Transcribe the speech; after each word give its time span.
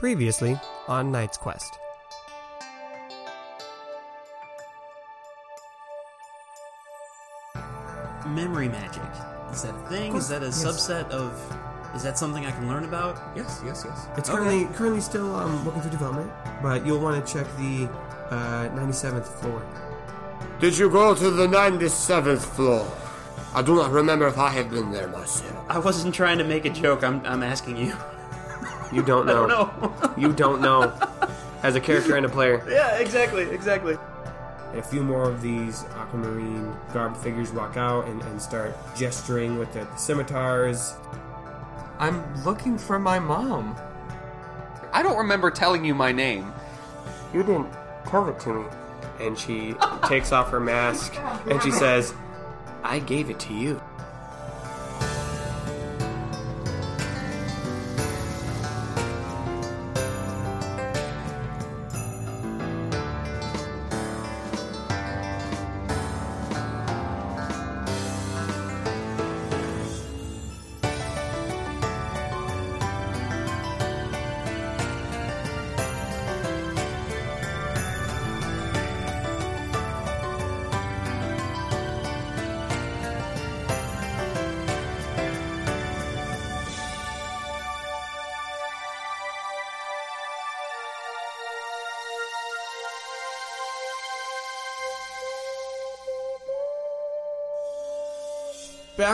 Previously 0.00 0.58
on 0.88 1.12
Knight's 1.12 1.36
Quest. 1.36 1.78
Memory 8.26 8.68
magic. 8.68 9.02
Is 9.52 9.62
that 9.62 9.74
a 9.74 9.88
thing? 9.88 10.14
Is 10.16 10.28
that 10.28 10.42
a 10.42 10.46
Yes. 10.46 10.64
subset 10.64 11.10
of. 11.10 11.32
Is 11.94 12.02
that 12.04 12.16
something 12.18 12.46
I 12.46 12.50
can 12.52 12.66
learn 12.66 12.84
about? 12.84 13.18
Yes, 13.36 13.60
yes, 13.62 13.84
yes. 13.86 14.06
It's 14.16 14.30
Okay. 14.30 14.38
currently 14.38 14.64
currently 14.76 15.00
still 15.02 15.34
um, 15.34 15.64
working 15.66 15.82
through 15.82 15.90
development, 15.90 16.30
but 16.62 16.86
you'll 16.86 17.00
want 17.00 17.26
to 17.26 17.32
check 17.32 17.46
the 17.58 17.88
uh, 18.34 18.68
97th 18.74 19.26
floor. 19.26 19.60
Did 20.60 20.78
you 20.78 20.88
go 20.88 21.14
to 21.14 21.30
the 21.30 21.46
97th 21.46 22.40
floor? 22.56 22.86
I 23.54 23.60
do 23.60 23.74
not 23.74 23.90
remember 23.90 24.26
if 24.28 24.38
I 24.38 24.48
have 24.48 24.70
been 24.70 24.92
there 24.92 25.08
myself. 25.08 25.52
I 25.68 25.78
wasn't 25.78 26.14
trying 26.14 26.38
to 26.38 26.44
make 26.44 26.64
a 26.64 26.70
joke. 26.70 27.02
I'm, 27.02 27.20
I'm 27.26 27.42
asking 27.42 27.76
you. 27.76 27.92
You 28.92 29.02
don't 29.02 29.28
I 29.28 29.32
know. 29.32 29.46
don't 29.46 30.02
know. 30.02 30.14
You 30.16 30.32
don't 30.32 30.60
know. 30.60 30.92
As 31.62 31.74
a 31.76 31.80
character 31.80 32.16
and 32.16 32.24
a 32.24 32.28
player. 32.28 32.64
yeah, 32.70 32.96
exactly, 32.96 33.42
exactly. 33.50 33.98
And 34.70 34.78
A 34.78 34.82
few 34.82 35.02
more 35.02 35.28
of 35.28 35.42
these 35.42 35.84
aquamarine 35.96 36.74
garb 36.94 37.16
figures 37.16 37.52
walk 37.52 37.76
out 37.76 38.06
and, 38.06 38.22
and 38.22 38.40
start 38.40 38.74
gesturing 38.96 39.58
with 39.58 39.70
the 39.74 39.86
scimitars. 39.96 40.94
I'm 41.98 42.22
looking 42.44 42.78
for 42.78 42.98
my 42.98 43.18
mom. 43.18 43.76
I 44.92 45.02
don't 45.02 45.18
remember 45.18 45.50
telling 45.50 45.84
you 45.84 45.94
my 45.94 46.12
name. 46.12 46.50
You 47.34 47.42
didn't 47.42 47.68
tell 48.06 48.26
it 48.28 48.40
to 48.40 48.54
me. 48.54 48.64
And 49.20 49.38
she 49.38 49.74
takes 50.08 50.32
off 50.32 50.48
her 50.50 50.60
mask 50.60 51.14
and 51.50 51.62
she 51.62 51.70
says, 51.70 52.14
I 52.82 53.00
gave 53.00 53.28
it 53.28 53.38
to 53.40 53.52
you. 53.52 53.82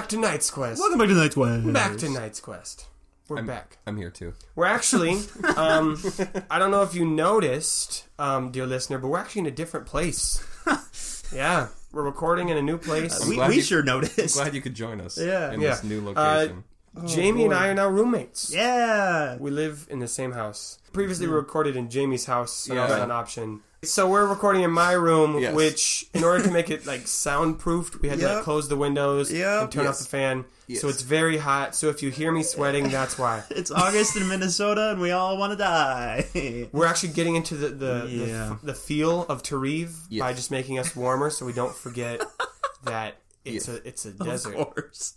Back 0.07 0.11
to 0.11 0.19
Knight's 0.21 0.51
Quest. 0.53 0.79
Welcome 0.79 0.99
back 1.01 1.09
to 1.09 1.15
Knight's 1.17 1.35
Quest. 1.35 1.73
Back 1.73 1.97
to 1.97 2.09
Knight's 2.09 2.41
Quest. 2.41 2.87
We're 3.29 3.39
I'm, 3.39 3.47
back. 3.47 3.79
I'm 3.89 3.97
here 3.97 4.11
too. 4.11 4.35
We're 4.55 4.67
actually, 4.67 5.15
um, 5.57 6.01
I 6.49 6.61
don't 6.61 6.71
know 6.71 6.83
if 6.85 6.95
you 6.95 7.05
noticed, 7.05 8.07
um, 8.17 8.53
dear 8.53 8.67
listener, 8.67 8.99
but 8.99 9.09
we're 9.09 9.19
actually 9.19 9.41
in 9.41 9.47
a 9.47 9.51
different 9.51 9.87
place. 9.87 10.41
yeah, 11.35 11.71
we're 11.91 12.05
recording 12.05 12.51
in 12.51 12.57
a 12.57 12.63
new 12.63 12.79
place. 12.79 13.27
We, 13.29 13.35
glad 13.35 13.49
we 13.49 13.57
you- 13.57 13.63
sure 13.63 13.81
I'm 13.81 13.87
noticed. 13.87 14.37
glad 14.37 14.55
you 14.55 14.61
could 14.63 14.75
join 14.77 15.01
us. 15.01 15.19
Yeah. 15.19 15.51
In 15.51 15.61
Yeah. 15.61 15.71
this 15.71 15.83
new 15.83 15.99
Uh, 16.11 16.13
location. 16.13 16.65
Jamie 17.05 17.45
and 17.47 17.53
I 17.53 17.67
are 17.67 17.75
now 17.75 17.89
roommates. 17.89 18.55
Yeah. 18.55 19.37
We 19.39 19.51
live 19.51 19.89
in 19.91 19.99
the 19.99 20.07
same 20.07 20.31
house. 20.31 20.79
Previously, 20.93 21.27
we 21.27 21.33
recorded 21.35 21.75
in 21.75 21.91
Jamie's 21.91 22.27
house, 22.27 22.69
and 22.69 22.79
that 22.79 22.91
was 22.91 22.99
Yeah. 22.99 23.03
an 23.05 23.11
option. 23.11 23.61
So 23.87 24.09
we're 24.09 24.27
recording 24.27 24.63
in 24.63 24.71
my 24.71 24.93
room, 24.93 25.39
Yes. 25.39 25.55
which, 25.55 26.07
in 26.15 26.25
order 26.25 26.43
to 26.45 26.51
make 26.51 26.71
it 26.71 26.87
like 26.87 27.03
soundproofed, 27.07 28.01
we 28.01 28.09
had 28.09 28.19
to 28.19 28.25
Yep. 28.25 28.35
like 28.37 28.45
close 28.45 28.69
the 28.69 28.77
windows 28.77 29.31
Yep. 29.33 29.63
and 29.63 29.73
turn 29.73 29.85
Yes. 29.85 29.91
off 29.95 29.99
the 30.01 30.09
fan. 30.09 30.45
Yes. 30.67 30.81
So 30.81 30.89
it's 30.89 31.03
very 31.03 31.37
hot. 31.39 31.75
So 31.77 31.89
if 31.89 32.03
you 32.03 32.11
hear 32.11 32.33
me 32.33 32.43
sweating, 32.43 32.91
that's 32.91 33.17
why. 33.19 33.45
It's 33.51 33.71
August 33.71 34.17
in 34.17 34.27
Minnesota 34.29 34.91
and 34.91 35.01
we 35.01 35.13
all 35.13 35.37
want 35.39 35.53
to 35.53 35.57
die. 35.57 36.69
We're 36.73 36.87
actually 36.87 37.11
getting 37.13 37.37
into 37.37 37.55
the 37.55 37.69
the, 37.69 38.07
Yeah. 38.09 38.57
the, 38.63 38.67
the 38.73 38.75
feel 38.75 39.23
of 39.29 39.43
Tarif 39.43 39.91
Yes. 40.09 40.21
by 40.21 40.33
just 40.33 40.51
making 40.51 40.79
us 40.79 40.97
warmer, 40.97 41.31
so 41.31 41.47
we 41.47 41.53
don't 41.53 41.75
forget 41.75 42.21
that 42.85 43.17
it's 43.45 43.69
Yes. 43.69 43.77
a 43.77 43.89
it's 43.89 44.05
a 44.07 44.09
of 44.09 44.19
desert. 44.25 44.55
course. 44.57 45.15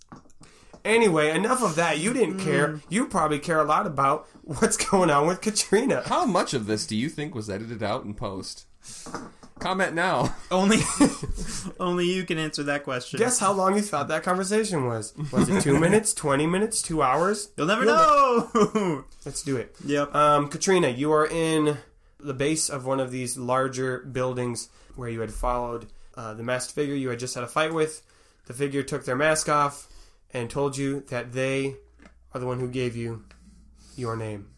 Anyway, 0.85 1.29
enough 1.31 1.61
of 1.61 1.75
that. 1.75 1.99
You 1.99 2.13
didn't 2.13 2.37
Mm. 2.39 2.43
care. 2.43 2.81
You 2.89 3.05
probably 3.07 3.39
care 3.39 3.59
a 3.59 3.63
lot 3.65 3.85
about 3.87 4.27
what's 4.43 4.77
going 4.77 5.09
on 5.09 5.27
with 5.27 5.41
Katrina. 5.41 6.03
How 6.05 6.25
much 6.25 6.53
of 6.53 6.65
this 6.67 6.85
do 6.85 6.95
you 6.95 7.09
think 7.09 7.35
was 7.35 7.49
edited 7.49 7.83
out 7.83 8.03
in 8.05 8.13
post? 8.13 8.65
Comment 9.59 9.93
now. 9.93 10.33
Only, 10.51 10.77
only 11.81 12.05
you 12.05 12.23
can 12.25 12.37
answer 12.37 12.63
that 12.63 12.85
question. 12.85 13.17
Guess 13.19 13.39
how 13.39 13.51
long 13.51 13.75
you 13.75 13.81
thought 13.81 14.07
that 14.07 14.23
conversation 14.23 14.85
was? 14.85 15.13
Was 15.33 15.49
it 15.49 15.61
two 15.61 15.77
minutes, 15.85 16.13
twenty 16.13 16.47
minutes, 16.47 16.81
two 16.81 17.01
hours? 17.01 17.49
You'll 17.57 17.67
never 17.67 17.83
You'll 17.83 17.93
know. 18.53 19.03
Let's 19.25 19.43
do 19.43 19.57
it. 19.57 19.75
yep. 19.85 20.15
Um, 20.15 20.47
Katrina, 20.47 20.87
you 20.87 21.11
are 21.11 21.27
in 21.27 21.77
the 22.21 22.33
base 22.33 22.69
of 22.69 22.85
one 22.85 23.01
of 23.01 23.11
these 23.11 23.37
larger 23.37 23.99
buildings 23.99 24.69
where 24.95 25.09
you 25.09 25.19
had 25.19 25.33
followed 25.33 25.87
uh, 26.15 26.33
the 26.35 26.43
masked 26.43 26.73
figure 26.73 26.95
you 26.95 27.09
had 27.09 27.19
just 27.19 27.35
had 27.35 27.43
a 27.43 27.47
fight 27.47 27.73
with. 27.73 28.01
The 28.45 28.53
figure 28.53 28.81
took 28.81 29.03
their 29.03 29.17
mask 29.17 29.49
off 29.49 29.88
and 30.31 30.49
told 30.49 30.77
you 30.77 31.01
that 31.09 31.33
they 31.33 31.75
are 32.33 32.39
the 32.39 32.45
one 32.45 32.59
who 32.59 32.67
gave 32.67 32.95
you 32.95 33.25
your 33.95 34.15
name. 34.15 34.49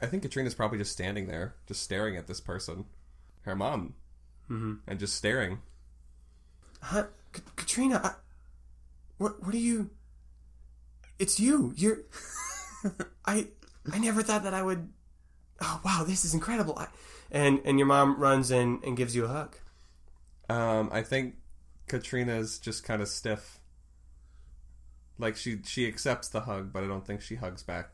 I 0.00 0.06
think 0.06 0.22
Katrina's 0.22 0.54
probably 0.54 0.78
just 0.78 0.92
standing 0.92 1.26
there, 1.26 1.54
just 1.66 1.82
staring 1.82 2.16
at 2.16 2.26
this 2.26 2.40
person, 2.40 2.86
her 3.42 3.54
mom, 3.54 3.94
mm-hmm. 4.50 4.74
and 4.86 4.98
just 4.98 5.14
staring. 5.14 5.60
Huh? 6.80 7.04
K- 7.32 7.42
Katrina, 7.56 8.00
I, 8.02 8.12
what, 9.18 9.42
what 9.44 9.54
are 9.54 9.58
you? 9.58 9.90
It's 11.18 11.38
you. 11.38 11.72
You're. 11.76 11.98
I 13.24 13.48
I 13.92 13.98
never 13.98 14.22
thought 14.22 14.42
that 14.44 14.54
I 14.54 14.62
would. 14.62 14.88
Oh 15.60 15.80
wow, 15.84 16.04
this 16.06 16.24
is 16.24 16.34
incredible. 16.34 16.76
I, 16.76 16.88
and 17.30 17.60
and 17.64 17.78
your 17.78 17.86
mom 17.86 18.18
runs 18.18 18.50
in 18.50 18.80
and 18.84 18.96
gives 18.96 19.14
you 19.14 19.24
a 19.24 19.28
hug. 19.28 19.56
Um, 20.48 20.90
I 20.92 21.02
think 21.02 21.36
Katrina's 21.86 22.58
just 22.58 22.84
kind 22.84 23.00
of 23.00 23.08
stiff. 23.08 23.60
Like 25.18 25.36
she 25.36 25.58
she 25.64 25.86
accepts 25.86 26.28
the 26.28 26.40
hug, 26.42 26.72
but 26.72 26.82
I 26.84 26.86
don't 26.86 27.06
think 27.06 27.20
she 27.22 27.36
hugs 27.36 27.62
back. 27.62 27.90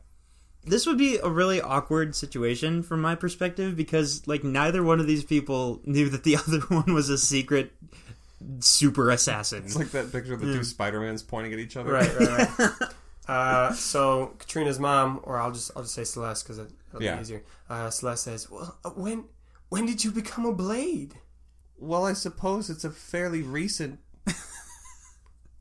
this 0.65 0.85
would 0.87 0.97
be 0.97 1.17
a 1.17 1.29
really 1.29 1.59
awkward 1.61 2.15
situation 2.15 2.83
from 2.83 3.01
my 3.01 3.15
perspective 3.15 3.75
because 3.75 4.27
like 4.27 4.43
neither 4.43 4.83
one 4.83 4.99
of 4.99 5.07
these 5.07 5.23
people 5.23 5.81
knew 5.85 6.09
that 6.09 6.23
the 6.23 6.35
other 6.47 6.59
one 6.69 6.93
was 6.93 7.09
a 7.09 7.17
secret 7.17 7.71
super 8.59 9.09
assassin. 9.11 9.63
It's 9.65 9.75
like 9.75 9.91
that 9.91 10.11
picture 10.11 10.33
of 10.33 10.39
the 10.41 10.53
two 10.53 10.63
Spider-Mans 10.63 11.21
pointing 11.23 11.53
at 11.53 11.59
each 11.59 11.77
other. 11.77 11.91
Right, 11.91 12.19
right, 12.19 12.59
right. 12.59 12.71
uh, 13.27 13.73
so 13.73 14.33
Katrina's 14.39 14.79
mom, 14.79 15.19
or 15.23 15.37
I'll 15.39 15.51
just 15.51 15.71
I'll 15.75 15.83
just 15.83 15.93
say 15.95 16.03
Celeste 16.03 16.43
because 16.47 16.57
it'll 16.57 17.03
Yeah. 17.03 17.15
be 17.17 17.21
easier. 17.21 17.43
Uh, 17.69 17.89
Celeste 17.91 18.23
says, 18.23 18.49
"Well, 18.49 18.77
uh, 18.83 18.89
when 18.91 19.25
when 19.69 19.85
did 19.85 20.03
you 20.03 20.11
become 20.11 20.45
a 20.45 20.53
blade?" 20.53 21.15
Well, 21.77 22.05
I 22.05 22.13
suppose 22.13 22.69
it's 22.69 22.83
a 22.83 22.91
fairly 22.91 23.41
recent 23.41 23.99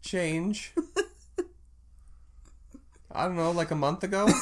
change. 0.03 0.73
I 3.13 3.25
don't 3.25 3.37
know, 3.37 3.51
like 3.51 3.71
a 3.71 3.77
month 3.77 4.05
ago. 4.05 4.29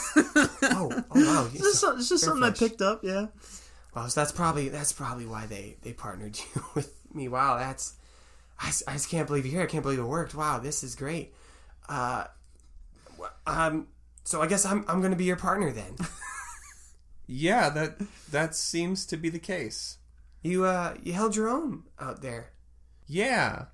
Oh, 0.71 0.91
oh 0.93 1.05
wow! 1.15 1.49
It's 1.53 1.81
just, 1.81 1.85
it's 1.99 2.09
just 2.11 2.25
something 2.25 2.43
I 2.43 2.51
picked 2.51 2.83
up, 2.83 3.03
yeah. 3.03 3.29
Wow, 3.95 4.07
so 4.07 4.21
that's 4.21 4.33
probably 4.33 4.69
that's 4.69 4.93
probably 4.93 5.25
why 5.25 5.47
they 5.47 5.77
they 5.83 5.93
partnered 5.93 6.39
you 6.55 6.63
with 6.75 6.95
me. 7.13 7.27
Wow, 7.29 7.59
that's 7.59 7.95
I, 8.61 8.71
I 8.87 8.93
just 8.93 9.09
can't 9.09 9.27
believe 9.27 9.47
you're 9.47 9.55
here. 9.55 9.63
I 9.63 9.67
can't 9.67 9.83
believe 9.83 9.99
it 9.99 10.05
worked. 10.05 10.35
Wow, 10.35 10.59
this 10.59 10.83
is 10.83 10.95
great. 10.95 11.33
Uh, 11.89 12.25
um, 13.47 13.89
so 14.25 14.43
I 14.43 14.47
guess 14.47 14.65
I'm 14.67 14.85
I'm 14.89 15.01
gonna 15.01 15.17
be 15.17 15.25
your 15.25 15.37
partner 15.37 15.73
then. 15.73 15.97
yeah, 17.27 17.71
that 17.71 18.01
that 18.31 18.55
seems 18.55 19.07
to 19.07 19.17
be 19.17 19.31
the 19.31 19.39
case. 19.39 19.99
You 20.43 20.65
uh 20.65 20.95
you 21.03 21.13
held 21.13 21.35
your 21.35 21.49
own 21.49 21.85
out 21.99 22.23
there. 22.23 22.51
Yeah. 23.07 23.67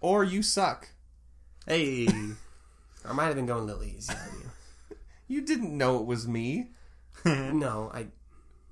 Or 0.00 0.24
you 0.24 0.42
suck. 0.42 0.88
Hey, 1.66 2.08
I 3.04 3.12
might 3.12 3.26
have 3.26 3.36
been 3.36 3.46
going 3.46 3.62
a 3.62 3.66
little 3.66 3.84
easy 3.84 4.14
you. 4.40 4.50
You 5.28 5.40
didn't 5.40 5.76
know 5.76 5.98
it 5.98 6.06
was 6.06 6.28
me. 6.28 6.70
No, 7.24 7.90
I, 7.94 8.06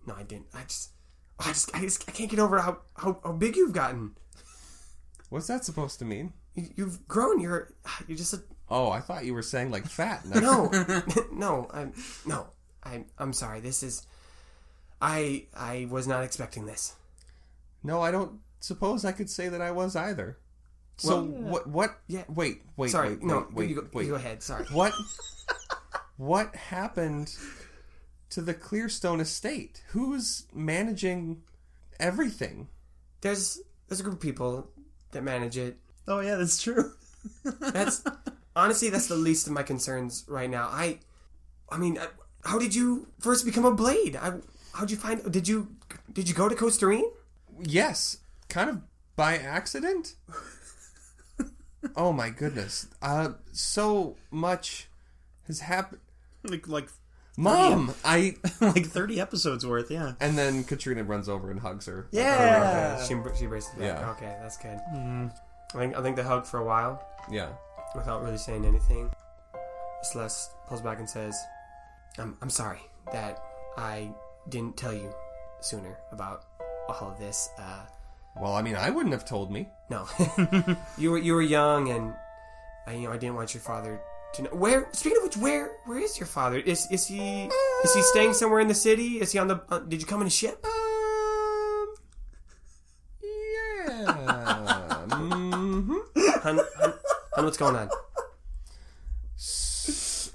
no, 0.07 0.15
I 0.15 0.25
didn't. 0.25 0.47
I 0.53 0.63
just, 0.67 0.91
I 1.39 1.49
just, 1.49 1.75
I 1.75 1.81
just, 1.81 2.09
I 2.09 2.13
can't 2.13 2.31
get 2.31 2.41
over 2.41 2.59
how 2.59 2.79
how, 2.97 3.21
how 3.23 3.33
big 3.33 3.57
you've 3.57 3.73
gotten. 3.73 4.17
What's 5.29 5.47
that 5.47 5.65
supposed 5.65 5.99
to 6.01 6.05
mean? 6.05 6.33
You, 6.55 6.69
you've 6.75 7.07
grown. 7.07 7.41
You're, 7.41 7.73
you're 8.09 8.19
just 8.19 8.35
a 8.35 8.43
Oh, 8.71 8.91
I 8.91 9.01
thought 9.01 9.25
you 9.25 9.35
were 9.35 9.43
saying 9.43 9.71
like 9.71 9.87
fat. 9.87 10.25
no, 10.27 10.71
no, 11.33 11.69
I'm 11.73 11.93
no. 12.25 12.47
I'm, 12.83 13.07
I'm 13.19 13.33
sorry. 13.33 13.61
This 13.61 13.83
is, 13.83 14.07
I, 15.03 15.47
I 15.55 15.87
was 15.91 16.07
not 16.07 16.25
expecting 16.25 16.65
this. 16.65 16.95
No, 17.83 18.01
I 18.01 18.11
don't 18.11 18.41
suppose 18.61 19.05
I 19.05 19.13
could 19.13 19.29
say 19.29 19.49
that 19.49 19.61
I 19.61 19.71
was 19.71 19.97
either. 19.97 20.39
So 21.01 21.23
what? 21.23 21.67
What? 21.67 21.99
Yeah. 22.09 22.25
Wait, 22.29 22.63
wait, 22.77 22.91
Sorry, 22.91 23.11
wait, 23.11 23.23
no. 23.23 23.39
wait, 23.39 23.55
wait, 23.55 23.69
you, 23.71 23.75
go, 23.77 23.89
wait. 23.95 24.05
you 24.05 24.11
go 24.11 24.17
ahead. 24.17 24.43
Sorry. 24.43 24.67
What? 24.67 24.93
what 26.17 26.55
happened 26.55 27.35
to 28.31 28.43
the 28.43 28.53
Clearstone 28.53 29.21
estate? 29.21 29.83
Who's 29.89 30.47
managing 30.53 31.43
everything? 31.99 32.69
There's 33.23 33.61
there's 33.89 34.01
a 34.01 34.03
group 34.03 34.17
of 34.17 34.21
people 34.21 34.71
that 35.13 35.23
manage 35.23 35.57
it. 35.57 35.79
Oh 36.07 36.21
yeah, 36.21 36.37
that's 36.37 36.63
true. 36.63 36.93
That's 37.45 38.05
honestly 38.57 38.91
that's 38.91 39.07
the 39.07 39.17
least 39.17 39.47
of 39.47 39.55
my 39.55 39.63
concerns 39.63 40.25
right 40.29 40.51
now. 40.51 40.69
I, 40.71 40.99
I 41.71 41.79
mean, 41.79 41.97
uh, 41.97 42.09
how 42.45 42.59
did 42.59 42.75
you 42.75 43.09
first 43.21 43.45
become 43.47 43.65
a 43.65 43.73
blade? 43.73 44.17
I, 44.17 44.35
how'd 44.75 44.91
you 44.91 44.99
find? 44.99 45.33
Did 45.33 45.49
you 45.49 45.69
did 46.13 46.29
you 46.29 46.35
go 46.35 46.49
to 46.49 46.55
Costa 46.55 46.87
Rica? 46.87 47.09
Yes, 47.63 48.19
kind 48.49 48.69
of 48.69 48.81
by 49.17 49.37
accident. 49.37 50.15
Oh 51.97 52.13
my 52.13 52.31
goodness. 52.31 52.89
Uh 53.03 53.31
so 53.53 54.17
much 54.31 54.89
has 55.47 55.61
happened. 55.61 56.01
like 56.45 56.69
like 56.69 56.89
Mom, 57.37 57.95
I 58.05 58.37
like 58.61 58.87
thirty 58.87 59.21
episodes 59.21 59.65
worth. 59.67 59.91
Yeah. 59.91 60.13
and 60.21 60.37
then 60.37 60.65
Katrina 60.65 61.05
runs 61.05 61.29
over 61.29 61.51
and 61.51 61.61
hugs 61.61 61.87
her. 61.87 62.07
Okay, 62.13 63.05
she 63.07 63.15
she 63.39 63.47
braces 63.47 63.71
back. 63.75 63.81
Yeah. 63.99 64.11
Okay, 64.11 64.37
that's 64.43 64.57
good. 64.59 64.79
I 64.93 65.79
think 65.79 65.97
I 65.97 66.03
think 66.03 66.17
they 66.17 66.23
hugged 66.23 66.47
for 66.47 66.59
a 66.61 66.65
while 66.65 67.07
Yeah. 67.31 67.49
without 67.95 68.23
really 68.23 68.37
saying 68.39 68.65
anything. 68.67 69.11
Celeste 70.03 70.51
pulls 70.67 70.81
back 70.83 70.99
and 70.99 71.09
says, 71.09 71.37
"I'm 72.19 72.37
I'm 72.43 72.51
sorry 72.51 72.81
that 73.13 73.43
I 73.79 74.11
didn't 74.49 74.77
tell 74.77 74.93
you 74.93 75.13
sooner 75.61 75.97
about 76.13 76.45
all 76.89 77.11
of 77.13 77.19
this. 77.19 77.49
Uh, 77.59 77.85
Well, 78.37 78.55
I 78.55 78.63
mean, 78.63 78.77
I 78.77 78.91
wouldn't 78.91 79.13
have 79.13 79.25
told 79.25 79.51
me. 79.51 79.69
no, 79.91 80.07
you 80.99 81.11
were 81.11 81.19
you 81.19 81.35
were 81.35 81.43
young, 81.43 81.91
and 81.91 82.15
I, 82.87 82.95
you 82.95 83.09
know 83.09 83.13
I 83.13 83.19
didn't 83.19 83.35
want 83.35 83.55
your 83.55 83.61
father 83.61 84.01
to 84.35 84.43
know. 84.43 84.51
Where 84.51 84.89
speaking 84.93 85.19
of 85.19 85.25
which, 85.25 85.37
where 85.37 85.73
where 85.87 85.99
is 85.99 86.19
your 86.19 86.27
father? 86.27 86.59
Is 86.59 86.87
is 86.91 87.07
he 87.07 87.51
is 87.85 87.95
he 87.95 88.03
staying 88.03 88.35
somewhere 88.35 88.61
in 88.61 88.69
the 88.69 88.75
city? 88.75 89.21
Is 89.21 89.33
he 89.33 89.39
on 89.39 89.49
the? 89.49 89.61
Uh, 89.69 89.81
did 89.81 90.01
you 90.01 90.07
come 90.07 90.21
in 90.21 90.27
a 90.27 90.31
ship? 90.31 90.65
Um, 90.65 91.95
yeah. 93.23 94.13
hmm 95.11 95.97
Hun, 96.43 96.61
hun, 96.79 96.95
hun, 97.35 97.45
what's 97.45 97.59
going 97.59 97.77
on? 97.77 97.91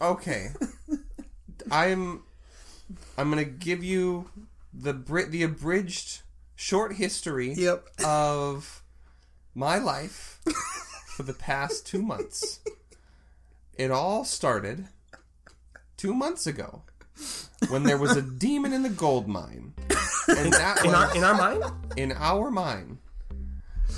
Okay. 0.01 0.49
I'm 1.71 2.23
I'm 3.17 3.29
gonna 3.29 3.45
give 3.45 3.83
you 3.83 4.29
the 4.73 4.93
the 4.93 5.43
abridged 5.43 6.21
short 6.55 6.93
history 6.95 7.53
Yep. 7.53 7.85
of 8.05 8.81
my 9.53 9.77
life 9.77 10.39
for 11.15 11.23
the 11.23 11.33
past 11.33 11.85
two 11.87 12.01
months. 12.01 12.59
It 13.77 13.91
all 13.91 14.23
started 14.25 14.87
two 15.97 16.13
months 16.13 16.47
ago 16.47 16.83
when 17.69 17.83
there 17.83 17.97
was 17.97 18.15
a 18.15 18.21
demon 18.21 18.73
in 18.73 18.83
the 18.83 18.89
gold 18.89 19.27
mine. 19.27 19.73
And 20.27 20.51
that 20.53 20.79
In 20.83 20.91
was 20.91 20.95
our 20.95 21.15
in 21.15 21.23
our 21.23 21.35
mind? 21.35 21.63
in 21.97 22.11
our 22.13 22.49
mine. 22.51 22.97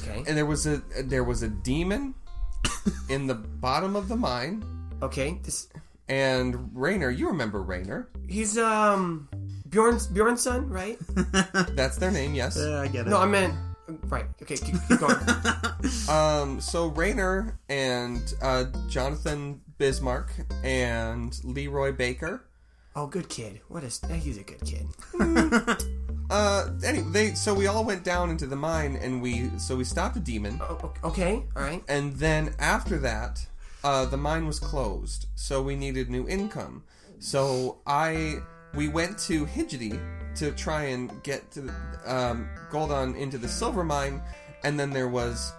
Okay. 0.04 0.24
And 0.28 0.38
there 0.38 0.46
was 0.46 0.66
a 0.68 0.82
there 1.04 1.24
was 1.24 1.44
a 1.44 1.48
demon 1.50 2.14
in 3.10 3.28
the 3.28 3.36
bottom 3.36 3.96
of 3.96 4.08
the 4.08 4.16
mine. 4.16 4.64
Okay. 5.02 5.40
This 5.44 5.70
And 6.10 6.70
Rainer, 6.74 7.10
you 7.10 7.28
remember 7.28 7.62
Rainer. 7.62 8.10
he's 8.28 8.58
um 8.58 9.30
Bjorn's 9.70 10.08
Bjorn's 10.08 10.42
son, 10.42 10.70
right? 10.70 10.98
That's 11.76 11.98
their 11.98 12.12
name, 12.12 12.34
yes. 12.36 12.58
Yeah, 12.60 12.82
I 12.82 12.88
get 12.88 13.08
it. 13.08 13.10
No, 13.10 13.18
I 13.20 13.26
meant 13.26 13.54
right. 14.06 14.26
Okay, 14.42 14.58
keep, 14.58 14.76
keep 14.88 15.00
going. 15.00 15.16
Um, 16.10 16.60
so 16.60 16.88
Rainer 16.88 17.58
and 17.70 18.34
uh, 18.42 18.66
Jonathan 18.90 19.62
Bismarck 19.78 20.32
and 20.64 21.38
Leroy 21.44 21.92
Baker. 21.92 22.44
oh, 22.96 23.08
good 23.08 23.30
kid. 23.30 23.62
What 23.68 23.84
is? 23.84 24.02
He's 24.20 24.38
a 24.38 24.44
good 24.44 24.62
kid. 24.66 24.88
Uh, 26.30 26.72
anyway, 26.84 27.08
they 27.12 27.34
so 27.36 27.54
we 27.54 27.68
all 27.68 27.86
went 27.86 28.04
down 28.04 28.30
into 28.30 28.46
the 28.46 28.56
mine 28.56 28.98
and 29.02 29.22
we 29.22 29.50
so 29.58 29.78
we 29.78 29.86
stopped 29.86 30.18
a 30.18 30.20
demon, 30.20 30.60
Oh, 30.62 30.92
okay. 31.06 31.42
All 31.56 31.62
right. 31.64 31.82
and 31.88 32.18
then 32.18 32.54
after 32.60 32.98
that, 32.98 33.46
uh, 33.82 34.04
the 34.04 34.18
mine 34.18 34.46
was 34.46 34.60
closed, 34.60 35.28
so 35.36 35.62
we 35.62 35.78
needed 35.78 36.10
new 36.10 36.28
income. 36.28 36.84
So 37.20 37.78
I 37.88 38.40
we 38.78 38.88
went 38.88 39.18
to 39.28 39.46
Hidgety 39.46 40.00
to 40.36 40.52
try 40.52 40.84
and 40.84 41.12
get 41.24 41.50
to 41.52 41.62
the, 41.62 41.74
um, 42.06 42.48
gold 42.72 42.92
on 42.92 43.16
into 43.16 43.38
the 43.38 43.48
silver 43.48 43.84
mine, 43.84 44.22
and 44.64 44.80
then 44.80 44.92
there 44.92 45.10
was 45.10 45.52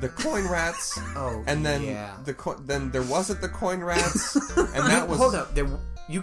the 0.00 0.08
coin 0.10 0.46
rats. 0.50 0.98
Oh, 1.16 1.42
and 1.46 1.64
then 1.64 1.82
yeah. 1.82 2.16
the 2.24 2.34
co- 2.34 2.54
then 2.60 2.90
there 2.90 3.02
wasn't 3.02 3.40
the 3.40 3.48
coin 3.48 3.82
rats, 3.82 4.36
and 4.56 4.86
that 4.86 5.08
was 5.08 5.18
Hold 5.18 5.34
up. 5.34 5.54
There, 5.54 5.66
you 6.08 6.22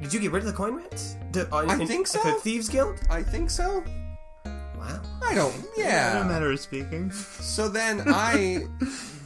did 0.00 0.12
you 0.14 0.20
get 0.20 0.30
rid 0.32 0.42
of 0.42 0.46
the 0.46 0.52
coin 0.56 0.74
rats? 0.76 1.16
The, 1.32 1.52
uh, 1.52 1.64
I 1.68 1.80
in- 1.80 1.86
think 1.88 2.06
so. 2.06 2.22
The 2.22 2.32
thieves 2.40 2.68
guild. 2.68 3.00
I 3.10 3.22
think 3.22 3.50
so. 3.50 3.82
Wow. 4.44 5.02
I 5.22 5.34
don't. 5.34 5.54
Yeah. 5.76 6.12
No 6.14 6.20
Yeah. 6.20 6.28
matter 6.28 6.52
of 6.52 6.60
speaking. 6.60 7.10
So 7.10 7.68
then 7.68 8.02
I 8.06 8.68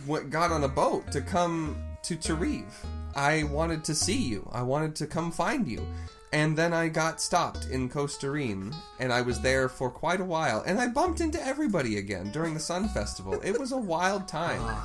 w- 0.07 0.27
got 0.29 0.53
on 0.53 0.65
a 0.65 0.69
boat 0.69 1.11
to 1.13 1.21
come 1.21 1.77
to 2.05 2.17
Tarif. 2.17 2.65
I 3.15 3.43
wanted 3.43 3.83
to 3.85 3.95
see 3.95 4.17
you. 4.17 4.49
I 4.53 4.63
wanted 4.63 4.95
to 4.97 5.07
come 5.07 5.33
find 5.33 5.67
you. 5.69 5.85
And 6.33 6.57
then 6.57 6.73
I 6.73 6.89
got 6.89 7.21
stopped 7.21 7.67
in 7.71 7.89
Costa 7.89 8.31
Rica, 8.31 8.71
and 9.01 9.13
I 9.13 9.21
was 9.21 9.41
there 9.41 9.69
for 9.69 9.91
quite 9.91 10.21
a 10.21 10.25
while. 10.25 10.63
And 10.65 10.79
I 10.81 10.87
bumped 10.87 11.21
into 11.21 11.45
everybody 11.45 11.99
again 11.99 12.31
during 12.31 12.55
the 12.55 12.61
Sun 12.61 12.89
Festival. 12.91 13.41
It 13.43 13.59
was 13.59 13.73
a 13.73 13.77
wild 13.77 14.29
time. 14.29 14.77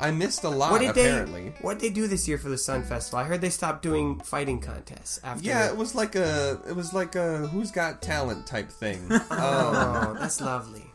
I 0.00 0.10
missed 0.10 0.44
a 0.44 0.48
lot, 0.48 0.72
What 0.72 0.80
did 0.80 0.90
apparently. 0.90 1.50
they? 1.50 1.54
What 1.60 1.78
did 1.78 1.90
they 1.90 1.94
do 1.94 2.08
this 2.08 2.26
year 2.26 2.38
for 2.38 2.48
the 2.48 2.56
Sun 2.58 2.84
Festival? 2.84 3.18
I 3.20 3.24
heard 3.24 3.40
they 3.42 3.50
stopped 3.50 3.82
doing 3.82 4.18
fighting 4.20 4.58
contests 4.60 5.20
after. 5.22 5.44
Yeah, 5.46 5.68
it 5.68 5.76
was 5.76 5.94
like 5.94 6.16
a 6.16 6.58
it 6.66 6.74
was 6.74 6.92
like 6.94 7.14
a 7.16 7.46
who's 7.48 7.70
got 7.70 8.00
talent 8.00 8.46
type 8.46 8.70
thing. 8.70 9.04
um, 9.12 9.20
Oh, 9.30 10.16
that's 10.18 10.40
lovely. 10.40 10.86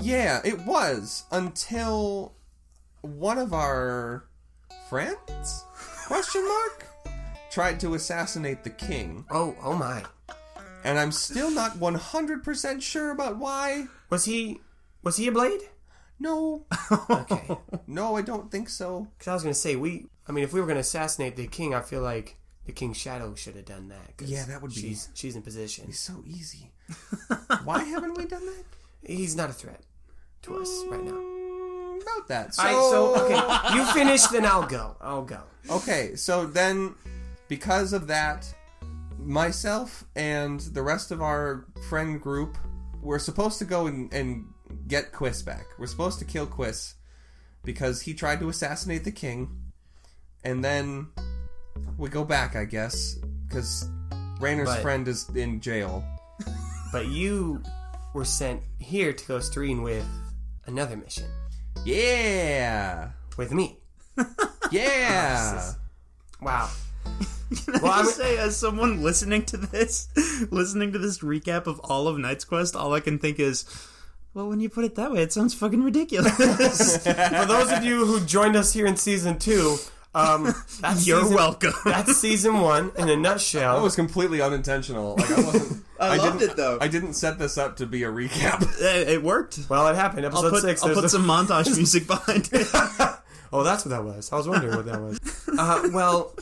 yeah, 0.00 0.42
it 0.44 0.60
was 0.66 1.24
until 1.32 2.34
one 3.00 3.38
of 3.38 3.52
our 3.54 4.26
friends 4.90 5.64
question 6.06 6.46
mark 6.46 6.86
tried 7.54 7.78
to 7.80 7.94
assassinate 7.94 8.64
the 8.64 8.70
king, 8.70 9.24
Oh, 9.30 9.54
oh 9.62 9.74
my. 9.74 10.02
and 10.84 10.98
I'm 10.98 11.12
still 11.12 11.50
not 11.52 11.78
100% 11.78 12.82
sure 12.82 13.10
about 13.12 13.38
why. 13.38 13.86
Was 14.10 14.24
he? 14.24 14.60
Was 15.04 15.16
he 15.16 15.28
a 15.28 15.32
blade? 15.32 15.60
No, 16.18 16.66
Okay. 17.10 17.56
no, 17.86 18.16
I 18.16 18.22
don't 18.22 18.50
think 18.50 18.68
so. 18.68 19.06
Because 19.16 19.28
I 19.28 19.34
was 19.34 19.42
gonna 19.44 19.54
say 19.54 19.76
we. 19.76 20.06
I 20.28 20.32
mean, 20.32 20.42
if 20.44 20.52
we 20.52 20.60
were 20.60 20.66
gonna 20.66 20.80
assassinate 20.80 21.36
the 21.36 21.46
king, 21.46 21.74
I 21.74 21.80
feel 21.80 22.02
like 22.02 22.36
the 22.66 22.72
king's 22.72 22.96
shadow 22.96 23.34
should 23.34 23.54
have 23.56 23.66
done 23.66 23.88
that. 23.88 24.26
Yeah, 24.26 24.44
that 24.46 24.60
would 24.62 24.74
be- 24.74 24.80
She's 24.80 25.08
she's 25.14 25.36
in 25.36 25.42
position. 25.42 25.86
It's 25.88 26.00
so 26.00 26.22
easy. 26.26 26.72
why 27.64 27.84
haven't 27.84 28.16
we 28.18 28.24
done 28.24 28.44
that? 28.46 28.64
He's 29.06 29.36
not 29.36 29.50
a 29.50 29.52
threat 29.52 29.82
to 30.42 30.56
us 30.56 30.70
right 30.88 31.02
now. 31.04 31.12
Mm, 31.12 32.02
About 32.02 32.28
that. 32.28 32.54
So, 32.54 32.62
All 32.62 32.68
right, 32.72 32.90
so 32.90 33.24
okay, 33.26 33.76
you 33.76 33.84
finish, 33.92 34.22
then 34.28 34.44
I'll 34.44 34.66
go. 34.66 34.96
I'll 35.00 35.22
go. 35.24 35.40
Okay, 35.70 36.14
so 36.16 36.46
then, 36.46 36.94
because 37.48 37.92
of 37.92 38.06
that, 38.08 38.52
myself 39.18 40.04
and 40.16 40.60
the 40.60 40.82
rest 40.82 41.10
of 41.10 41.22
our 41.22 41.66
friend 41.88 42.20
group 42.20 42.56
were 43.02 43.18
supposed 43.18 43.58
to 43.58 43.64
go 43.64 43.86
and, 43.86 44.12
and 44.12 44.44
get 44.88 45.12
Quiz 45.12 45.42
back. 45.42 45.66
We're 45.78 45.86
supposed 45.86 46.18
to 46.20 46.24
kill 46.24 46.46
Quiz 46.46 46.94
because 47.62 48.02
he 48.02 48.14
tried 48.14 48.40
to 48.40 48.48
assassinate 48.48 49.04
the 49.04 49.12
king, 49.12 49.48
and 50.44 50.62
then 50.64 51.08
we 51.96 52.08
go 52.10 52.24
back, 52.24 52.56
I 52.56 52.64
guess, 52.64 53.16
because 53.48 53.88
Rainer's 54.40 54.68
But- 54.68 54.82
friend 54.82 55.06
is 55.08 55.28
in 55.34 55.60
jail. 55.60 56.04
But 56.92 57.08
you 57.08 57.60
were 58.14 58.24
sent 58.24 58.62
here 58.78 59.12
to 59.12 59.24
Costa 59.26 59.58
Rica 59.58 59.80
with 59.80 60.06
another 60.66 60.96
mission 60.96 61.26
Yeah, 61.84 63.08
with 63.36 63.50
me. 63.52 63.80
yeah. 64.70 65.72
Wow. 66.40 66.70
Well, 67.66 67.80
Well, 67.82 67.92
I 67.92 67.96
I'm- 67.98 68.06
say, 68.06 68.36
as 68.38 68.56
someone 68.56 69.02
listening 69.02 69.44
to 69.46 69.56
this, 69.56 70.08
listening 70.50 70.92
to 70.92 70.98
this 70.98 71.18
recap 71.20 71.66
of 71.66 71.80
all 71.80 72.08
of 72.08 72.18
Knight's 72.18 72.44
Quest, 72.44 72.74
all 72.76 72.92
I 72.94 73.00
can 73.00 73.18
think 73.18 73.38
is, 73.40 73.64
well, 74.34 74.48
when 74.48 74.60
you 74.60 74.68
put 74.68 74.84
it 74.84 74.94
that 74.96 75.12
way, 75.12 75.22
it 75.22 75.32
sounds 75.32 75.54
fucking 75.54 75.82
ridiculous. 75.82 76.36
For 77.04 77.44
those 77.46 77.70
of 77.72 77.84
you 77.84 78.04
who 78.06 78.20
joined 78.24 78.56
us 78.56 78.72
here 78.72 78.86
in 78.86 78.96
season 78.96 79.38
two, 79.38 79.76
um, 80.14 80.54
that's 80.80 81.06
You're 81.06 81.20
season- 81.22 81.34
welcome. 81.36 81.72
That's 81.84 82.16
season 82.16 82.60
one 82.60 82.92
in 82.96 83.08
a 83.08 83.16
nutshell. 83.16 83.76
That 83.78 83.82
was 83.82 83.96
completely 83.96 84.40
unintentional. 84.40 85.16
Like 85.16 85.30
I 85.30 85.40
wasn't. 85.42 85.84
I 86.00 86.16
loved 86.18 86.38
didn't, 86.38 86.52
it, 86.52 86.56
though. 86.56 86.78
I 86.80 86.86
didn't 86.88 87.14
set 87.14 87.38
this 87.38 87.58
up 87.58 87.76
to 87.78 87.86
be 87.86 88.02
a 88.04 88.08
recap. 88.08 88.62
it, 88.80 89.08
it 89.08 89.22
worked. 89.24 89.58
well, 89.68 89.88
it 89.88 89.96
happened. 89.96 90.24
Episode 90.26 90.44
I'll 90.44 90.50
put, 90.52 90.62
six. 90.62 90.84
I'll 90.84 90.94
put 90.94 91.04
a- 91.04 91.08
some 91.08 91.24
montage 91.24 91.74
music 91.76 92.06
behind 92.06 92.48
it. 92.52 92.68
Oh, 93.52 93.62
that's 93.64 93.84
what 93.84 93.90
that 93.90 94.04
was. 94.04 94.32
I 94.32 94.36
was 94.36 94.48
wondering 94.48 94.76
what 94.76 94.86
that 94.86 95.00
was. 95.00 95.18
Uh, 95.58 95.88
well, 95.92 96.32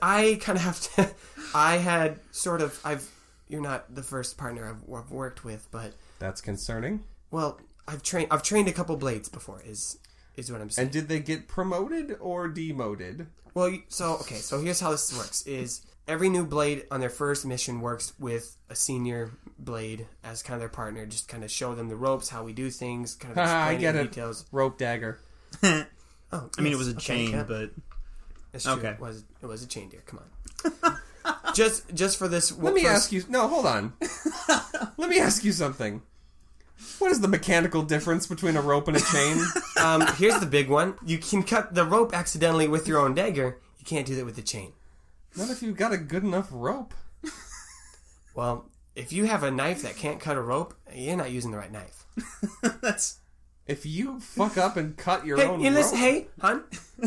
I 0.00 0.38
kind 0.40 0.56
of 0.58 0.64
have 0.64 0.80
to. 0.94 1.10
I 1.54 1.76
had 1.76 2.18
sort 2.30 2.60
of. 2.60 2.78
I've. 2.84 3.08
You're 3.48 3.60
not 3.60 3.94
the 3.94 4.02
first 4.02 4.38
partner 4.38 4.66
I've, 4.66 4.94
I've 4.94 5.10
worked 5.10 5.44
with, 5.44 5.68
but 5.70 5.92
That's 6.18 6.40
concerning. 6.40 7.04
well, 7.30 7.60
I've 7.86 8.02
trained. 8.02 8.28
I've 8.30 8.42
trained 8.42 8.68
a 8.68 8.72
couple 8.72 8.96
blades 8.96 9.28
before. 9.28 9.60
Is 9.66 9.98
is 10.36 10.50
what 10.50 10.60
I'm 10.62 10.70
saying. 10.70 10.86
And 10.86 10.92
did 10.92 11.08
they 11.08 11.20
get 11.20 11.48
promoted 11.48 12.16
or 12.20 12.48
demoted? 12.48 13.26
Well, 13.54 13.76
so 13.88 14.14
okay, 14.22 14.36
so 14.36 14.60
here's 14.60 14.80
how 14.80 14.90
this 14.92 15.14
works: 15.16 15.46
is 15.46 15.84
every 16.08 16.30
new 16.30 16.46
blade 16.46 16.86
on 16.90 17.00
their 17.00 17.10
first 17.10 17.44
mission 17.44 17.82
works 17.82 18.14
with 18.18 18.56
a 18.70 18.74
senior 18.74 19.30
blade 19.58 20.06
as 20.24 20.42
kind 20.42 20.54
of 20.54 20.60
their 20.60 20.70
partner. 20.70 21.04
Just 21.04 21.28
kind 21.28 21.44
of 21.44 21.50
show 21.50 21.74
them 21.74 21.88
the 21.88 21.96
ropes, 21.96 22.30
how 22.30 22.44
we 22.44 22.54
do 22.54 22.70
things, 22.70 23.14
kind 23.14 23.32
of 23.32 23.38
Ah, 23.38 23.42
I 23.66 23.72
explain 23.72 23.80
get 23.80 23.92
the 23.92 24.00
it. 24.00 24.04
details. 24.04 24.46
Rope 24.52 24.78
dagger. 24.78 25.20
Oh, 26.34 26.48
I 26.56 26.62
mean, 26.62 26.72
it 26.72 26.76
was 26.76 26.88
a 26.88 26.92
okay, 26.92 27.00
chain, 27.26 27.30
yeah. 27.32 27.42
but 27.42 27.72
It's 28.52 28.64
true. 28.64 28.74
Okay. 28.74 28.90
It 28.90 29.00
was 29.00 29.24
it 29.42 29.46
was 29.46 29.62
a 29.62 29.66
chain 29.66 29.88
deer. 29.88 30.02
Come 30.06 30.20
on. 30.20 30.98
just 31.54 31.92
just 31.94 32.18
for 32.18 32.28
this. 32.28 32.56
Let 32.56 32.74
me 32.74 32.86
ask 32.86 33.12
you. 33.12 33.24
No, 33.28 33.48
hold 33.48 33.66
on. 33.66 33.94
Let 34.96 35.08
me 35.08 35.18
ask 35.18 35.44
you 35.44 35.52
something. 35.52 36.02
What 36.98 37.12
is 37.12 37.20
the 37.20 37.28
mechanical 37.28 37.82
difference 37.82 38.26
between 38.26 38.56
a 38.56 38.60
rope 38.62 38.88
and 38.88 38.96
a 38.96 39.00
chain? 39.00 39.38
Um, 39.80 40.06
here's 40.16 40.38
the 40.38 40.46
big 40.46 40.68
one. 40.68 40.94
You 41.04 41.18
can 41.18 41.42
cut 41.42 41.74
the 41.74 41.84
rope 41.84 42.14
accidentally 42.14 42.68
with 42.68 42.86
your 42.86 43.00
own 43.00 43.16
dagger. 43.16 43.58
You 43.80 43.84
can't 43.84 44.06
do 44.06 44.14
that 44.14 44.24
with 44.24 44.36
the 44.36 44.42
chain. 44.42 44.74
Not 45.36 45.50
if 45.50 45.60
you've 45.60 45.76
got 45.76 45.92
a 45.92 45.96
good 45.96 46.22
enough 46.22 46.46
rope. 46.52 46.94
Well, 48.34 48.70
if 48.94 49.12
you 49.12 49.24
have 49.24 49.42
a 49.42 49.50
knife 49.50 49.82
that 49.82 49.96
can't 49.96 50.20
cut 50.20 50.36
a 50.36 50.40
rope, 50.40 50.74
you're 50.94 51.16
not 51.16 51.32
using 51.32 51.50
the 51.50 51.56
right 51.56 51.72
knife. 51.72 52.06
that's 52.80 53.18
If 53.66 53.86
you 53.86 54.18
fuck 54.20 54.58
up 54.58 54.76
and 54.76 54.96
cut 54.96 55.24
your 55.24 55.36
Hey, 55.36 55.46
own 55.46 55.60
hey, 55.60 55.70
listen, 55.70 55.98
rope, 55.98 56.00
hey, 56.00 56.26
hon, 56.40 56.64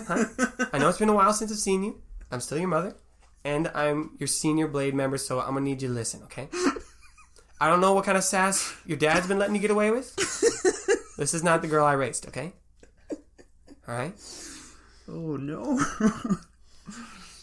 hon. 0.07 0.27
I 0.71 0.77
know 0.77 0.87
it's 0.89 0.97
been 0.97 1.09
a 1.09 1.13
while 1.13 1.33
since 1.33 1.51
I've 1.51 1.57
seen 1.57 1.83
you. 1.83 2.01
I'm 2.31 2.39
still 2.39 2.57
your 2.57 2.69
mother, 2.69 2.95
and 3.43 3.69
I'm 3.75 4.11
your 4.19 4.27
senior 4.27 4.67
blade 4.67 4.95
member, 4.95 5.17
so 5.17 5.39
I'm 5.41 5.49
gonna 5.53 5.61
need 5.61 5.81
you 5.81 5.89
to 5.89 5.93
listen, 5.93 6.23
okay? 6.23 6.47
I 7.59 7.67
don't 7.69 7.81
know 7.81 7.93
what 7.93 8.05
kind 8.05 8.17
of 8.17 8.23
sass 8.23 8.73
your 8.85 8.97
dad's 8.97 9.27
been 9.27 9.37
letting 9.37 9.55
you 9.55 9.61
get 9.61 9.71
away 9.71 9.91
with. 9.91 10.15
This 11.17 11.33
is 11.33 11.43
not 11.43 11.61
the 11.61 11.67
girl 11.67 11.85
I 11.85 11.93
raised, 11.93 12.27
okay? 12.27 12.51
All 13.87 13.95
right, 13.95 14.13
oh 15.07 15.37
no. 15.37 15.79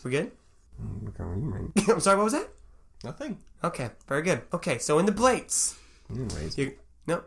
we 0.04 0.10
good? 0.10 0.32
I'm 1.88 2.00
sorry. 2.00 2.16
What 2.16 2.24
was 2.24 2.32
that? 2.32 2.48
nothing. 3.04 3.38
Okay, 3.64 3.90
very 4.08 4.22
good. 4.22 4.42
Okay, 4.52 4.78
so 4.78 4.98
in 4.98 5.06
the 5.06 5.12
blades, 5.12 5.76
Anyways, 6.10 6.58
you 6.58 6.72
no. 7.06 7.22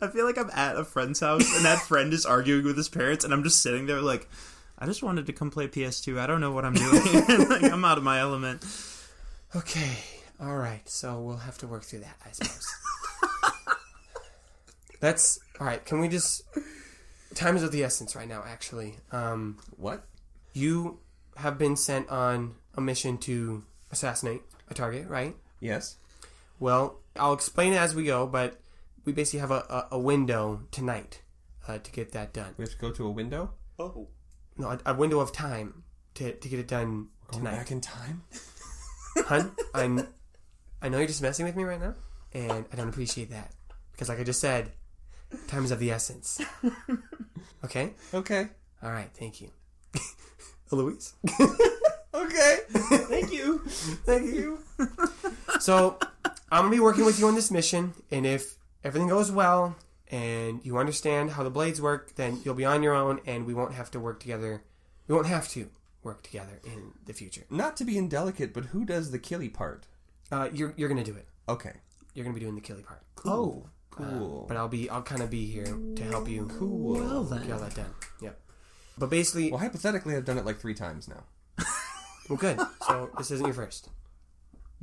I 0.00 0.08
feel 0.08 0.24
like 0.24 0.38
I'm 0.38 0.50
at 0.52 0.76
a 0.76 0.84
friend's 0.84 1.20
house 1.20 1.56
and 1.56 1.64
that 1.64 1.80
friend 1.80 2.12
is 2.12 2.26
arguing 2.26 2.64
with 2.64 2.76
his 2.76 2.88
parents, 2.88 3.24
and 3.24 3.32
I'm 3.32 3.42
just 3.42 3.62
sitting 3.62 3.86
there 3.86 4.00
like, 4.00 4.28
I 4.78 4.86
just 4.86 5.02
wanted 5.02 5.26
to 5.26 5.32
come 5.32 5.50
play 5.50 5.68
PS2. 5.68 6.18
I 6.18 6.26
don't 6.26 6.40
know 6.40 6.52
what 6.52 6.64
I'm 6.64 6.74
doing. 6.74 7.02
like, 7.48 7.64
I'm 7.64 7.84
out 7.84 7.98
of 7.98 8.04
my 8.04 8.20
element. 8.20 8.64
Okay, 9.54 9.98
all 10.40 10.56
right. 10.56 10.88
So 10.88 11.20
we'll 11.20 11.36
have 11.36 11.58
to 11.58 11.66
work 11.66 11.84
through 11.84 12.00
that, 12.00 12.16
I 12.24 12.32
suppose. 12.32 12.66
That's 15.00 15.40
all 15.60 15.66
right. 15.66 15.84
Can 15.84 16.00
we 16.00 16.08
just? 16.08 16.42
Time 17.34 17.56
is 17.56 17.62
of 17.62 17.72
the 17.72 17.82
essence 17.82 18.14
right 18.14 18.28
now. 18.28 18.44
Actually, 18.46 18.96
um, 19.10 19.58
what? 19.76 20.04
you 20.54 20.98
have 21.36 21.58
been 21.58 21.76
sent 21.76 22.08
on 22.10 22.54
a 22.74 22.80
mission 22.80 23.18
to 23.18 23.64
assassinate 23.90 24.42
a 24.70 24.74
target, 24.74 25.08
right? 25.08 25.36
Yes. 25.60 25.96
Well, 26.58 26.98
I'll 27.16 27.32
explain 27.32 27.72
it 27.72 27.76
as 27.76 27.94
we 27.94 28.04
go, 28.04 28.26
but 28.26 28.60
we 29.04 29.12
basically 29.12 29.40
have 29.40 29.50
a, 29.50 29.64
a, 29.68 29.88
a 29.92 29.98
window 29.98 30.62
tonight 30.70 31.22
uh, 31.68 31.78
to 31.78 31.92
get 31.92 32.12
that 32.12 32.32
done. 32.32 32.54
We 32.56 32.62
have 32.62 32.72
to 32.72 32.78
go 32.78 32.90
to 32.90 33.06
a 33.06 33.10
window. 33.10 33.52
Oh. 33.78 34.08
No, 34.56 34.68
a, 34.68 34.78
a 34.86 34.94
window 34.94 35.20
of 35.20 35.32
time 35.32 35.82
to, 36.14 36.32
to 36.32 36.48
get 36.48 36.58
it 36.58 36.68
done 36.68 37.08
Going 37.30 37.44
tonight. 37.44 37.56
back 37.56 37.70
in 37.70 37.80
time. 37.80 38.22
Hun, 39.26 39.52
I'm, 39.74 40.06
I 40.80 40.88
know 40.88 40.98
you're 40.98 41.06
just 41.06 41.22
messing 41.22 41.46
with 41.46 41.56
me 41.56 41.64
right 41.64 41.80
now, 41.80 41.94
and 42.32 42.64
I 42.72 42.76
don't 42.76 42.88
appreciate 42.88 43.30
that. 43.30 43.52
Because, 43.92 44.08
like 44.08 44.20
I 44.20 44.24
just 44.24 44.40
said, 44.40 44.72
time 45.48 45.64
is 45.64 45.70
of 45.70 45.78
the 45.78 45.90
essence. 45.90 46.40
Okay? 47.64 47.92
Okay. 48.12 48.48
All 48.82 48.90
right, 48.90 49.08
thank 49.14 49.40
you. 49.40 49.48
Louise? 50.72 51.14
Okay. 52.12 52.58
Thank 52.68 53.32
you. 53.32 53.58
Thank 54.04 54.34
you. 54.34 54.58
so, 55.60 55.96
I'm 56.50 56.62
going 56.62 56.72
to 56.72 56.76
be 56.76 56.80
working 56.80 57.04
with 57.04 57.20
you 57.20 57.28
on 57.28 57.36
this 57.36 57.52
mission, 57.52 57.94
and 58.10 58.26
if 58.26 58.56
everything 58.84 59.08
goes 59.08 59.30
well 59.30 59.76
and 60.10 60.60
you 60.64 60.76
understand 60.78 61.30
how 61.30 61.42
the 61.42 61.50
blades 61.50 61.80
work, 61.80 62.14
then 62.16 62.40
you'll 62.44 62.54
be 62.54 62.66
on 62.66 62.82
your 62.82 62.94
own, 62.94 63.20
and 63.26 63.46
we 63.46 63.54
won't 63.54 63.72
have 63.72 63.90
to 63.92 63.98
work 63.98 64.20
together. 64.20 64.62
We 65.08 65.14
won't 65.14 65.26
have 65.26 65.48
to 65.50 65.70
work 66.02 66.22
together 66.22 66.60
in 66.64 66.92
the 67.06 67.14
future. 67.14 67.44
Not 67.48 67.76
to 67.78 67.84
be 67.84 67.96
indelicate, 67.96 68.52
but 68.52 68.66
who 68.66 68.84
does 68.84 69.10
the 69.10 69.18
killy 69.18 69.48
part? 69.48 69.86
Uh, 70.30 70.48
you're 70.52 70.74
you're 70.76 70.88
going 70.88 71.02
to 71.02 71.10
do 71.10 71.16
it. 71.16 71.26
Okay. 71.48 71.72
You're 72.14 72.24
going 72.24 72.34
to 72.34 72.38
be 72.38 72.44
doing 72.44 72.54
the 72.54 72.60
killy 72.60 72.82
part. 72.82 73.02
Oh. 73.24 73.66
Cool. 73.90 74.46
But 74.48 74.56
I'll 74.56 74.68
be 74.68 74.88
I'll 74.88 75.02
kind 75.02 75.20
of 75.22 75.28
be 75.28 75.44
here 75.44 75.66
to 75.66 76.04
help 76.04 76.26
you 76.26 76.46
cool. 76.58 76.94
Well 76.94 77.24
get 77.24 77.52
all 77.52 77.58
that 77.58 77.74
done. 77.74 77.92
Yep. 78.22 78.40
But 78.96 79.10
basically, 79.10 79.50
Well, 79.50 79.60
hypothetically, 79.60 80.16
I've 80.16 80.24
done 80.24 80.38
it 80.38 80.46
like 80.46 80.58
three 80.58 80.74
times 80.74 81.08
now. 81.08 81.24
well, 82.30 82.38
good. 82.38 82.58
So 82.86 83.10
this 83.18 83.30
isn't 83.30 83.44
your 83.44 83.54
first. 83.54 83.90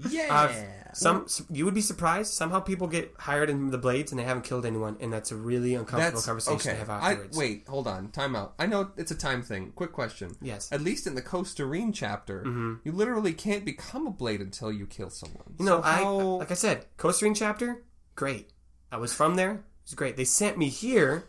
Yeah. 0.10 0.27
I've- 0.29 0.65
some 0.94 1.27
you 1.51 1.65
would 1.65 1.74
be 1.75 1.82
surprised. 1.82 2.34
Somehow 2.34 2.60
people 2.62 2.88
get 2.88 3.13
hired 3.20 3.50
in 3.50 3.70
the 3.70 3.77
blades 3.77 4.12
and 4.12 4.20
they 4.20 4.24
haven't 4.24 4.44
killed 4.44 4.65
anyone, 4.65 4.98
and 5.00 5.13
that's 5.13 5.32
a 5.32 5.36
really 5.36 5.75
uncomfortable 5.75 6.15
That's 6.15 6.25
conversation 6.25 6.72
to 6.72 6.75
have 6.77 6.89
I, 6.89 7.12
afterwards. 7.12 7.38
wait, 7.38 7.68
hold 7.68 7.88
on. 7.88 8.10
Time 8.10 8.36
out. 8.36 8.56
I 8.58 8.65
know 8.65 8.89
it's 8.98 9.12
a 9.12 9.15
time 9.15 9.44
thing. 9.44 9.72
Quick 9.75 9.91
question. 9.91 10.36
Yes. 10.41 10.72
At 10.72 10.82
least 10.82 11.06
in 11.06 11.13
the 11.15 11.22
Costa 11.22 11.65
Rica 11.65 11.91
chapter, 11.94 12.39
mm-hmm. 12.41 12.75
you 12.84 12.91
literally 12.91 13.34
can't 13.34 13.63
become 13.65 14.08
a 14.08 14.12
blade 14.12 14.41
until 14.41 14.72
you 14.72 14.88
kill 14.88 15.10
someone. 15.12 15.56
You 15.60 15.65
know, 15.65 15.77
So 15.82 15.88
I 15.88 15.96
how- 15.98 16.18
like 16.39 16.51
I 16.51 16.56
said, 16.56 16.86
Costa 16.98 17.32
chapter, 17.36 17.84
great. 18.15 18.50
I 18.91 18.98
was 18.98 19.13
from 19.13 19.36
there. 19.36 19.51
It 19.51 19.62
was 19.86 19.94
great. 19.94 20.18
They 20.18 20.25
sent 20.25 20.58
me 20.58 20.70
here 20.70 21.25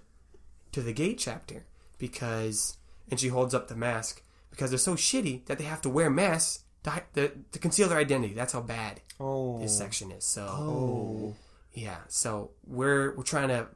to 0.73 0.81
the 0.81 0.93
gate 0.95 1.19
chapter 1.19 1.67
because, 1.99 2.79
and 3.11 3.21
she 3.21 3.29
holds 3.29 3.55
up 3.55 3.69
the 3.69 3.77
mask 3.77 4.23
because 4.51 4.71
they're 4.71 4.79
so 4.79 4.95
shitty 4.95 5.45
that 5.47 5.59
they 5.59 5.65
have 5.65 5.83
to 5.83 5.91
wear 5.91 6.09
masks 6.11 6.65
to, 6.85 6.91
hi- 6.91 7.05
to, 7.15 7.31
to 7.53 7.59
conceal 7.59 7.89
their 7.89 7.99
identity. 7.99 8.35
That's 8.35 8.53
how 8.53 8.61
bad 8.61 9.01
oh. 9.19 9.59
this 9.61 9.77
section 9.77 10.11
is. 10.13 10.25
So, 10.25 10.47
Oh. 10.49 11.35
yeah. 11.75 11.99
So 12.09 12.51
we're 12.67 13.15
we're 13.17 13.23
trying 13.23 13.49
to 13.49 13.67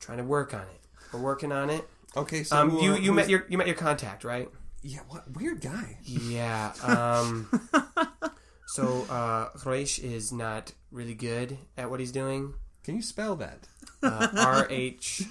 trying 0.00 0.18
to 0.18 0.24
work 0.24 0.54
on 0.54 0.62
it. 0.62 0.80
We're 1.12 1.20
working 1.20 1.52
on 1.52 1.70
it. 1.70 1.86
Okay, 2.16 2.44
so 2.44 2.56
Um, 2.56 2.78
you 2.78 2.96
you 2.96 3.12
met 3.12 3.28
your 3.28 3.44
you 3.48 3.58
met 3.58 3.66
your 3.66 3.76
contact, 3.76 4.24
right? 4.24 4.48
yeah, 4.82 5.00
what 5.08 5.28
weird 5.36 5.60
guy. 5.60 5.98
Yeah. 6.04 6.72
Um, 6.82 7.48
so 8.68 9.04
uh, 9.10 9.48
Reish 9.58 9.98
is 10.02 10.32
not 10.32 10.72
really 10.92 11.14
good 11.14 11.58
at 11.76 11.90
what 11.90 11.98
he's 12.00 12.12
doing. 12.12 12.54
Can 12.84 12.94
you 12.94 13.02
spell 13.02 13.34
that? 13.36 13.66
Uh, 14.02 14.28
R 14.36 14.66
H 14.70 15.24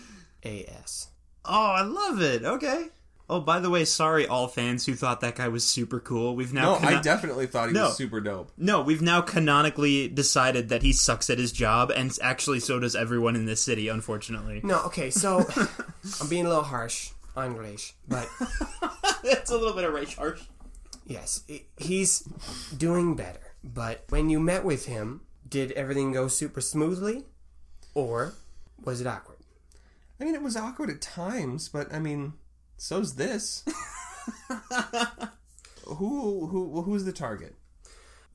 A 0.44 0.66
S. 0.66 1.08
Oh, 1.46 1.72
I 1.72 1.82
love 1.84 2.22
it. 2.22 2.44
Okay. 2.44 2.88
Oh, 3.28 3.40
by 3.40 3.60
the 3.60 3.72
way, 3.72 3.86
sorry, 3.86 4.28
all 4.28 4.48
fans 4.48 4.86
who 4.86 4.94
thought 4.94 5.20
that 5.22 5.36
guy 5.36 5.48
was 5.48 5.68
super 5.68 6.00
cool. 6.00 6.36
We've 6.36 6.54
now 6.54 6.78
No, 6.80 6.88
I 6.88 7.02
definitely 7.02 7.48
thought 7.48 7.70
he 7.70 7.74
No. 7.74 7.86
was 7.86 7.98
super 7.98 8.22
dope. 8.22 8.52
no, 8.56 8.82
we've 8.82 9.02
now 9.02 9.22
canonically 9.22 10.08
decided 10.08 10.70
that 10.70 10.84
he 10.84 10.94
sucks 10.94 11.30
at 11.32 11.40
his 11.40 11.52
job, 11.52 11.90
and 11.90 12.16
actually, 12.22 12.60
so 12.60 12.80
does 12.80 12.96
everyone 12.96 13.36
in 13.36 13.46
this 13.46 13.62
city. 13.62 13.88
Unfortunately, 13.88 14.62
No, 14.64 14.80
okay. 14.84 15.10
So 15.10 15.44
I'm 16.22 16.30
being 16.30 16.46
a 16.46 16.50
little 16.50 16.64
harsh 16.64 17.12
on 17.36 17.56
Reish, 17.56 17.94
but 18.08 18.30
it's 19.24 19.50
a 19.50 19.58
little 19.58 19.74
bit 19.74 19.86
of 19.86 19.94
race 19.94 20.14
harsh. 20.16 20.42
yes, 21.08 21.44
he's 21.78 22.20
doing 22.78 23.16
better. 23.16 23.40
But 23.64 24.04
when 24.10 24.30
you 24.30 24.40
met 24.40 24.64
with 24.64 24.86
him, 24.86 25.22
did 25.50 25.72
everything 25.72 26.12
go 26.12 26.28
super 26.28 26.62
smoothly, 26.62 27.24
or 27.96 28.36
was 28.84 29.02
it 29.02 29.08
awkward? 29.08 29.38
I 30.22 30.24
mean, 30.26 30.36
it 30.36 30.44
was 30.44 30.56
awkward 30.56 30.92
at 30.92 31.02
times, 31.02 31.68
but 31.70 31.92
I 31.92 31.98
mean, 32.00 32.34
so's 32.78 33.16
this. 33.16 33.64
who 35.86 36.48
who 36.48 36.82
who's 36.82 37.06
the 37.06 37.14
target? 37.14 37.56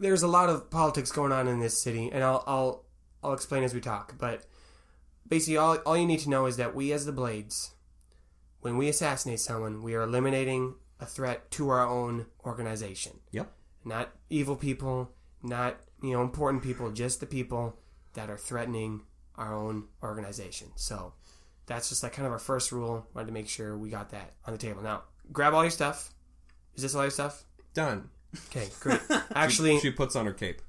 there's 0.00 0.22
a 0.22 0.28
lot 0.28 0.48
of 0.48 0.70
politics 0.70 1.12
going 1.12 1.30
on 1.30 1.46
in 1.46 1.60
this 1.60 1.80
city, 1.80 2.10
and 2.10 2.24
I'll 2.24 2.42
I'll 2.46 2.84
I'll 3.22 3.34
explain 3.34 3.62
as 3.62 3.74
we 3.74 3.80
talk. 3.80 4.14
But 4.18 4.44
basically, 5.28 5.58
all 5.58 5.76
all 5.86 5.96
you 5.96 6.06
need 6.06 6.20
to 6.20 6.30
know 6.30 6.46
is 6.46 6.56
that 6.56 6.74
we, 6.74 6.92
as 6.92 7.06
the 7.06 7.12
Blades, 7.12 7.74
when 8.60 8.76
we 8.76 8.88
assassinate 8.88 9.40
someone, 9.40 9.82
we 9.82 9.94
are 9.94 10.02
eliminating 10.02 10.74
a 10.98 11.06
threat 11.06 11.50
to 11.52 11.68
our 11.68 11.86
own 11.86 12.26
organization. 12.44 13.20
Yep. 13.30 13.52
Not 13.84 14.10
evil 14.30 14.56
people, 14.56 15.12
not 15.42 15.76
you 16.02 16.12
know 16.12 16.22
important 16.22 16.62
people, 16.62 16.90
just 16.90 17.20
the 17.20 17.26
people 17.26 17.78
that 18.14 18.30
are 18.30 18.38
threatening 18.38 19.02
our 19.36 19.54
own 19.54 19.88
organization. 20.02 20.68
So 20.76 21.12
that's 21.70 21.88
just 21.88 22.02
like 22.02 22.12
kind 22.12 22.26
of 22.26 22.32
our 22.32 22.38
first 22.40 22.72
rule. 22.72 23.06
Wanted 23.14 23.28
to 23.28 23.32
make 23.32 23.48
sure 23.48 23.78
we 23.78 23.90
got 23.90 24.10
that 24.10 24.32
on 24.44 24.52
the 24.52 24.58
table. 24.58 24.82
Now, 24.82 25.04
grab 25.32 25.54
all 25.54 25.62
your 25.62 25.70
stuff. 25.70 26.10
Is 26.74 26.82
this 26.82 26.94
all 26.96 27.02
your 27.02 27.10
stuff? 27.12 27.44
Done. 27.74 28.10
Okay, 28.48 28.68
great. 28.80 29.00
Actually, 29.34 29.78
She 29.80 29.90
puts 29.90 30.16
on 30.16 30.26
her 30.26 30.32
cape. 30.32 30.60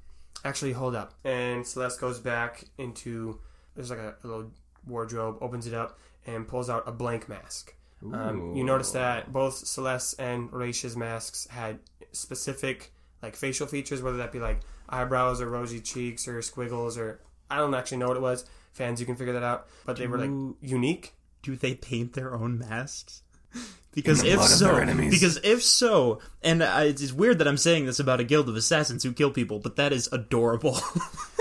actually 0.44 0.72
hold 0.72 0.94
up 0.96 1.14
and 1.24 1.66
celeste 1.66 2.00
goes 2.00 2.18
back 2.18 2.64
into 2.78 3.38
there's 3.74 3.90
like 3.90 3.98
a, 4.00 4.14
a 4.22 4.26
little 4.26 4.50
wardrobe 4.86 5.38
opens 5.40 5.66
it 5.68 5.74
up 5.74 5.98
and 6.26 6.46
pulls 6.48 6.68
out 6.68 6.82
a 6.86 6.92
blank 6.92 7.28
mask 7.28 7.74
um, 8.12 8.52
you 8.56 8.64
notice 8.64 8.90
that 8.90 9.32
both 9.32 9.54
celeste 9.54 10.16
and 10.18 10.50
Raisha's 10.50 10.96
masks 10.96 11.46
had 11.48 11.78
specific 12.10 12.92
like 13.22 13.36
facial 13.36 13.66
features 13.68 14.02
whether 14.02 14.16
that 14.18 14.32
be 14.32 14.40
like 14.40 14.60
eyebrows 14.88 15.40
or 15.40 15.48
rosy 15.48 15.80
cheeks 15.80 16.26
or 16.26 16.42
squiggles 16.42 16.98
or 16.98 17.20
i 17.48 17.56
don't 17.58 17.74
actually 17.74 17.98
know 17.98 18.08
what 18.08 18.16
it 18.16 18.22
was 18.22 18.44
fans 18.72 19.00
you 19.00 19.06
can 19.06 19.16
figure 19.16 19.32
that 19.34 19.42
out 19.42 19.66
but 19.84 19.96
they 19.96 20.06
were 20.06 20.18
like 20.18 20.56
unique 20.60 21.14
Do 21.42 21.56
they 21.56 21.74
paint 21.74 22.14
their 22.14 22.34
own 22.34 22.58
masks? 22.58 23.22
Because 23.94 24.24
if 24.24 24.40
so, 24.42 24.86
because 24.86 25.38
if 25.44 25.62
so, 25.62 26.18
and 26.42 26.64
I, 26.64 26.84
it's 26.84 27.12
weird 27.12 27.38
that 27.40 27.46
I'm 27.46 27.58
saying 27.58 27.84
this 27.84 28.00
about 28.00 28.20
a 28.20 28.24
guild 28.24 28.48
of 28.48 28.56
assassins 28.56 29.02
who 29.02 29.12
kill 29.12 29.30
people, 29.30 29.58
but 29.58 29.76
that 29.76 29.92
is 29.92 30.08
adorable. 30.10 30.80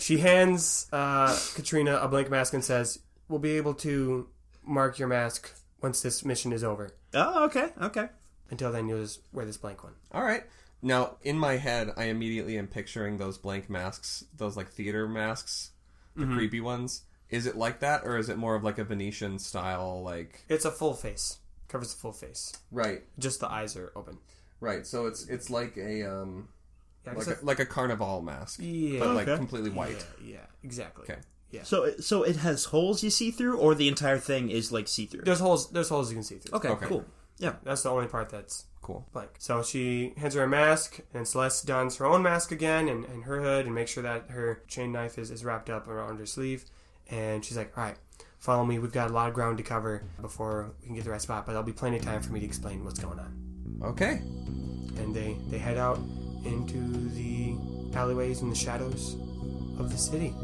She 0.00 0.18
hands 0.18 0.88
uh, 0.92 1.38
Katrina 1.54 1.96
a 1.96 2.08
blank 2.08 2.30
mask 2.30 2.54
and 2.54 2.64
says, 2.64 3.00
"We'll 3.28 3.38
be 3.38 3.56
able 3.56 3.74
to 3.74 4.28
mark 4.64 4.98
your 4.98 5.08
mask 5.08 5.52
once 5.82 6.00
this 6.00 6.24
mission 6.24 6.52
is 6.52 6.64
over. 6.64 6.90
oh, 7.14 7.44
okay, 7.44 7.68
okay. 7.80 8.08
Until 8.50 8.72
then, 8.72 8.88
you'll 8.88 9.02
just 9.02 9.20
wear 9.32 9.44
this 9.44 9.56
blank 9.58 9.84
one." 9.84 9.92
All 10.10 10.24
right. 10.24 10.44
Now, 10.82 11.18
in 11.22 11.38
my 11.38 11.58
head, 11.58 11.92
I 11.96 12.04
immediately 12.04 12.56
am 12.56 12.66
picturing 12.66 13.18
those 13.18 13.36
blank 13.36 13.68
masks, 13.68 14.24
those 14.34 14.56
like 14.56 14.70
theater 14.70 15.06
masks, 15.06 15.72
the 16.16 16.24
Mm-hmm. 16.24 16.34
creepy 16.36 16.60
ones. 16.60 17.02
Is 17.30 17.46
it 17.46 17.56
like 17.56 17.78
that, 17.80 18.02
or 18.04 18.16
is 18.18 18.28
it 18.28 18.36
more 18.38 18.54
of 18.56 18.64
like 18.64 18.78
a 18.78 18.84
Venetian 18.84 19.38
style, 19.38 20.02
like 20.02 20.44
It's 20.48 20.64
a 20.64 20.70
full 20.72 20.94
face, 20.94 21.38
covers 21.68 21.94
the 21.94 22.00
full 22.00 22.12
face. 22.12 22.52
right, 22.72 23.02
Just 23.18 23.38
the 23.40 23.50
eyes 23.50 23.76
are 23.76 23.92
open. 23.94 24.18
right? 24.60 24.84
So 24.86 25.06
it's 25.06 25.26
it's 25.28 25.48
like 25.50 25.76
a 25.76 26.02
um 26.10 26.48
Yeah, 27.06 27.12
like 27.12 27.18
except- 27.18 27.42
a, 27.42 27.44
like 27.46 27.60
a 27.60 27.66
carnival 27.66 28.20
mask, 28.22 28.58
yeah, 28.62 28.98
but 29.00 29.14
like 29.14 29.28
Okay. 29.28 29.36
completely 29.38 29.70
white. 29.70 30.04
yeah, 30.22 30.32
yeah, 30.34 30.46
exactly. 30.64 31.04
Okay. 31.04 31.20
Yeah. 31.52 31.62
So, 31.64 31.84
it- 31.84 32.04
so 32.04 32.22
it 32.24 32.36
has 32.36 32.66
holes 32.66 33.02
you 33.02 33.10
see 33.10 33.30
through, 33.30 33.56
or 33.58 33.74
the 33.74 33.88
entire 33.88 34.18
thing 34.18 34.50
is 34.50 34.70
like 34.72 34.86
see 34.88 35.06
through. 35.06 35.22
There's 35.22 35.40
holes. 35.40 35.70
There's 35.70 35.88
holes 35.88 36.10
you 36.10 36.16
can 36.16 36.22
see 36.24 36.36
through. 36.38 36.56
Okay, 36.58 36.68
Okay. 36.68 36.86
cool. 36.86 37.04
Yeah. 37.38 37.54
That's 37.64 37.82
the 37.82 37.90
only 37.90 38.06
part 38.08 38.28
that's 38.30 38.66
Cool. 38.90 39.06
blank. 39.12 39.30
So 39.38 39.62
she 39.62 40.14
hands 40.16 40.34
her 40.34 40.42
a 40.42 40.48
mask, 40.48 41.00
and 41.14 41.26
Celeste 41.26 41.66
dons 41.66 41.96
her 41.96 42.06
own 42.06 42.22
mask 42.22 42.50
again 42.50 42.88
and, 42.88 43.04
and 43.04 43.24
her 43.24 43.40
hood 43.40 43.66
and 43.66 43.74
makes 43.74 43.92
sure 43.92 44.02
that 44.02 44.30
her 44.30 44.62
chain 44.66 44.92
knife 44.92 45.18
is, 45.18 45.30
is 45.30 45.44
wrapped 45.44 45.70
up 45.70 45.86
around 45.86 46.18
her 46.18 46.26
sleeve. 46.26 46.64
And 47.08 47.44
she's 47.44 47.56
like, 47.56 47.76
all 47.76 47.84
right, 47.84 47.96
follow 48.38 48.64
me. 48.64 48.78
We've 48.78 48.92
got 48.92 49.10
a 49.10 49.12
lot 49.12 49.28
of 49.28 49.34
ground 49.34 49.58
to 49.58 49.64
cover 49.64 50.02
before 50.20 50.72
we 50.80 50.86
can 50.86 50.96
get 50.96 51.04
the 51.04 51.10
right 51.10 51.20
spot, 51.20 51.46
but 51.46 51.52
there'll 51.52 51.66
be 51.66 51.72
plenty 51.72 51.98
of 51.98 52.04
time 52.04 52.20
for 52.20 52.32
me 52.32 52.40
to 52.40 52.46
explain 52.46 52.84
what's 52.84 52.98
going 53.00 53.18
on. 53.18 53.80
Okay. 53.82 54.22
And 54.96 55.14
they, 55.14 55.36
they 55.48 55.58
head 55.58 55.76
out 55.76 55.98
into 56.44 57.08
the 57.10 57.54
alleyways 57.96 58.40
and 58.42 58.50
the 58.50 58.56
shadows 58.56 59.14
of 59.78 59.90
the 59.90 59.98
city. 59.98 60.34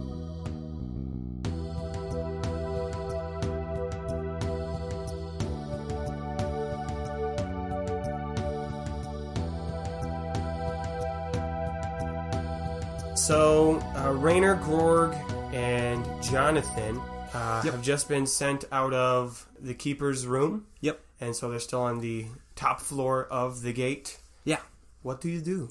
So, 13.27 13.81
uh, 13.97 14.13
Rainer, 14.13 14.55
Gorg, 14.55 15.13
and 15.53 16.05
Jonathan 16.23 17.01
uh, 17.35 17.61
have 17.63 17.83
just 17.83 18.09
been 18.09 18.25
sent 18.25 18.65
out 18.71 18.93
of 18.95 19.49
the 19.61 19.75
keeper's 19.75 20.29
room, 20.29 20.67
Yep. 20.81 21.01
and 21.21 21.35
so 21.35 21.51
they're 21.51 21.59
still 21.59 21.83
on 21.83 22.01
the 22.01 22.27
top 22.55 22.81
floor 22.81 23.25
of 23.29 23.63
the 23.63 23.73
gate. 23.73 24.19
Yeah. 24.45 24.61
What 25.03 25.21
do 25.21 25.29
you 25.29 25.41
do? 25.41 25.71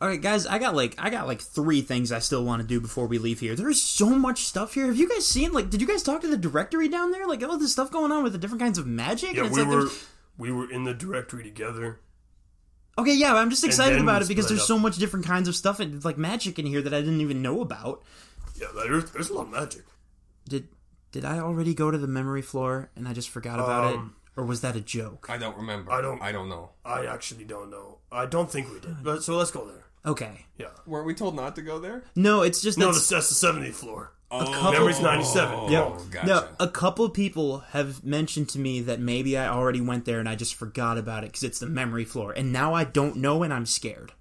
All 0.00 0.08
right, 0.08 0.20
guys. 0.20 0.46
I 0.48 0.58
got 0.58 0.74
like 0.74 0.96
I 0.98 1.10
got 1.10 1.28
like 1.28 1.40
three 1.40 1.80
things 1.80 2.10
I 2.10 2.18
still 2.18 2.44
want 2.44 2.60
to 2.60 2.66
do 2.66 2.80
before 2.80 3.06
we 3.06 3.18
leave 3.18 3.38
here. 3.38 3.54
There's 3.54 3.80
so 3.80 4.08
much 4.10 4.40
stuff 4.42 4.74
here. 4.74 4.86
Have 4.86 4.96
you 4.96 5.08
guys 5.08 5.24
seen? 5.24 5.52
Like, 5.52 5.70
did 5.70 5.80
you 5.80 5.86
guys 5.86 6.02
talk 6.02 6.22
to 6.22 6.26
the 6.28 6.36
directory 6.36 6.88
down 6.88 7.12
there? 7.12 7.26
Like 7.28 7.42
all 7.44 7.56
this 7.56 7.70
stuff 7.70 7.92
going 7.92 8.10
on 8.10 8.24
with 8.24 8.32
the 8.32 8.38
different 8.38 8.60
kinds 8.62 8.78
of 8.78 8.86
magic. 8.88 9.36
and 9.36 9.46
it's 9.46 9.56
like 9.56 9.68
there's- 9.70 10.06
we 10.36 10.50
were 10.50 10.68
in 10.68 10.82
the 10.82 10.92
directory 10.92 11.44
together. 11.44 12.00
Okay, 12.96 13.14
yeah, 13.14 13.34
I'm 13.34 13.50
just 13.50 13.64
excited 13.64 14.00
about 14.00 14.22
it 14.22 14.28
because 14.28 14.48
there's 14.48 14.60
up. 14.60 14.66
so 14.66 14.78
much 14.78 14.96
different 14.98 15.26
kinds 15.26 15.48
of 15.48 15.56
stuff 15.56 15.80
and 15.80 16.04
like 16.04 16.16
magic 16.18 16.58
in 16.58 16.66
here 16.66 16.80
that 16.82 16.94
I 16.94 17.00
didn't 17.00 17.20
even 17.20 17.42
know 17.42 17.60
about. 17.60 18.02
Yeah, 18.60 18.68
there's, 18.74 19.10
there's 19.10 19.30
a 19.30 19.34
lot 19.34 19.46
of 19.46 19.50
magic. 19.52 19.82
Did 20.48 20.68
did 21.12 21.24
I 21.24 21.38
already 21.38 21.74
go 21.74 21.90
to 21.90 21.98
the 21.98 22.06
memory 22.06 22.42
floor 22.42 22.90
and 22.96 23.06
I 23.08 23.12
just 23.12 23.28
forgot 23.30 23.58
about 23.58 23.94
Um, 23.94 24.14
it, 24.36 24.40
or 24.40 24.44
was 24.44 24.60
that 24.62 24.76
a 24.76 24.80
joke? 24.80 25.26
I 25.28 25.38
don't 25.38 25.56
remember. 25.56 25.90
I 25.92 26.00
don't- 26.00 26.20
I 26.22 26.32
don't 26.32 26.48
know. 26.48 26.70
I 26.84 27.06
actually 27.06 27.44
don't 27.44 27.70
know. 27.70 27.98
I 28.12 28.26
don't 28.26 28.50
think 28.50 28.72
we 28.72 28.80
did. 28.80 29.02
But 29.02 29.22
so 29.24 29.36
let's 29.36 29.50
go 29.50 29.64
there. 29.66 29.84
Okay, 30.06 30.46
Yeah. 30.58 30.66
Weren't 30.86 31.06
we 31.06 31.14
told 31.14 31.34
not 31.34 31.54
to 31.56 31.62
go 31.62 31.78
there? 31.78 32.04
no, 32.14 32.42
it's 32.42 32.60
just 32.60 32.76
No, 32.78 32.86
that's- 32.86 33.08
that's, 33.08 33.28
that's 33.28 33.40
the 33.40 33.46
70th 33.48 33.74
floor. 33.74 34.12
Oh, 34.30 34.72
Memory's 34.72 35.00
97. 35.00 35.70
Yep. 35.70 35.84
Oh, 35.84 36.06
gotcha. 36.10 36.26
No, 36.26 36.48
a 36.58 36.66
couple 36.68 37.08
people 37.10 37.58
have 37.70 38.02
mentioned 38.04 38.48
to 38.50 38.58
me 38.58 38.80
that 38.80 38.98
maybe 38.98 39.38
I 39.38 39.48
already 39.48 39.80
went 39.80 40.06
there 40.06 40.18
and 40.18 40.28
I 40.28 40.34
just 40.34 40.54
forgot 40.56 40.98
about 40.98 41.22
it 41.22 41.28
because 41.28 41.44
it's 41.44 41.60
the 41.60 41.66
memory 41.66 42.04
floor, 42.04 42.32
and 42.32 42.52
now 42.52 42.74
I 42.74 42.82
don't 42.84 43.16
know 43.16 43.42
and 43.44 43.52
I'm 43.54 43.66
scared. 43.66 44.12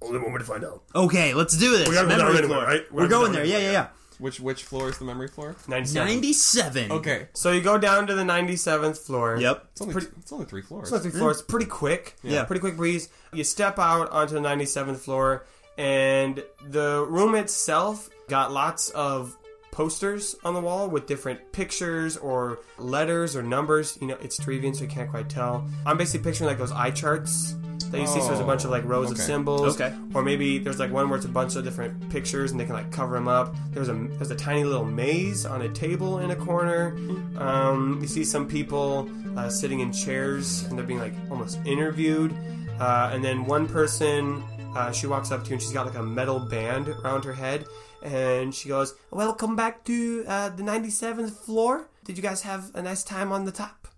Only 0.00 0.18
one 0.18 0.32
way 0.32 0.38
to 0.38 0.44
find 0.44 0.64
out. 0.64 0.82
Okay, 0.94 1.34
let's 1.34 1.56
do 1.56 1.76
this. 1.76 1.88
We 1.88 1.94
gotta 1.94 2.08
go 2.08 2.16
memory 2.16 2.34
down 2.34 2.36
anyway, 2.44 2.54
floor. 2.54 2.64
right? 2.66 2.92
We 2.92 3.02
We're 3.02 3.08
going 3.08 3.24
down 3.26 3.32
there. 3.34 3.44
Yeah, 3.44 3.56
anyway, 3.56 3.72
yeah, 3.72 3.78
yeah. 3.82 3.86
Which 4.18 4.38
which 4.38 4.62
floor 4.62 4.88
is 4.88 4.98
the 4.98 5.04
memory 5.04 5.26
floor? 5.26 5.56
97. 5.66 6.06
Ninety-seven. 6.08 6.92
Okay. 6.92 7.28
So 7.32 7.50
you 7.50 7.60
go 7.60 7.78
down 7.78 8.06
to 8.06 8.14
the 8.14 8.22
97th 8.22 8.98
floor. 8.98 9.36
Yep. 9.40 9.66
It's 9.72 9.80
only 9.80 9.92
Pretty- 9.94 10.08
it's 10.18 10.32
only 10.32 10.44
three 10.46 10.62
floors. 10.62 10.88
It's 10.88 10.92
only 10.92 11.10
three 11.10 11.18
floors. 11.18 11.42
Mm. 11.42 11.48
Pretty 11.48 11.66
quick. 11.66 12.16
Yeah. 12.22 12.44
Pretty 12.44 12.60
quick 12.60 12.76
breeze. 12.76 13.08
You 13.32 13.42
step 13.42 13.78
out 13.80 14.10
onto 14.10 14.34
the 14.34 14.40
97th 14.40 14.98
floor, 14.98 15.44
and 15.76 16.44
the 16.68 17.04
room 17.08 17.34
itself 17.34 18.10
got 18.28 18.52
lots 18.52 18.90
of 18.90 19.36
posters 19.70 20.36
on 20.44 20.52
the 20.54 20.60
wall 20.60 20.88
with 20.88 21.06
different 21.06 21.52
pictures 21.52 22.16
or 22.18 22.60
letters 22.78 23.34
or 23.34 23.42
numbers. 23.42 23.98
You 24.00 24.06
know, 24.08 24.18
it's 24.22 24.38
Trevian, 24.38 24.76
so 24.76 24.82
you 24.82 24.88
can't 24.88 25.10
quite 25.10 25.28
tell. 25.28 25.66
I'm 25.86 25.96
basically 25.96 26.24
picturing 26.30 26.48
like 26.48 26.58
those 26.58 26.72
eye 26.72 26.90
charts 26.90 27.56
that 27.90 28.00
you 28.00 28.06
see. 28.06 28.20
So 28.20 28.28
there's 28.28 28.40
a 28.40 28.44
bunch 28.44 28.64
of 28.64 28.70
like 28.70 28.84
rows 28.84 29.10
of 29.10 29.18
symbols. 29.18 29.80
Okay. 29.80 29.94
Or 30.14 30.22
maybe 30.22 30.58
there's 30.58 30.78
like 30.78 30.90
one 30.90 31.08
where 31.08 31.16
it's 31.16 31.26
a 31.26 31.30
bunch 31.30 31.56
of 31.56 31.64
different 31.64 32.10
pictures 32.10 32.50
and 32.50 32.60
they 32.60 32.64
can 32.64 32.74
like 32.74 32.90
cover 32.90 33.14
them 33.14 33.28
up. 33.28 33.54
There's 33.70 33.88
a 33.88 33.94
there's 33.94 34.30
a 34.30 34.36
tiny 34.36 34.64
little 34.64 34.84
maze 34.84 35.46
on 35.46 35.62
a 35.62 35.68
table 35.68 36.18
in 36.18 36.30
a 36.30 36.36
corner. 36.36 36.96
Um, 37.36 37.98
you 38.00 38.08
see 38.08 38.24
some 38.24 38.48
people 38.48 39.10
uh, 39.36 39.48
sitting 39.48 39.80
in 39.80 39.92
chairs 39.92 40.64
and 40.64 40.78
they're 40.78 40.86
being 40.86 41.00
like 41.00 41.14
almost 41.30 41.58
interviewed. 41.64 42.34
Uh, 42.80 43.10
and 43.12 43.22
then 43.22 43.44
one 43.44 43.68
person, 43.68 44.42
uh, 44.74 44.90
she 44.90 45.06
walks 45.06 45.30
up 45.30 45.44
to 45.44 45.50
you 45.50 45.54
and 45.54 45.62
she's 45.62 45.72
got 45.72 45.86
like 45.86 45.94
a 45.94 46.02
metal 46.02 46.40
band 46.40 46.88
around 46.88 47.24
her 47.24 47.34
head. 47.34 47.66
And 48.02 48.54
she 48.54 48.68
goes, 48.68 48.94
Welcome 49.10 49.56
back 49.56 49.84
to 49.84 50.24
uh, 50.26 50.48
the 50.50 50.62
97th 50.62 51.30
floor. 51.30 51.88
Did 52.04 52.16
you 52.16 52.22
guys 52.22 52.42
have 52.42 52.70
a 52.74 52.82
nice 52.82 53.04
time 53.04 53.30
on 53.30 53.44
the 53.44 53.52
top? 53.52 53.88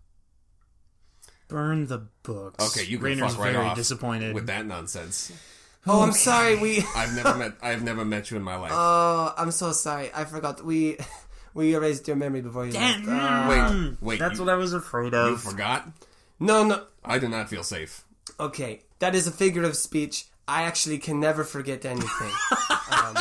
Burn 1.48 1.86
the 1.86 2.06
books. 2.22 2.76
Okay, 2.76 2.86
you 2.88 2.98
can 2.98 3.06
Rainer's 3.06 3.32
fuck 3.32 3.44
right 3.44 3.52
very 3.52 3.66
off 3.66 3.76
disappointed. 3.76 4.34
with 4.34 4.46
that 4.46 4.66
nonsense. 4.66 5.32
Oh, 5.86 6.02
I'm 6.02 6.12
sorry. 6.12 6.56
We. 6.56 6.82
I've 6.96 7.14
never 7.14 7.34
met 7.36 7.52
I've 7.62 7.82
never 7.82 8.04
met 8.04 8.30
you 8.30 8.36
in 8.36 8.42
my 8.42 8.56
life. 8.56 8.72
Oh, 8.74 9.34
I'm 9.36 9.50
so 9.50 9.72
sorry. 9.72 10.10
I 10.14 10.24
forgot. 10.24 10.64
We 10.64 10.96
we 11.54 11.74
erased 11.74 12.08
your 12.08 12.16
memory 12.16 12.40
before 12.40 12.66
you 12.66 12.72
Damn. 12.72 13.06
left. 13.06 13.08
Uh, 13.08 13.48
wait, 13.48 13.96
wait. 14.00 14.18
That's 14.18 14.38
you, 14.38 14.44
what 14.44 14.52
I 14.52 14.56
was 14.56 14.72
afraid 14.72 15.14
of. 15.14 15.30
you 15.30 15.36
forgot? 15.36 15.88
no, 16.40 16.64
no. 16.64 16.84
I 17.04 17.18
do 17.18 17.28
not 17.28 17.50
feel 17.50 17.62
safe. 17.62 18.04
Okay, 18.40 18.80
that 18.98 19.14
is 19.14 19.26
a 19.26 19.30
figure 19.30 19.62
of 19.64 19.76
speech. 19.76 20.26
I 20.48 20.62
actually 20.62 20.98
can 20.98 21.20
never 21.20 21.44
forget 21.44 21.84
anything. 21.84 22.32
um, 22.90 23.16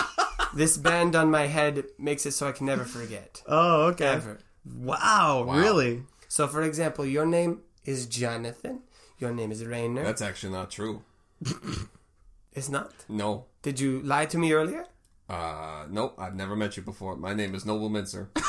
this 0.55 0.77
band 0.77 1.15
on 1.15 1.29
my 1.31 1.47
head 1.47 1.85
makes 1.97 2.25
it 2.25 2.31
so 2.31 2.47
I 2.47 2.51
can 2.51 2.65
never 2.67 2.83
forget. 2.85 3.41
oh, 3.47 3.85
okay. 3.91 4.07
Ever. 4.07 4.39
Wow, 4.65 5.43
Wow. 5.47 5.57
really? 5.57 6.03
So, 6.27 6.47
for 6.47 6.61
example, 6.63 7.05
your 7.05 7.25
name 7.25 7.61
is 7.85 8.05
Jonathan. 8.07 8.81
Your 9.19 9.31
name 9.33 9.51
is 9.51 9.63
Rainer. 9.65 10.03
That's 10.03 10.21
actually 10.21 10.53
not 10.53 10.71
true. 10.71 11.03
it's 12.53 12.69
not. 12.69 12.91
No. 13.09 13.45
Did 13.61 13.79
you 13.79 14.01
lie 14.01 14.25
to 14.27 14.37
me 14.37 14.53
earlier? 14.53 14.85
Uh 15.29 15.85
nope, 15.89 16.15
I've 16.17 16.35
never 16.35 16.55
met 16.55 16.75
you 16.77 16.83
before. 16.83 17.15
My 17.15 17.33
name 17.33 17.55
is 17.55 17.65
Noble 17.65 17.89
Mincer. 17.89 18.29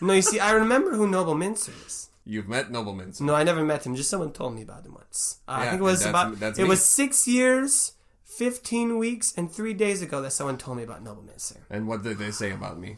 No, 0.00 0.12
you 0.12 0.22
see, 0.22 0.38
I 0.38 0.52
remember 0.52 0.94
who 0.94 1.08
Noble 1.08 1.34
Mincer 1.34 1.72
is. 1.84 2.08
You've 2.24 2.46
met 2.48 2.70
Noble 2.70 2.94
Mincer. 2.94 3.24
No, 3.24 3.34
I 3.34 3.42
never 3.42 3.64
met 3.64 3.84
him. 3.84 3.96
Just 3.96 4.08
someone 4.10 4.30
told 4.30 4.54
me 4.54 4.62
about 4.62 4.86
him 4.86 4.94
once. 4.94 5.38
Uh, 5.48 5.50
I 5.50 5.64
Yeah, 5.64 5.70
think 5.70 5.80
it 5.80 5.84
was 5.84 5.98
that's- 6.04 6.10
about. 6.24 6.38
that's 6.38 6.56
it 6.58 6.62
me. 6.62 6.68
was 6.68 6.84
six 6.84 7.26
years, 7.26 7.94
fifteen 8.38 8.98
weeks, 8.98 9.34
and 9.36 9.50
three 9.50 9.74
days 9.74 10.00
ago 10.06 10.22
that 10.22 10.32
someone 10.32 10.56
told 10.58 10.76
me 10.78 10.84
about 10.84 11.02
Noble 11.02 11.22
Mincer. 11.22 11.60
And 11.70 11.88
what 11.88 12.02
did 12.02 12.18
they 12.18 12.30
say 12.30 12.50
about 12.52 12.78
me? 12.78 12.96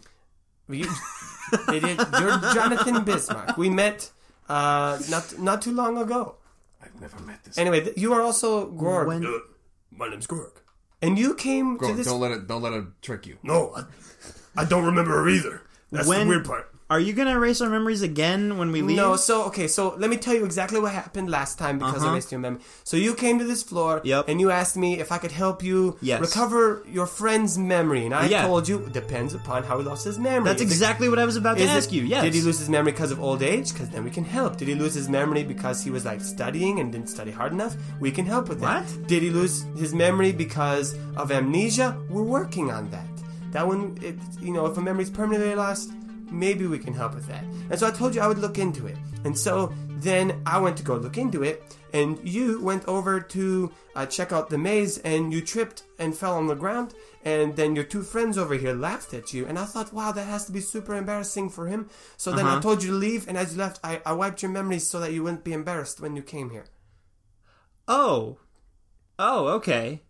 You, 0.68 0.86
they 1.66 1.80
did. 1.80 1.98
You're 2.20 2.38
Jonathan 2.54 3.02
Bismarck. 3.04 3.56
We 3.56 3.68
met 3.70 4.10
uh, 4.48 4.98
not 5.10 5.24
not 5.38 5.62
too 5.62 5.72
long 5.72 5.98
ago. 5.98 6.36
I've 6.82 7.00
never 7.00 7.18
met 7.20 7.42
this. 7.44 7.58
Anyway, 7.58 7.80
th- 7.84 7.96
you 7.96 8.12
are 8.14 8.22
also 8.22 8.66
Gorg. 8.82 9.08
When- 9.08 9.24
Uh, 9.26 9.38
my 9.90 10.08
name's 10.08 10.26
Gorg. 10.26 10.52
And 11.02 11.18
you 11.18 11.34
came 11.34 11.76
Go, 11.78 11.88
to 11.88 11.94
this. 11.96 12.06
don't 12.06 12.20
let 12.20 12.30
it 12.30 12.46
don't 12.46 12.62
let 12.62 12.72
it 12.74 12.84
trick 13.02 13.26
you. 13.26 13.38
No, 13.42 13.72
I, 13.76 13.82
I 14.62 14.64
don't 14.64 14.84
remember 14.84 15.12
her 15.12 15.28
either. 15.28 15.62
That's 15.90 16.06
When- 16.06 16.20
the 16.20 16.26
weird 16.28 16.44
part. 16.44 16.66
Are 16.90 16.98
you 16.98 17.12
gonna 17.12 17.30
erase 17.36 17.60
our 17.60 17.70
memories 17.70 18.02
again 18.02 18.58
when 18.58 18.72
we 18.72 18.82
leave? 18.82 18.96
No, 18.96 19.14
so 19.14 19.44
okay, 19.44 19.68
so 19.68 19.94
let 19.98 20.10
me 20.10 20.16
tell 20.16 20.34
you 20.34 20.44
exactly 20.44 20.80
what 20.80 20.90
happened 20.90 21.30
last 21.30 21.56
time 21.56 21.78
because 21.78 22.02
I 22.02 22.06
Uh-huh. 22.06 22.14
missed 22.16 22.32
your 22.32 22.40
memory. 22.40 22.60
So 22.82 22.96
you 22.96 23.14
came 23.14 23.38
to 23.38 23.44
this 23.44 23.62
floor, 23.62 24.00
Yep. 24.02 24.24
and 24.28 24.40
you 24.40 24.50
asked 24.50 24.76
me 24.76 24.98
if 24.98 25.12
I 25.12 25.18
could 25.18 25.30
help 25.30 25.62
you 25.62 25.96
Yes. 26.00 26.20
recover 26.20 26.82
your 26.90 27.06
friend's 27.06 27.56
memory, 27.56 28.04
and 28.06 28.12
I 28.12 28.26
Yeah. 28.26 28.44
told 28.44 28.66
you 28.68 28.88
depends 28.92 29.34
upon 29.34 29.62
how 29.62 29.78
he 29.78 29.84
lost 29.84 30.04
his 30.04 30.18
memory. 30.18 30.46
That's 30.46 30.60
Is 30.62 30.66
it- 30.68 30.72
exactly 30.72 31.08
what 31.08 31.20
I 31.20 31.24
was 31.24 31.36
about 31.36 31.58
to 31.58 31.62
Is 31.62 31.70
it- 31.70 31.74
ask 31.76 31.92
you. 31.92 32.02
Yes. 32.02 32.24
Did 32.24 32.34
he 32.34 32.40
lose 32.42 32.58
his 32.58 32.68
memory 32.68 32.90
because 32.90 33.12
of 33.12 33.20
old 33.22 33.40
age? 33.40 33.72
Because 33.72 33.90
then 33.90 34.02
we 34.02 34.10
can 34.10 34.24
help. 34.24 34.56
Did 34.56 34.66
he 34.66 34.74
lose 34.74 34.94
his 34.94 35.08
memory 35.08 35.44
because 35.44 35.84
he 35.84 35.90
was 35.92 36.04
like 36.04 36.20
studying 36.20 36.80
and 36.80 36.90
didn't 36.90 37.08
study 37.08 37.30
hard 37.30 37.52
enough? 37.52 37.76
We 38.00 38.10
can 38.10 38.26
help 38.26 38.48
with 38.48 38.60
that. 38.62 38.82
What? 38.86 39.06
Did 39.06 39.22
he 39.22 39.30
lose 39.30 39.64
his 39.78 39.94
memory 39.94 40.32
because 40.32 40.96
of 41.16 41.30
amnesia? 41.30 41.96
We're 42.08 42.22
working 42.38 42.72
on 42.72 42.90
that. 42.90 43.06
That 43.52 43.68
one, 43.68 43.96
it, 44.02 44.18
you 44.42 44.52
know, 44.52 44.66
if 44.66 44.76
a 44.76 44.80
memory's 44.80 45.10
permanently 45.10 45.54
lost, 45.54 45.90
maybe 46.30 46.66
we 46.66 46.78
can 46.78 46.94
help 46.94 47.14
with 47.14 47.26
that. 47.28 47.44
And 47.70 47.78
so 47.78 47.86
I 47.86 47.90
told 47.90 48.14
you 48.14 48.20
I 48.20 48.26
would 48.26 48.38
look 48.38 48.58
into 48.58 48.86
it. 48.86 48.96
And 49.24 49.36
so 49.36 49.72
then 49.88 50.42
I 50.46 50.58
went 50.58 50.76
to 50.78 50.82
go 50.82 50.96
look 50.96 51.18
into 51.18 51.42
it, 51.42 51.76
and 51.92 52.18
you 52.26 52.60
went 52.62 52.86
over 52.88 53.20
to 53.20 53.70
uh, 53.94 54.06
check 54.06 54.32
out 54.32 54.48
the 54.48 54.56
maze, 54.56 54.96
and 54.98 55.30
you 55.32 55.42
tripped 55.42 55.82
and 55.98 56.16
fell 56.16 56.36
on 56.36 56.46
the 56.46 56.54
ground, 56.54 56.94
and 57.22 57.54
then 57.54 57.74
your 57.76 57.84
two 57.84 58.02
friends 58.02 58.38
over 58.38 58.54
here 58.54 58.72
laughed 58.72 59.12
at 59.12 59.34
you, 59.34 59.44
and 59.46 59.58
I 59.58 59.66
thought, 59.66 59.92
wow, 59.92 60.10
that 60.12 60.24
has 60.24 60.46
to 60.46 60.52
be 60.52 60.60
super 60.60 60.94
embarrassing 60.94 61.50
for 61.50 61.66
him. 61.66 61.90
So 62.16 62.32
then 62.32 62.46
I 62.46 62.52
Uh-huh. 62.52 62.60
told 62.62 62.82
you 62.82 62.90
to 62.92 62.96
leave, 62.96 63.28
and 63.28 63.36
as 63.36 63.52
you 63.52 63.58
left, 63.58 63.78
I, 63.84 64.00
I 64.06 64.14
wiped 64.14 64.40
your 64.42 64.50
memories 64.52 64.86
so 64.86 65.00
that 65.00 65.12
you 65.12 65.22
wouldn't 65.22 65.44
be 65.44 65.52
embarrassed 65.52 66.00
when 66.00 66.16
you 66.16 66.22
came 66.22 66.48
here. 66.50 66.66
Oh. 67.86 68.38
Oh, 69.18 69.48
okay. 69.48 70.02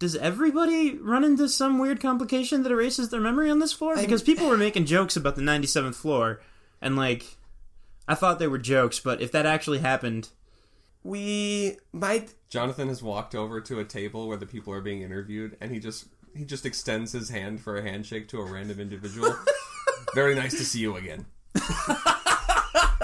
Does 0.00 0.16
everybody 0.16 0.96
run 0.96 1.22
into 1.24 1.46
some 1.48 1.78
weird 1.78 2.00
complication 2.00 2.62
that 2.64 2.72
erases 2.72 3.10
their 3.10 3.20
memory 3.20 3.50
on 3.50 3.58
this 3.58 3.72
floor? 3.72 3.94
Because 3.96 4.22
people 4.22 4.48
were 4.48 4.56
making 4.56 4.86
jokes 4.86 5.14
about 5.14 5.36
the 5.36 5.42
97th 5.42 5.94
floor, 5.94 6.40
and 6.80 6.96
like, 6.96 7.36
I 8.08 8.14
thought 8.14 8.38
they 8.38 8.48
were 8.48 8.58
jokes, 8.58 8.98
but 8.98 9.20
if 9.20 9.30
that 9.32 9.44
actually 9.46 9.78
happened, 9.80 10.30
We 11.02 11.76
might 11.92 12.34
Jonathan 12.48 12.88
has 12.88 13.02
walked 13.02 13.34
over 13.34 13.60
to 13.60 13.78
a 13.78 13.84
table 13.84 14.26
where 14.26 14.36
the 14.38 14.46
people 14.46 14.72
are 14.72 14.80
being 14.80 15.02
interviewed, 15.02 15.56
and 15.60 15.70
he 15.70 15.78
just 15.78 16.06
he 16.34 16.44
just 16.44 16.64
extends 16.66 17.12
his 17.12 17.28
hand 17.28 17.60
for 17.60 17.76
a 17.76 17.82
handshake 17.82 18.28
to 18.28 18.40
a 18.40 18.44
random 18.50 18.80
individual. 18.80 19.34
Very 20.14 20.34
nice 20.34 20.56
to 20.58 20.64
see 20.64 20.80
you 20.80 20.96
again. 20.96 21.26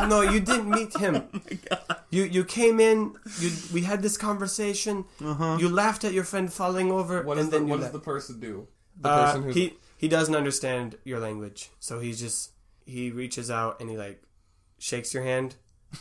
No, 0.09 0.21
you 0.21 0.41
didn't 0.41 0.71
meet 0.71 0.97
him. 0.97 1.23
Oh 1.73 2.06
You 2.17 2.23
you 2.37 2.43
came 2.45 2.77
in. 2.91 2.99
You 3.43 3.51
we 3.77 3.83
had 3.91 4.01
this 4.07 4.17
conversation. 4.29 5.05
You 5.63 5.69
laughed 5.83 6.03
at 6.09 6.13
your 6.19 6.25
friend 6.33 6.47
falling 6.61 6.89
over, 6.99 7.15
What 7.23 7.37
and 7.39 7.47
does 7.47 7.51
the, 7.51 7.57
then 7.59 7.67
you 7.67 7.71
what 7.73 7.77
does 7.77 7.93
left. 7.93 7.93
the 8.01 8.07
person 8.13 8.35
do? 8.49 8.55
The 9.03 9.09
Uh, 9.09 9.25
person 9.25 9.43
who's 9.45 9.55
he 9.59 9.65
he 10.03 10.09
doesn't 10.17 10.37
understand 10.43 10.89
your 11.11 11.21
language, 11.29 11.61
so 11.87 11.93
he's 12.05 12.19
just 12.27 12.41
he 12.95 13.03
reaches 13.23 13.49
out 13.51 13.73
and 13.81 13.87
he 13.91 13.97
like 14.07 14.19
shakes 14.79 15.11
your 15.15 15.25
hand, 15.33 15.51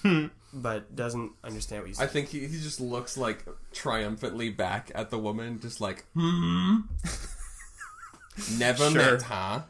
but 0.65 0.79
doesn't 0.95 1.31
understand 1.43 1.81
what 1.81 1.89
you 1.89 1.95
say. 1.95 2.03
I 2.03 2.07
think 2.07 2.29
he, 2.29 2.39
he 2.51 2.57
just 2.69 2.79
looks 2.79 3.13
like 3.25 3.39
triumphantly 3.73 4.49
back 4.65 4.91
at 4.95 5.09
the 5.09 5.19
woman, 5.27 5.59
just 5.59 5.79
like 5.81 6.05
hmm. 6.13 6.75
Never 8.57 8.89
Sure. 8.91 9.11
met, 9.13 9.21
huh? 9.23 9.61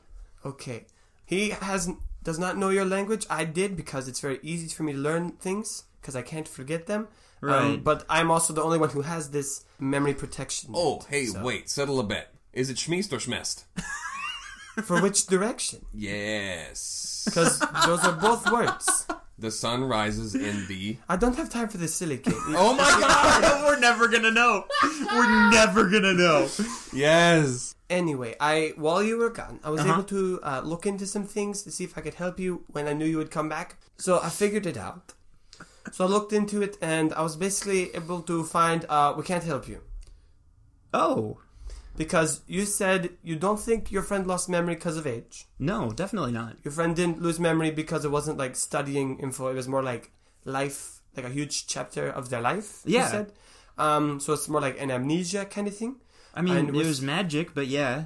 Okay, 0.44 0.86
he 1.26 1.50
has 1.52 1.90
does 2.24 2.40
not 2.40 2.58
know 2.58 2.70
your 2.70 2.86
language. 2.86 3.26
I 3.30 3.46
did 3.46 3.78
because 3.78 4.08
it's 4.08 4.20
very 4.20 4.40
easy 4.42 4.68
for 4.68 4.84
me 4.84 4.94
to 4.94 5.00
learn 5.00 5.32
things 5.48 5.84
because 6.06 6.16
I 6.16 6.22
can't 6.22 6.48
forget 6.48 6.86
them. 6.86 7.08
Um, 7.42 7.50
Right. 7.50 7.84
but 7.84 8.06
I'm 8.10 8.30
also 8.30 8.54
the 8.54 8.62
only 8.62 8.78
one 8.78 8.90
who 8.90 9.02
has 9.02 9.32
this 9.32 9.64
memory 9.80 10.14
protection. 10.14 10.70
Oh, 10.76 11.02
hey, 11.10 11.26
So- 11.26 11.42
wait, 11.44 11.70
settle 11.70 12.00
a 12.00 12.04
bet. 12.04 12.28
Is 12.54 12.70
it 12.70 12.78
schmeest 12.78 13.12
or 13.12 13.18
schmest? 13.18 13.64
For 14.84 15.02
which 15.02 15.26
direction? 15.28 15.80
Yes. 15.94 17.24
Because 17.26 17.60
those 17.86 18.04
are 18.06 18.14
both 18.14 18.50
words. 18.52 19.08
The 19.40 19.50
sun 19.52 19.84
rises 19.84 20.36
in 20.36 20.68
the. 20.68 20.98
I 21.10 21.16
don't 21.18 21.36
have 21.36 21.50
time 21.50 21.68
for 21.68 21.78
this 21.78 21.94
silly 21.94 22.18
game. 22.18 22.36
Oh 22.56 22.74
my 22.74 22.90
god! 23.02 23.64
we're 23.66 23.80
never 23.80 24.08
gonna 24.08 24.32
know. 24.32 24.64
We're 25.14 25.50
never 25.52 25.90
gonna 25.90 26.14
know. 26.14 26.48
yes. 26.94 27.76
Anyway, 27.90 28.36
I 28.40 28.74
while 28.78 29.04
you 29.04 29.18
were 29.18 29.30
gone, 29.42 29.60
I 29.64 29.70
was 29.72 29.82
Uh-huh. 29.82 29.94
able 29.94 30.04
to 30.16 30.40
uh, 30.42 30.62
look 30.64 30.86
into 30.86 31.06
some 31.06 31.26
things 31.26 31.64
to 31.64 31.72
see 31.72 31.84
if 31.84 31.98
I 31.98 32.02
could 32.02 32.16
help 32.16 32.40
you 32.40 32.64
when 32.72 32.88
I 32.88 32.94
knew 32.94 33.06
you 33.06 33.18
would 33.18 33.32
come 33.32 33.50
back. 33.50 33.76
So 33.98 34.20
I 34.24 34.30
figured 34.30 34.66
it 34.66 34.78
out. 34.78 35.14
So 35.92 36.06
I 36.06 36.08
looked 36.08 36.34
into 36.34 36.62
it, 36.62 36.78
and 36.82 37.14
I 37.14 37.22
was 37.22 37.36
basically 37.36 37.94
able 37.96 38.22
to 38.24 38.44
find 38.44 38.86
uh, 38.90 39.14
we 39.18 39.24
can't 39.24 39.44
help 39.44 39.68
you 39.68 39.82
Oh. 40.94 41.38
because 41.98 42.42
you 42.48 42.66
said 42.66 43.12
you 43.24 43.36
don't 43.36 43.60
think 43.60 43.92
your 43.92 44.02
friend 44.04 44.26
lost 44.28 44.50
memory 44.50 44.76
because 44.76 44.98
of 44.98 45.06
age. 45.08 45.46
No, 45.60 45.92
definitely 45.92 46.32
not. 46.32 46.58
Your 46.64 46.72
friend 46.72 46.96
didn't 46.96 47.22
lose 47.22 47.40
memory 47.40 47.72
because 47.72 48.04
it 48.06 48.12
wasn't 48.12 48.38
like 48.38 48.56
studying 48.56 49.20
info. 49.20 49.48
It 49.48 49.54
was 49.56 49.68
more 49.68 49.84
like 49.84 50.12
life, 50.44 51.02
like 51.16 51.26
a 51.26 51.30
huge 51.30 51.68
chapter 51.68 52.10
of 52.10 52.30
their 52.30 52.42
life. 52.42 52.82
you 52.86 52.96
Yeah. 52.96 53.08
said. 53.10 53.34
Um, 53.78 54.20
so 54.20 54.34
it's 54.34 54.48
more 54.50 54.62
like 54.62 54.80
an 54.80 54.90
amnesia 54.92 55.46
kind 55.46 55.68
of 55.68 55.76
thing. 55.76 55.98
I 56.34 56.42
mean, 56.42 56.56
And 56.58 56.70
it 56.70 56.76
with- 56.76 56.88
was 56.88 57.02
magic, 57.02 57.54
but 57.54 57.68
yeah. 57.68 58.06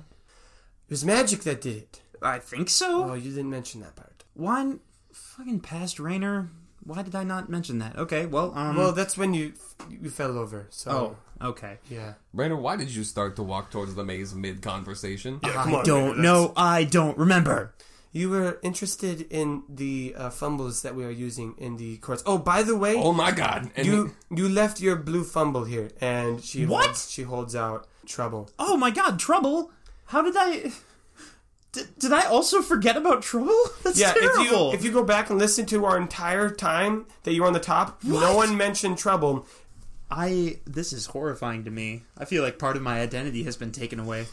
It 0.88 0.92
was 0.92 1.06
magic 1.06 1.42
that 1.44 1.62
did 1.62 1.78
it. 1.78 2.02
I 2.22 2.40
think 2.40 2.70
so. 2.70 3.12
Oh, 3.12 3.14
you 3.14 3.30
didn't 3.32 3.50
mention 3.50 3.82
that 3.82 3.96
part. 3.96 4.24
One 4.34 4.80
Fucking 5.14 5.60
past 5.62 6.00
Rainer. 6.00 6.50
Why 6.90 7.04
did 7.04 7.14
I 7.14 7.24
not 7.24 7.50
mention 7.50 7.78
that? 7.80 7.96
Okay, 7.98 8.26
well, 8.26 8.52
um. 8.56 8.76
Well, 8.76 8.94
that's 8.94 9.16
when 9.16 9.36
you 9.36 9.54
you 9.90 10.10
fell 10.10 10.40
over. 10.40 10.66
So 10.72 11.16
oh, 11.40 11.50
okay. 11.50 11.78
yeah. 11.88 12.14
Rainer, 12.34 12.56
why 12.56 12.78
did 12.78 12.90
you 12.90 13.04
start 13.04 13.36
to 13.36 13.44
walk 13.44 13.70
towards 13.70 13.94
the 13.94 14.04
maze 14.04 14.34
mid 14.34 14.64
conversation? 14.64 15.40
I 15.44 15.84
don't 15.84 16.18
know. 16.20 16.52
I 16.58 16.86
don't 16.86 17.16
remember. 17.16 17.76
You 18.12 18.32
were 18.32 18.58
interested 18.64 19.28
in 19.30 19.62
the 19.70 20.16
uh, 20.18 20.30
fumbles 20.32 20.82
that 20.82 20.96
we 20.96 21.06
are 21.06 21.12
using 21.12 21.54
in 21.60 21.78
the 21.78 21.98
course. 21.98 22.24
Oh, 22.26 22.40
by 22.40 22.64
the 22.64 22.76
way, 22.76 22.96
Oh 22.96 23.14
my 23.14 23.32
god. 23.32 23.70
And 23.76 23.86
you 23.86 24.16
you 24.36 24.50
left 24.50 24.82
your 24.82 24.96
blue 24.96 25.24
fumble 25.24 25.66
here, 25.66 25.92
and 26.02 26.44
she 26.44 26.66
What? 26.66 26.86
holds 26.88 27.12
she 27.12 27.22
holds 27.22 27.56
out 27.56 27.86
trouble. 28.08 28.50
Oh 28.58 28.76
my 28.78 28.90
god, 28.90 29.20
trouble! 29.20 29.70
How 30.06 30.24
did 30.24 30.34
I. 30.36 30.72
Did, 31.72 32.00
did 32.00 32.14
I 32.14 32.26
also 32.26 32.62
forget 32.64 32.98
about 32.98 33.22
trouble? 33.22 33.56
That's 33.84 34.00
Yeah, 34.00 34.12
terrible. 34.14 34.42
if 34.42 34.52
you 34.52 34.72
if 34.80 34.84
you 34.84 34.92
go 34.92 35.04
back 35.04 35.30
and 35.30 35.38
listen 35.38 35.66
to 35.68 35.86
our 35.86 35.98
entire 35.98 36.50
time 36.50 37.06
that 37.24 37.34
you 37.34 37.42
were 37.42 37.48
on 37.48 37.54
the 37.54 37.60
top, 37.60 38.04
no 38.04 38.36
one 38.36 38.58
mentioned 38.58 38.98
trouble. 38.98 39.46
I. 40.10 40.60
This 40.66 40.92
is 40.94 41.06
horrifying 41.08 41.64
to 41.66 41.72
me. 41.72 42.02
I 42.18 42.26
feel 42.26 42.42
like 42.42 42.58
part 42.58 42.76
of 42.76 42.82
my 42.82 43.00
identity 43.00 43.44
has 43.44 43.56
been 43.56 43.72
taken 43.72 44.00
away. 44.00 44.26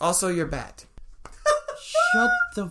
Also, 0.00 0.28
your 0.28 0.46
bat. 0.46 0.84
Shut 1.82 2.30
the. 2.54 2.70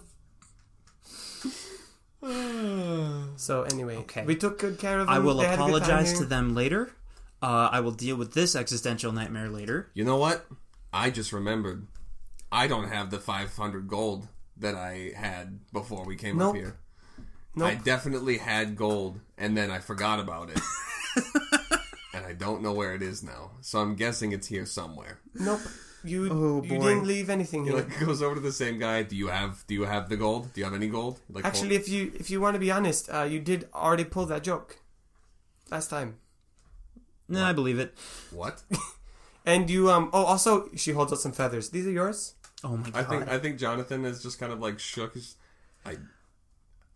So 3.35 3.63
anyway, 3.63 3.97
Okay. 3.97 4.23
we 4.23 4.35
took 4.35 4.59
good 4.59 4.79
care 4.79 4.99
of 4.99 5.07
them. 5.07 5.13
I 5.15 5.19
will 5.19 5.35
They 5.37 5.45
had 5.45 5.55
a 5.55 5.57
good 5.57 5.81
time 5.81 5.81
apologize 5.81 6.17
to 6.19 6.25
them 6.25 6.55
later. 6.55 6.91
Uh, 7.41 7.67
I 7.71 7.81
will 7.81 7.91
deal 7.91 8.15
with 8.15 8.33
this 8.33 8.55
existential 8.55 9.11
nightmare 9.11 9.49
later. 9.49 9.89
You 9.93 10.05
know 10.05 10.15
what? 10.15 10.45
I 10.93 11.09
just 11.09 11.33
remembered. 11.33 11.87
I 12.53 12.67
don't 12.67 12.87
have 12.89 13.09
the 13.09 13.19
500 13.19 13.87
gold 13.87 14.27
that 14.57 14.75
I 14.75 15.11
had 15.15 15.59
before 15.73 16.05
we 16.05 16.15
came 16.15 16.37
Nope. 16.37 16.49
up 16.51 16.55
here. 16.55 16.77
Nope. 17.55 17.67
I 17.71 17.75
definitely 17.75 18.37
had 18.37 18.75
gold, 18.75 19.19
and 19.37 19.57
then 19.57 19.71
I 19.71 19.79
forgot 19.79 20.19
about 20.19 20.49
it. 20.51 20.59
and 22.13 22.25
I 22.25 22.33
don't 22.33 22.61
know 22.61 22.73
where 22.73 22.93
it 22.93 23.01
is 23.01 23.23
now. 23.23 23.51
So 23.61 23.79
I'm 23.79 23.95
guessing 23.95 24.31
it's 24.31 24.47
here 24.47 24.65
somewhere. 24.65 25.19
Nope. 25.33 25.61
You 26.03 26.29
Oh, 26.31 26.61
you 26.63 26.79
didn't 26.79 27.05
leave 27.07 27.29
anything 27.29 27.63
He 27.63 27.71
here. 27.71 27.79
like 27.79 27.99
goes 27.99 28.21
over 28.21 28.35
to 28.35 28.41
the 28.41 28.51
same 28.51 28.77
guy. 28.77 29.03
Do 29.03 29.15
you 29.15 29.27
have 29.27 29.63
Do 29.67 29.73
you 29.73 29.83
have 29.83 30.09
the 30.09 30.17
gold? 30.17 30.51
Do 30.53 30.59
you 30.61 30.65
have 30.65 30.73
any 30.73 30.89
gold? 30.89 31.19
Like 31.29 31.45
Actually, 31.45 31.75
if 31.75 31.87
you 31.87 32.11
if 32.19 32.29
you 32.29 32.41
want 32.41 32.55
to 32.55 32.59
be 32.59 32.69
honest, 32.71 33.09
uh, 33.09 33.23
you 33.23 33.39
did 33.39 33.69
already 33.73 34.03
pull 34.03 34.25
that 34.27 34.43
joke 34.43 34.79
last 35.71 35.89
time, 35.89 36.17
No, 37.29 37.43
I 37.45 37.53
believe 37.53 37.79
it. 37.79 37.97
what? 38.31 38.63
and 39.45 39.69
you 39.69 39.89
um 39.89 40.09
oh 40.11 40.25
also 40.25 40.69
she 40.75 40.91
holds 40.91 41.13
out 41.13 41.19
some 41.19 41.31
feathers. 41.31 41.69
These 41.69 41.87
are 41.87 41.91
yours. 41.91 42.35
Oh 42.63 42.77
my 42.77 42.89
god. 42.89 42.95
I 42.95 43.03
think 43.03 43.27
I 43.29 43.39
think 43.39 43.59
Jonathan 43.59 44.05
is 44.05 44.21
just 44.23 44.39
kind 44.39 44.51
of 44.53 44.59
like 44.59 44.79
shook. 44.79 45.13
His, 45.15 45.35
I 45.85 45.97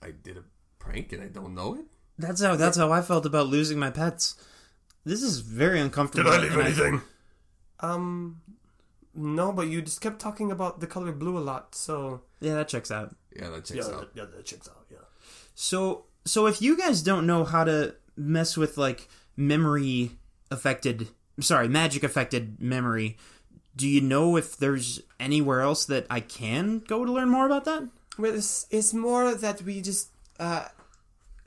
I 0.02 0.12
did 0.12 0.38
a 0.38 0.44
prank 0.80 1.12
and 1.14 1.24
I 1.24 1.28
don't 1.28 1.54
know 1.54 1.76
it. 1.76 1.86
That's 2.18 2.42
how 2.42 2.56
that's 2.56 2.78
how 2.78 2.92
I 2.92 3.02
felt 3.02 3.26
about 3.26 3.48
losing 3.48 3.78
my 3.78 3.90
pets. 3.90 4.36
This 5.06 5.22
is 5.22 5.40
very 5.40 5.80
uncomfortable. 5.80 6.32
Did 6.32 6.52
I 6.52 6.68
leave 6.68 6.80
and 6.80 7.02
Um, 7.80 8.42
no, 9.14 9.52
but 9.52 9.68
you 9.68 9.82
just 9.82 10.02
kept 10.02 10.20
talking 10.20 10.52
about 10.52 10.80
the 10.80 10.88
color 10.88 11.12
blue 11.12 11.38
a 11.38 11.40
lot. 11.40 11.76
So 11.76 12.22
yeah, 12.40 12.56
that 12.56 12.68
checks 12.68 12.92
out. 12.92 13.16
Yeah, 13.36 13.50
that 13.50 13.66
checks 13.66 13.90
out. 13.90 14.10
yeah, 14.16 14.26
that 14.26 14.46
checks 14.46 14.68
out. 14.68 14.86
Yeah. 14.92 14.98
So 15.56 16.06
so 16.26 16.48
if 16.48 16.62
you 16.62 16.78
guys 16.78 17.02
don't 17.02 17.28
know 17.28 17.44
how 17.44 17.64
to 17.64 17.96
mess 18.16 18.58
with 18.58 18.78
like 18.78 19.08
memory 19.36 20.12
affected 20.50 21.10
sorry, 21.40 21.68
magic 21.68 22.04
affected 22.04 22.62
memory, 22.62 23.18
do 23.78 23.88
you 23.88 24.02
know 24.02 24.36
if 24.38 24.58
there's 24.58 25.02
anywhere 25.20 25.62
else 25.62 25.86
that 25.86 26.06
I 26.10 26.20
can 26.20 26.80
go 26.80 27.06
to 27.06 27.12
learn 27.12 27.30
more 27.30 27.46
about 27.46 27.66
that? 27.66 27.84
Well, 28.18 28.34
it's, 28.34 28.66
it's 28.72 28.94
more 28.94 29.34
that 29.36 29.62
we 29.62 29.82
just 29.82 30.10
uh, 30.40 30.66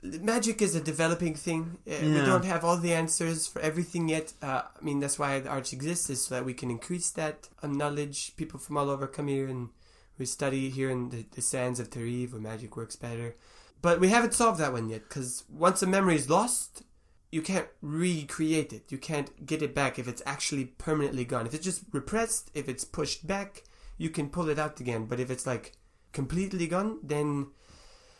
magic 0.01 0.61
is 0.61 0.75
a 0.75 0.81
developing 0.81 1.35
thing. 1.35 1.77
Uh, 1.87 1.95
We 2.01 2.21
don't 2.31 2.45
have 2.45 2.63
all 2.63 2.77
the 2.77 2.93
answers 2.93 3.47
for 3.47 3.59
everything 3.61 4.09
yet. 4.09 4.33
Uh, 4.41 4.63
I 4.79 4.83
mean, 4.83 4.99
that's 4.99 5.19
why 5.19 5.39
the 5.39 5.49
arch 5.49 5.73
exists, 5.73 6.09
is 6.09 6.25
so 6.25 6.35
that 6.35 6.45
we 6.45 6.53
can 6.53 6.71
increase 6.71 7.09
that 7.11 7.49
uh, 7.61 7.67
knowledge. 7.67 8.35
People 8.37 8.59
from 8.59 8.77
all 8.77 8.89
over 8.89 9.07
come 9.07 9.27
here 9.27 9.47
and 9.47 9.69
we 10.17 10.25
study 10.25 10.69
here 10.69 10.89
in 10.89 11.09
the, 11.09 11.25
the 11.35 11.41
sands 11.41 11.79
of 11.79 11.89
Tarif 11.89 12.31
where 12.31 12.41
magic 12.41 12.75
works 12.77 12.95
better. 12.95 13.35
But 13.81 13.99
we 13.99 14.09
haven't 14.09 14.33
solved 14.33 14.59
that 14.59 14.73
one 14.73 14.89
yet 14.89 15.03
because 15.07 15.43
once 15.49 15.81
a 15.81 15.87
memory 15.87 16.15
is 16.15 16.29
lost, 16.29 16.83
you 17.31 17.41
can't 17.41 17.67
recreate 17.81 18.73
it. 18.73 18.91
You 18.91 18.97
can't 18.97 19.45
get 19.45 19.61
it 19.61 19.73
back 19.73 19.97
if 19.97 20.07
it's 20.07 20.21
actually 20.25 20.65
permanently 20.65 21.23
gone. 21.23 21.47
If 21.47 21.53
it's 21.53 21.63
just 21.65 21.83
repressed, 21.91 22.51
if 22.53 22.67
it's 22.67 22.83
pushed 22.83 23.25
back, 23.25 23.63
you 23.97 24.09
can 24.09 24.29
pull 24.29 24.49
it 24.49 24.59
out 24.59 24.79
again. 24.79 25.05
But 25.05 25.19
if 25.19 25.31
it's 25.31 25.47
like 25.47 25.77
completely 26.11 26.67
gone, 26.67 26.99
then 27.01 27.47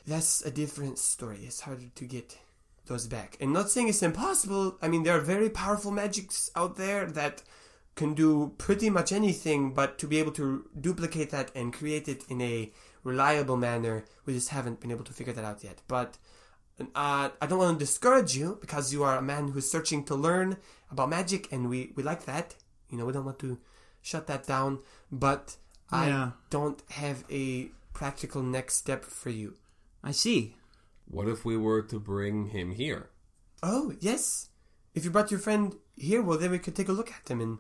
that's 0.08 0.41
a 0.43 0.52
different 0.52 0.97
story. 0.97 1.39
It's 1.43 1.62
harder 1.62 1.89
to 1.93 2.06
get 2.06 2.38
those 2.86 3.08
back. 3.08 3.38
And 3.41 3.52
not 3.52 3.69
saying 3.69 3.89
it's 3.89 4.02
impossible. 4.02 4.78
I 4.82 4.88
mean, 4.88 5.04
there 5.04 5.17
are 5.17 5.21
very 5.21 5.50
powerful 5.50 5.91
magics 5.91 6.50
out 6.56 6.78
there 6.78 7.06
that 7.08 7.43
can 7.95 8.13
do 8.13 8.54
pretty 8.58 8.89
much 8.89 9.12
anything, 9.12 9.74
but 9.74 9.97
to 10.00 10.08
be 10.08 10.19
able 10.19 10.32
to 10.32 10.65
duplicate 10.80 11.32
that 11.32 11.52
and 11.54 11.74
create 11.74 12.08
it 12.08 12.24
in 12.30 12.41
a 12.41 12.71
reliable 13.04 13.58
manner, 13.58 14.06
we 14.26 14.34
just 14.34 14.50
haven't 14.50 14.80
been 14.80 14.91
able 14.91 15.04
to 15.04 15.13
figure 15.13 15.34
that 15.34 15.43
out 15.43 15.63
yet. 15.63 15.82
But 15.89 16.17
uh, 16.96 17.30
I 17.41 17.46
don't 17.48 17.60
want 17.60 17.80
to 17.80 17.86
discourage 17.86 18.36
you 18.36 18.58
because 18.62 18.91
you 18.94 19.04
are 19.04 19.17
a 19.17 19.22
man 19.22 19.50
who's 19.50 19.70
searching 19.70 20.04
to 20.06 20.15
learn 20.15 20.58
about 20.91 21.10
magic, 21.10 21.52
and 21.52 21.70
we 21.70 21.91
we 21.96 22.04
like 22.04 22.26
that. 22.26 22.56
You 22.89 22.98
know, 22.98 23.06
we 23.06 23.13
don't 23.13 23.26
want 23.26 23.39
to 23.39 23.58
shut 24.02 24.28
that 24.28 24.46
down, 24.46 24.80
but 25.12 25.56
I 25.89 26.08
Yeah. 26.08 26.32
don't 26.50 26.82
have 26.89 27.24
a 27.30 27.72
practical 27.94 28.41
next 28.41 28.76
step 28.76 29.04
for 29.06 29.30
you. 29.30 29.56
I 30.04 30.12
see. 30.12 30.56
What 31.06 31.28
if 31.28 31.44
we 31.46 31.58
were 31.58 31.82
to 31.84 32.00
bring 32.00 32.48
him 32.48 32.72
here? 32.72 33.10
Oh 33.63 33.94
yes, 34.00 34.50
if 34.96 35.04
you 35.06 35.12
brought 35.12 35.32
your 35.32 35.39
friend 35.39 35.76
here, 35.96 36.22
well 36.22 36.38
then 36.38 36.52
we 36.52 36.60
could 36.60 36.76
take 36.76 36.89
a 36.89 36.94
look 36.94 37.12
at 37.12 37.30
him 37.30 37.41
and 37.41 37.58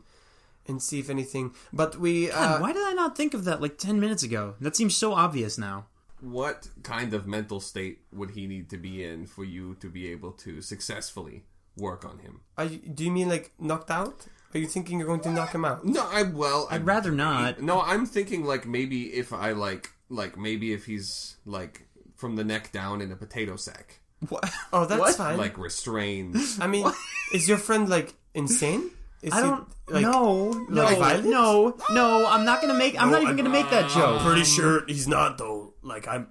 and 0.67 0.81
see 0.81 0.99
if 0.99 1.09
anything. 1.09 1.53
But 1.73 1.97
we 1.97 2.27
God, 2.27 2.37
uh, 2.37 2.59
why 2.59 2.71
did 2.73 2.83
I 2.87 2.93
not 2.93 3.15
think 3.17 3.33
of 3.33 3.43
that 3.45 3.61
like 3.61 3.77
ten 3.77 3.99
minutes 3.99 4.23
ago? 4.23 4.55
That 4.61 4.75
seems 4.75 4.95
so 4.95 5.13
obvious 5.13 5.57
now. 5.57 5.85
What 6.21 6.69
kind 6.83 7.13
of 7.13 7.27
mental 7.27 7.59
state 7.59 7.99
would 8.13 8.31
he 8.31 8.47
need 8.47 8.69
to 8.69 8.77
be 8.77 9.03
in 9.03 9.25
for 9.25 9.43
you 9.43 9.75
to 9.81 9.89
be 9.89 10.11
able 10.11 10.31
to 10.33 10.61
successfully 10.61 11.43
work 11.75 12.05
on 12.05 12.19
him? 12.19 12.41
are 12.57 12.65
you, 12.65 12.77
do 12.77 13.03
you 13.03 13.11
mean 13.11 13.27
like 13.29 13.51
knocked 13.59 13.89
out? 13.91 14.27
Are 14.53 14.59
you 14.59 14.67
thinking 14.67 14.99
you're 14.99 15.07
going 15.07 15.21
to 15.21 15.31
knock 15.31 15.53
him 15.55 15.63
out? 15.65 15.85
No, 15.85 16.07
I 16.11 16.23
well, 16.23 16.67
I'd 16.69 16.85
rather 16.85 17.11
not. 17.11 17.61
No, 17.61 17.81
I'm 17.81 18.05
thinking 18.05 18.45
like 18.45 18.67
maybe 18.67 19.05
if 19.13 19.31
I 19.33 19.51
like 19.53 19.89
like 20.09 20.37
maybe 20.37 20.73
if 20.73 20.85
he's 20.85 21.37
like 21.45 21.87
from 22.17 22.35
the 22.35 22.43
neck 22.43 22.71
down 22.71 23.01
in 23.01 23.11
a 23.11 23.15
potato 23.15 23.55
sack, 23.55 23.99
What? 24.29 24.47
Oh, 24.73 24.85
that's 24.85 24.99
What? 24.99 25.15
fine. 25.15 25.37
like 25.37 25.57
restrained. 25.57 26.35
I 26.59 26.67
mean, 26.67 26.85
is 27.33 27.47
your 27.49 27.57
friend 27.57 27.87
like 27.89 28.13
insane? 28.35 28.91
Is 29.23 29.31
I 29.33 29.37
he, 29.37 29.41
don't. 29.47 29.67
like, 29.87 30.01
no, 30.03 30.51
no, 30.69 30.85
violent? 30.95 31.25
no, 31.29 31.77
no. 31.91 32.27
I'm 32.27 32.43
not 32.43 32.59
gonna 32.61 32.73
make. 32.73 33.01
I'm 33.01 33.09
not 33.11 33.21
even 33.23 33.37
gonna 33.37 33.49
make 33.49 33.69
that 33.69 33.89
joke. 33.91 34.21
Pretty 34.21 34.43
sure 34.43 34.83
he's 34.85 35.07
not 35.07 35.37
though. 35.37 35.70
Like 35.81 36.07
I'm, 36.07 36.27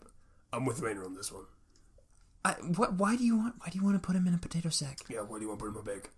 I'm 0.53 0.65
with 0.65 0.81
Rainer 0.81 1.05
on 1.05 1.15
this 1.15 1.33
one. 1.33 1.45
I, 2.45 2.53
what? 2.77 2.95
Why 2.95 3.17
do 3.17 3.25
you 3.25 3.37
want? 3.37 3.55
Why 3.59 3.69
do 3.71 3.79
you 3.79 3.85
want 3.85 3.97
to 4.01 4.07
put 4.07 4.17
him 4.17 4.27
in 4.27 4.35
a 4.35 4.39
potato 4.39 4.69
sack? 4.71 4.99
Yeah, 5.09 5.21
where 5.21 5.39
do 5.39 5.45
you 5.45 5.49
want 5.49 5.61
to 5.61 5.65
put 5.67 5.71
him 5.73 5.77
in 5.79 5.85
my 5.85 5.93
bag? 6.01 6.09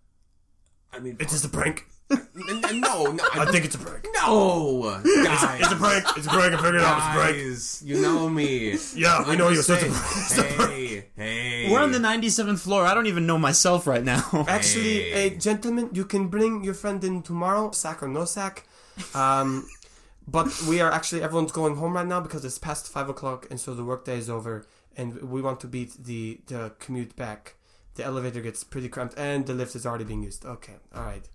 I 0.94 0.98
mean, 0.98 1.16
It's 1.18 1.32
just 1.32 1.44
a 1.44 1.48
prank. 1.48 1.86
n- 2.10 2.20
n- 2.36 2.80
no, 2.82 3.04
no, 3.06 3.24
I 3.32 3.50
think 3.50 3.64
it's 3.64 3.74
a 3.74 3.78
prank. 3.78 4.06
no, 4.14 5.00
guys, 5.24 5.60
It's 5.62 5.72
a 5.72 5.76
prank. 5.76 6.04
It's 6.18 6.26
a 6.26 6.30
prank. 6.30 6.52
I 6.52 6.56
figured 6.58 6.74
it 6.74 6.80
out. 6.82 6.98
It's 6.98 7.06
a 7.06 7.10
prank. 7.18 7.36
guys, 7.38 7.82
you 7.84 8.02
know 8.02 8.28
me. 8.28 8.76
Yeah, 8.94 9.24
we 9.24 9.32
I'm 9.32 9.38
know 9.38 9.54
just 9.54 9.68
you're 9.70 9.78
such 9.78 9.88
a 9.88 9.92
saying, 9.94 10.54
prank. 10.54 10.70
Hey, 10.70 11.06
hey, 11.16 11.70
We're 11.72 11.80
on 11.80 11.92
the 11.92 11.98
97th 11.98 12.58
floor. 12.58 12.84
I 12.84 12.92
don't 12.92 13.06
even 13.06 13.26
know 13.26 13.38
myself 13.38 13.86
right 13.86 14.04
now. 14.04 14.22
Actually, 14.48 15.10
Hey. 15.10 15.26
a 15.28 15.38
gentleman, 15.38 15.88
you 15.94 16.04
can 16.04 16.28
bring 16.28 16.62
your 16.62 16.74
friend 16.74 17.02
in 17.02 17.22
tomorrow, 17.22 17.70
sack 17.70 18.02
or 18.02 18.08
no 18.08 18.26
sack. 18.26 18.66
Um, 19.14 19.66
but 20.26 20.48
we 20.68 20.80
are 20.80 20.90
actually 20.90 21.22
everyone's 21.22 21.52
going 21.52 21.76
home 21.76 21.94
right 21.94 22.06
now 22.06 22.20
because 22.20 22.44
it's 22.44 22.58
past 22.58 22.88
five 22.88 23.08
o'clock, 23.08 23.46
and 23.50 23.60
so 23.60 23.74
the 23.74 23.84
workday 23.84 24.18
is 24.18 24.28
over, 24.30 24.66
and 24.96 25.20
we 25.22 25.42
want 25.42 25.60
to 25.60 25.66
beat 25.66 25.92
the 26.04 26.40
the 26.46 26.72
commute 26.78 27.16
back. 27.16 27.56
The 27.94 28.04
elevator 28.04 28.40
gets 28.40 28.64
pretty 28.64 28.88
cramped, 28.88 29.14
and 29.18 29.46
the 29.46 29.52
lift 29.54 29.74
is 29.76 29.84
already 29.84 30.04
being 30.04 30.22
used. 30.22 30.44
Okay, 30.44 30.74
all 30.94 31.02
right. 31.02 31.28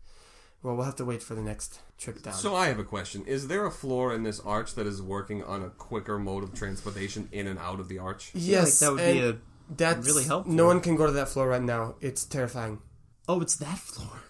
Well, 0.64 0.76
we'll 0.76 0.86
have 0.86 0.96
to 0.96 1.06
wait 1.06 1.22
for 1.22 1.36
the 1.36 1.42
next 1.42 1.82
trip 2.00 2.24
down. 2.24 2.34
So 2.34 2.56
I 2.56 2.68
have 2.68 2.80
a 2.80 2.84
question: 2.84 3.24
Is 3.26 3.48
there 3.48 3.66
a 3.66 3.72
floor 3.72 4.14
in 4.14 4.24
this 4.24 4.40
arch 4.40 4.74
that 4.76 4.88
is 4.88 5.02
working 5.02 5.44
on 5.44 5.62
a 5.64 5.70
quicker 5.70 6.18
mode 6.18 6.44
of 6.44 6.54
transportation 6.56 7.30
in 7.32 7.46
and 7.48 7.60
out 7.60 7.80
of 7.80 7.90
the 7.90 8.00
arch? 8.00 8.32
yes, 8.34 8.80
that 8.80 8.92
would 8.92 9.02
and 9.02 9.20
be 9.20 9.26
a. 9.28 9.38
that's 9.76 10.08
really 10.08 10.24
helpful. 10.24 10.52
No 10.54 10.66
one 10.66 10.82
can 10.82 10.96
go 10.96 11.06
to 11.06 11.12
that 11.12 11.30
floor 11.30 11.50
right 11.50 11.62
now. 11.62 11.96
It's 12.02 12.26
terrifying. 12.26 12.82
Oh, 13.30 13.40
it's 13.42 13.56
that 13.58 13.78
floor. 13.78 14.22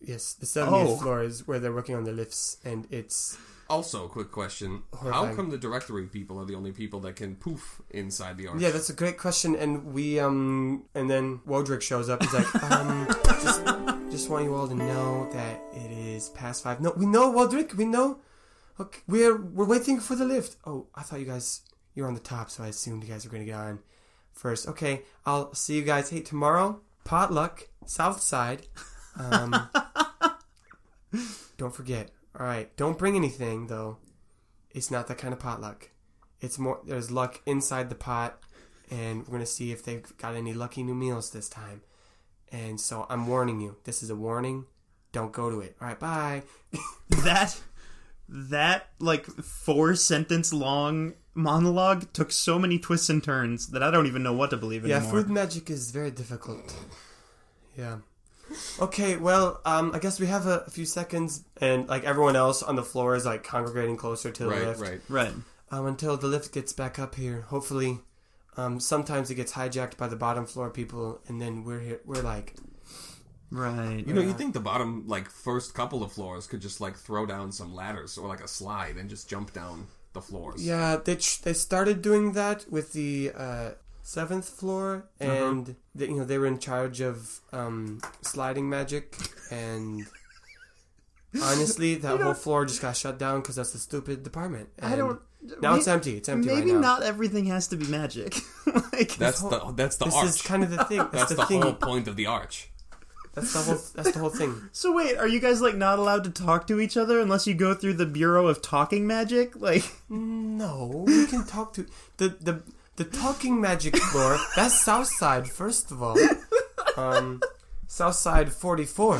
Yes, 0.00 0.34
the 0.34 0.46
70th 0.46 0.86
Oh. 0.88 0.96
floor 0.96 1.22
is 1.22 1.46
where 1.46 1.58
they're 1.60 1.72
working 1.72 1.94
on 1.94 2.04
the 2.04 2.12
lifts, 2.12 2.58
and 2.64 2.86
it's 2.90 3.38
Also, 3.72 4.06
quick 4.06 4.30
question: 4.30 4.82
How 5.00 5.34
come 5.34 5.48
the 5.48 5.56
directory 5.56 6.06
people 6.06 6.38
are 6.38 6.44
the 6.44 6.54
only 6.54 6.72
people 6.72 7.00
that 7.00 7.16
can 7.16 7.36
poof 7.36 7.80
inside 7.88 8.36
the 8.36 8.48
arch? 8.48 8.60
Yeah, 8.60 8.68
that's 8.68 8.90
a 8.90 8.92
great 8.92 9.16
question, 9.16 9.56
and 9.56 9.94
we 9.94 10.20
um, 10.20 10.84
and 10.94 11.08
then 11.08 11.38
Wodrick 11.48 11.80
shows 11.80 12.10
up. 12.10 12.22
He's 12.22 12.34
like, 12.34 12.54
um, 12.70 13.06
just, 13.40 13.64
just 14.10 14.28
want 14.28 14.44
you 14.44 14.54
all 14.54 14.68
to 14.68 14.74
know 14.74 15.26
that 15.32 15.62
it 15.72 15.90
is 15.90 16.28
past 16.28 16.62
five. 16.62 16.82
No, 16.82 16.92
we 16.94 17.06
know 17.06 17.32
Wodrick. 17.32 17.72
We 17.72 17.86
know. 17.86 18.18
Okay, 18.78 19.00
we're 19.08 19.40
we're 19.40 19.64
waiting 19.64 20.00
for 20.00 20.16
the 20.16 20.26
lift. 20.26 20.56
Oh, 20.66 20.88
I 20.94 21.00
thought 21.00 21.20
you 21.20 21.24
guys 21.24 21.62
you're 21.94 22.06
on 22.06 22.12
the 22.12 22.20
top, 22.20 22.50
so 22.50 22.64
I 22.64 22.66
assumed 22.66 23.02
you 23.02 23.08
guys 23.08 23.24
were 23.24 23.32
gonna 23.32 23.46
get 23.46 23.54
on 23.54 23.78
first. 24.34 24.68
Okay, 24.68 25.04
I'll 25.24 25.54
see 25.54 25.76
you 25.76 25.82
guys. 25.82 26.10
Hey, 26.10 26.20
tomorrow 26.20 26.82
potluck, 27.04 27.70
South 27.86 28.20
Side. 28.20 28.66
Um, 29.18 29.70
don't 31.56 31.74
forget. 31.74 32.10
All 32.38 32.46
right, 32.46 32.74
don't 32.76 32.98
bring 32.98 33.16
anything 33.16 33.66
though. 33.66 33.98
It's 34.70 34.90
not 34.90 35.06
that 35.08 35.18
kind 35.18 35.34
of 35.34 35.40
potluck. 35.40 35.90
It's 36.40 36.58
more 36.58 36.80
there's 36.86 37.10
luck 37.10 37.40
inside 37.46 37.88
the 37.88 37.94
pot, 37.94 38.42
and 38.90 39.26
we're 39.26 39.32
gonna 39.32 39.46
see 39.46 39.70
if 39.72 39.82
they've 39.84 40.04
got 40.16 40.34
any 40.34 40.54
lucky 40.54 40.82
new 40.82 40.94
meals 40.94 41.30
this 41.30 41.48
time. 41.48 41.82
And 42.50 42.80
so 42.80 43.06
I'm 43.08 43.26
warning 43.26 43.60
you. 43.60 43.76
This 43.84 44.02
is 44.02 44.10
a 44.10 44.16
warning. 44.16 44.66
Don't 45.12 45.32
go 45.32 45.50
to 45.50 45.60
it. 45.60 45.76
All 45.80 45.88
right, 45.88 45.98
bye. 45.98 46.42
That 47.24 47.60
that 48.28 48.88
like 48.98 49.26
four 49.26 49.94
sentence 49.94 50.52
long 50.52 51.12
monologue 51.34 52.10
took 52.14 52.32
so 52.32 52.58
many 52.58 52.78
twists 52.78 53.10
and 53.10 53.22
turns 53.22 53.68
that 53.68 53.82
I 53.82 53.90
don't 53.90 54.06
even 54.06 54.22
know 54.22 54.32
what 54.32 54.50
to 54.50 54.56
believe 54.56 54.86
Yeah, 54.86 54.96
anymore. 54.96 55.14
Yeah, 55.18 55.22
food 55.22 55.30
magic 55.30 55.70
is 55.70 55.90
very 55.90 56.10
difficult. 56.10 56.74
Yeah. 57.76 57.98
Okay, 58.80 59.16
well, 59.16 59.60
um, 59.64 59.92
I 59.94 59.98
guess 59.98 60.18
we 60.20 60.26
have 60.26 60.46
a, 60.46 60.64
a 60.66 60.70
few 60.70 60.84
seconds, 60.84 61.44
and 61.60 61.88
like 61.88 62.04
everyone 62.04 62.36
else 62.36 62.62
on 62.62 62.76
the 62.76 62.82
floor 62.82 63.14
is 63.16 63.24
like 63.24 63.44
congregating 63.44 63.96
closer 63.96 64.30
to 64.30 64.44
the 64.44 64.50
right, 64.50 64.66
lift. 64.66 64.80
right. 64.80 65.00
Right. 65.08 65.32
um, 65.70 65.86
until 65.86 66.16
the 66.16 66.26
lift 66.26 66.52
gets 66.52 66.72
back 66.72 66.98
up 66.98 67.14
here. 67.14 67.42
Hopefully, 67.42 67.98
um, 68.56 68.80
sometimes 68.80 69.30
it 69.30 69.36
gets 69.36 69.52
hijacked 69.52 69.96
by 69.96 70.08
the 70.08 70.16
bottom 70.16 70.46
floor 70.46 70.70
people, 70.70 71.20
and 71.28 71.40
then 71.40 71.64
we're 71.64 71.80
here. 71.80 72.00
We're 72.04 72.22
like, 72.22 72.54
Right. 73.50 74.02
You 74.06 74.14
know, 74.14 74.22
you 74.22 74.32
think 74.32 74.54
the 74.54 74.60
bottom, 74.60 75.04
like 75.06 75.28
first 75.28 75.74
couple 75.74 76.02
of 76.02 76.10
floors, 76.12 76.46
could 76.46 76.62
just 76.62 76.80
like 76.80 76.96
throw 76.96 77.26
down 77.26 77.52
some 77.52 77.74
ladders 77.74 78.16
or 78.16 78.26
like 78.26 78.40
a 78.42 78.48
slide 78.48 78.96
and 78.96 79.10
just 79.10 79.28
jump 79.28 79.52
down 79.52 79.88
the 80.14 80.22
floors. 80.22 80.66
yeah, 80.66 80.96
they 80.96 81.16
tr- 81.16 81.42
they 81.42 81.52
started 81.52 82.00
doing 82.02 82.32
that 82.32 82.64
with 82.70 82.92
the 82.94 83.30
uh, 83.36 83.70
seventh 84.02 84.48
floor, 84.48 85.06
and 85.20 85.76
they, 85.94 86.06
you 86.08 86.16
know 86.18 86.24
they 86.24 86.38
were 86.38 86.46
in 86.46 86.58
charge 86.58 87.00
of 87.00 87.40
um, 87.52 88.00
sliding 88.22 88.68
magic, 88.68 89.16
and 89.50 90.04
honestly, 91.42 91.94
that 91.96 92.20
whole 92.20 92.34
floor 92.34 92.64
just 92.64 92.82
got 92.82 92.96
shut 92.96 93.18
down 93.18 93.40
because 93.40 93.56
that's 93.56 93.72
the 93.72 93.78
stupid 93.78 94.22
department. 94.22 94.68
I 94.80 94.88
And 94.90 94.96
don't. 94.98 95.20
Now 95.60 95.72
may- 95.72 95.78
it's 95.78 95.88
empty. 95.88 96.16
It's 96.16 96.28
empty 96.28 96.48
Maybe 96.48 96.70
right 96.70 96.74
now. 96.80 96.98
not 96.98 97.02
everything 97.02 97.46
has 97.46 97.66
to 97.68 97.76
be 97.76 97.86
magic. 97.86 98.36
like 98.92 99.16
That's 99.16 99.40
the 99.40 99.72
that's 99.74 99.96
the 99.96 100.04
This 100.04 100.14
arch. 100.14 100.26
is 100.26 100.42
kind 100.42 100.62
of 100.62 100.70
the 100.70 100.84
thing. 100.84 100.98
That's, 100.98 101.10
that's 101.12 101.28
the, 101.30 101.34
the 101.36 101.46
thing. 101.46 101.62
whole 101.62 101.74
point 101.74 102.06
of 102.06 102.14
the 102.16 102.26
arch. 102.26 102.68
That's 103.34 103.52
the 103.54 103.58
whole. 103.60 103.80
That's 103.94 104.12
the 104.12 104.18
whole 104.20 104.28
thing. 104.30 104.68
So 104.72 104.92
wait, 104.94 105.16
are 105.16 105.26
you 105.26 105.40
guys 105.40 105.60
like 105.60 105.74
not 105.74 105.98
allowed 105.98 106.22
to 106.24 106.30
talk 106.30 106.66
to 106.68 106.78
each 106.80 106.96
other 106.96 107.18
unless 107.18 107.46
you 107.46 107.54
go 107.54 107.74
through 107.74 107.94
the 107.94 108.06
Bureau 108.06 108.46
of 108.46 108.62
Talking 108.62 109.06
Magic? 109.06 109.58
Like, 109.60 109.84
No, 110.08 111.04
we 111.06 111.26
can 111.26 111.44
talk 111.44 111.72
to 111.74 111.86
the 112.18 112.28
the 112.28 112.62
the 112.96 113.04
talking 113.04 113.60
magic 113.60 113.96
floor. 113.96 114.38
That's 114.56 114.80
South 114.80 115.06
Side, 115.08 115.48
first 115.48 115.90
of 115.90 116.02
all. 116.02 116.16
Um, 116.96 117.40
South 117.86 118.14
Side 118.16 118.52
forty 118.52 118.84
four. 118.84 119.18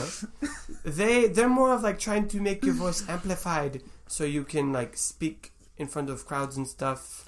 They 0.85 1.27
they're 1.29 1.49
more 1.49 1.73
of 1.73 1.83
like 1.83 1.99
trying 1.99 2.29
to 2.29 2.41
make 2.41 2.65
your 2.65 2.75
voice 2.75 3.07
amplified 3.09 3.83
so 4.09 4.25
you 4.25 4.45
can 4.45 4.73
like 4.73 4.97
speak 4.97 5.53
in 5.77 5.87
front 5.87 6.11
of 6.11 6.27
crowds 6.27 6.57
and 6.57 6.67
stuff. 6.69 7.25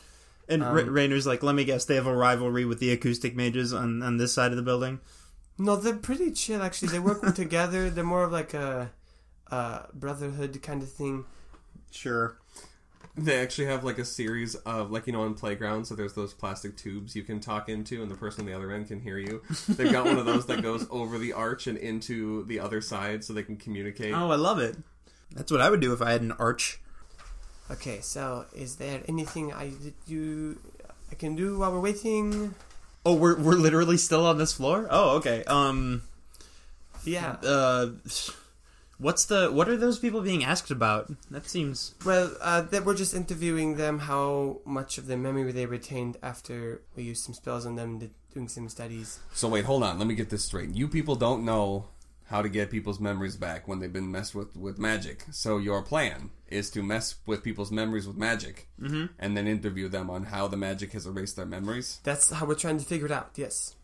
and 0.49 0.63
Um, 0.63 0.75
Ra- 0.75 0.85
Rainer's 0.87 1.27
like, 1.27 1.43
let 1.43 1.55
me 1.55 1.65
guess, 1.65 1.85
they 1.87 1.95
have 1.95 2.07
a 2.07 2.15
rivalry 2.15 2.65
with 2.65 2.79
the 2.79 2.93
acoustic 2.93 3.35
mages 3.37 3.73
on 3.73 4.03
on 4.03 4.17
this 4.19 4.33
side 4.35 4.51
of 4.51 4.57
the 4.57 4.63
building. 4.63 5.01
No, 5.59 5.77
they're 5.77 5.95
pretty 5.97 6.31
chill 6.33 6.63
actually. 6.63 6.89
They 6.89 6.99
work 6.99 7.35
together. 7.43 7.89
They're 7.91 8.05
more 8.05 8.25
of 8.25 8.33
like 8.33 8.53
a, 8.55 8.91
a 9.51 9.87
brotherhood 9.95 10.61
kind 10.63 10.83
of 10.83 10.91
thing. 10.93 11.25
Sure. 11.91 12.37
They 13.17 13.41
actually 13.41 13.67
have 13.67 13.85
like 13.85 13.99
a 13.99 14.05
series 14.05 14.57
of 14.57 14.91
like 14.91 15.07
you 15.07 15.13
know 15.13 15.23
on 15.23 15.35
playgrounds. 15.35 15.89
So 15.89 15.95
there's 15.95 16.15
those 16.15 16.35
plastic 16.35 16.77
tubes 16.77 17.15
you 17.15 17.23
can 17.23 17.39
talk 17.39 17.69
into, 17.69 18.03
and 18.03 18.11
the 18.11 18.17
person 18.17 18.41
on 18.41 18.47
the 18.47 18.53
other 18.55 18.73
end 18.73 18.89
can 18.89 18.99
hear 19.01 19.19
you. 19.19 19.41
They've 19.69 19.93
got 19.93 20.05
one 20.05 20.19
of 20.19 20.27
those 20.27 20.47
that 20.47 20.63
goes 20.63 20.85
over 20.91 21.17
the 21.19 21.33
arch 21.33 21.67
and 21.69 21.79
into 21.79 22.45
the 22.47 22.59
other 22.59 22.81
side, 22.81 23.23
so 23.23 23.33
they 23.33 23.45
can 23.45 23.57
communicate. 23.57 24.15
Oh, 24.15 24.31
I 24.33 24.37
love 24.37 24.59
it. 24.59 24.77
That's 25.33 25.53
what 25.53 25.61
I 25.61 25.71
would 25.71 25.81
do 25.81 25.93
if 25.93 26.03
I 26.03 26.11
had 26.11 26.23
an 26.23 26.33
arch. 26.33 26.81
Okay, 27.71 28.01
so 28.01 28.47
is 28.55 28.77
there 28.77 29.03
anything 29.09 29.53
I 29.53 29.73
do 30.09 30.59
I 31.11 31.15
can 31.15 31.37
do 31.37 31.59
while 31.61 31.73
we're 31.73 31.81
waiting? 31.81 32.55
Oh, 33.07 33.15
we're 33.15 33.37
we're 33.39 33.55
literally 33.55 33.97
still 33.97 34.27
on 34.27 34.39
this 34.39 34.53
floor. 34.53 34.89
Oh, 34.91 35.17
okay. 35.19 35.45
Um, 35.45 36.03
Yeah. 37.05 37.37
uh, 37.45 37.91
what's 38.99 39.25
the 39.27 39.51
what 39.51 39.69
are 39.69 39.77
those 39.77 39.99
people 39.99 40.21
being 40.21 40.45
asked 40.45 40.71
about? 40.71 41.11
That 41.31 41.47
seems 41.47 41.95
Well, 42.05 42.35
uh, 42.41 42.63
that 42.63 42.85
we're 42.85 42.95
just 42.97 43.15
interviewing 43.15 43.77
them 43.77 43.99
how 44.01 44.61
much 44.65 44.99
of 44.99 45.07
their 45.07 45.19
memory 45.19 45.53
they 45.53 45.67
retained 45.67 46.17
after 46.23 46.83
we 46.97 47.03
used 47.05 47.25
some 47.25 47.35
spells 47.35 47.67
on 47.67 47.77
them, 47.77 47.99
did, 47.99 48.11
doing 48.33 48.49
some 48.49 48.69
studies. 48.69 49.19
So 49.33 49.49
wait, 49.49 49.65
hold 49.65 49.83
on. 49.83 49.99
Let 49.99 50.09
me 50.09 50.15
get 50.15 50.31
this 50.31 50.45
straight. 50.45 50.71
You 50.71 50.89
people 50.89 51.17
don't 51.17 51.45
know 51.45 51.87
how 52.29 52.41
to 52.41 52.49
get 52.49 52.71
people's 52.71 52.99
memories 52.99 53.37
back 53.37 53.69
when 53.69 53.81
they've 53.81 53.93
been 53.93 54.11
messed 54.11 54.35
with 54.35 54.57
with 54.57 54.79
magic. 54.79 55.25
So 55.31 55.59
your 55.59 55.83
plan 55.83 56.31
is 56.49 56.71
to 56.71 56.83
mess 56.83 57.17
with 57.27 57.43
people's 57.43 57.71
memories 57.71 58.07
with 58.07 58.17
magic, 58.17 58.69
and 58.79 59.37
then 59.37 59.47
interview 59.47 59.89
them 59.89 60.09
on 60.09 60.25
how 60.25 60.47
the 60.49 60.57
magic 60.57 60.93
has 60.93 61.05
erased 61.07 61.37
their 61.37 61.47
memories. 61.47 62.01
That's 62.05 62.31
how 62.31 62.47
we're 62.47 62.55
trying 62.55 62.79
to 62.79 62.85
figure 62.85 63.07
it 63.07 63.13
out. 63.13 63.31
Yes. 63.37 63.75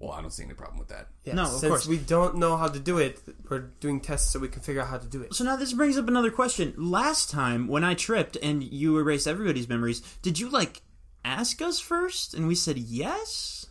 Well, 0.00 0.12
I 0.12 0.20
don't 0.20 0.30
see 0.30 0.44
any 0.44 0.54
problem 0.54 0.78
with 0.78 0.88
that. 0.88 1.08
Yeah, 1.24 1.34
No, 1.34 1.42
of 1.42 1.48
since 1.60 1.68
course. 1.70 1.86
we 1.88 1.98
don't 1.98 2.36
know 2.36 2.56
how 2.56 2.68
to 2.68 2.78
do 2.78 2.98
it, 2.98 3.20
we're 3.48 3.58
doing 3.80 4.00
tests 4.00 4.32
so 4.32 4.38
we 4.38 4.46
can 4.48 4.62
figure 4.62 4.80
out 4.80 4.88
how 4.88 4.98
to 4.98 5.06
do 5.08 5.22
it. 5.22 5.34
So 5.34 5.42
now 5.44 5.56
this 5.56 5.72
brings 5.72 5.98
up 5.98 6.06
another 6.06 6.30
question. 6.30 6.72
Last 6.76 7.30
time 7.30 7.66
when 7.66 7.82
I 7.82 7.94
tripped 7.94 8.36
and 8.40 8.62
you 8.62 8.96
erased 8.96 9.26
everybody's 9.26 9.68
memories, 9.68 10.00
did 10.22 10.38
you 10.38 10.50
like 10.50 10.82
ask 11.24 11.60
us 11.60 11.80
first 11.80 12.32
and 12.32 12.46
we 12.46 12.54
said 12.54 12.78
yes? 12.78 13.66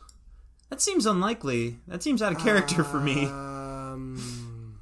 That 0.70 0.82
seems 0.82 1.06
unlikely. 1.06 1.78
That 1.88 2.04
seems 2.04 2.22
out 2.22 2.34
of 2.34 2.40
character 2.40 2.84
for 2.84 3.00
me. 3.00 3.26
Um, 3.28 4.80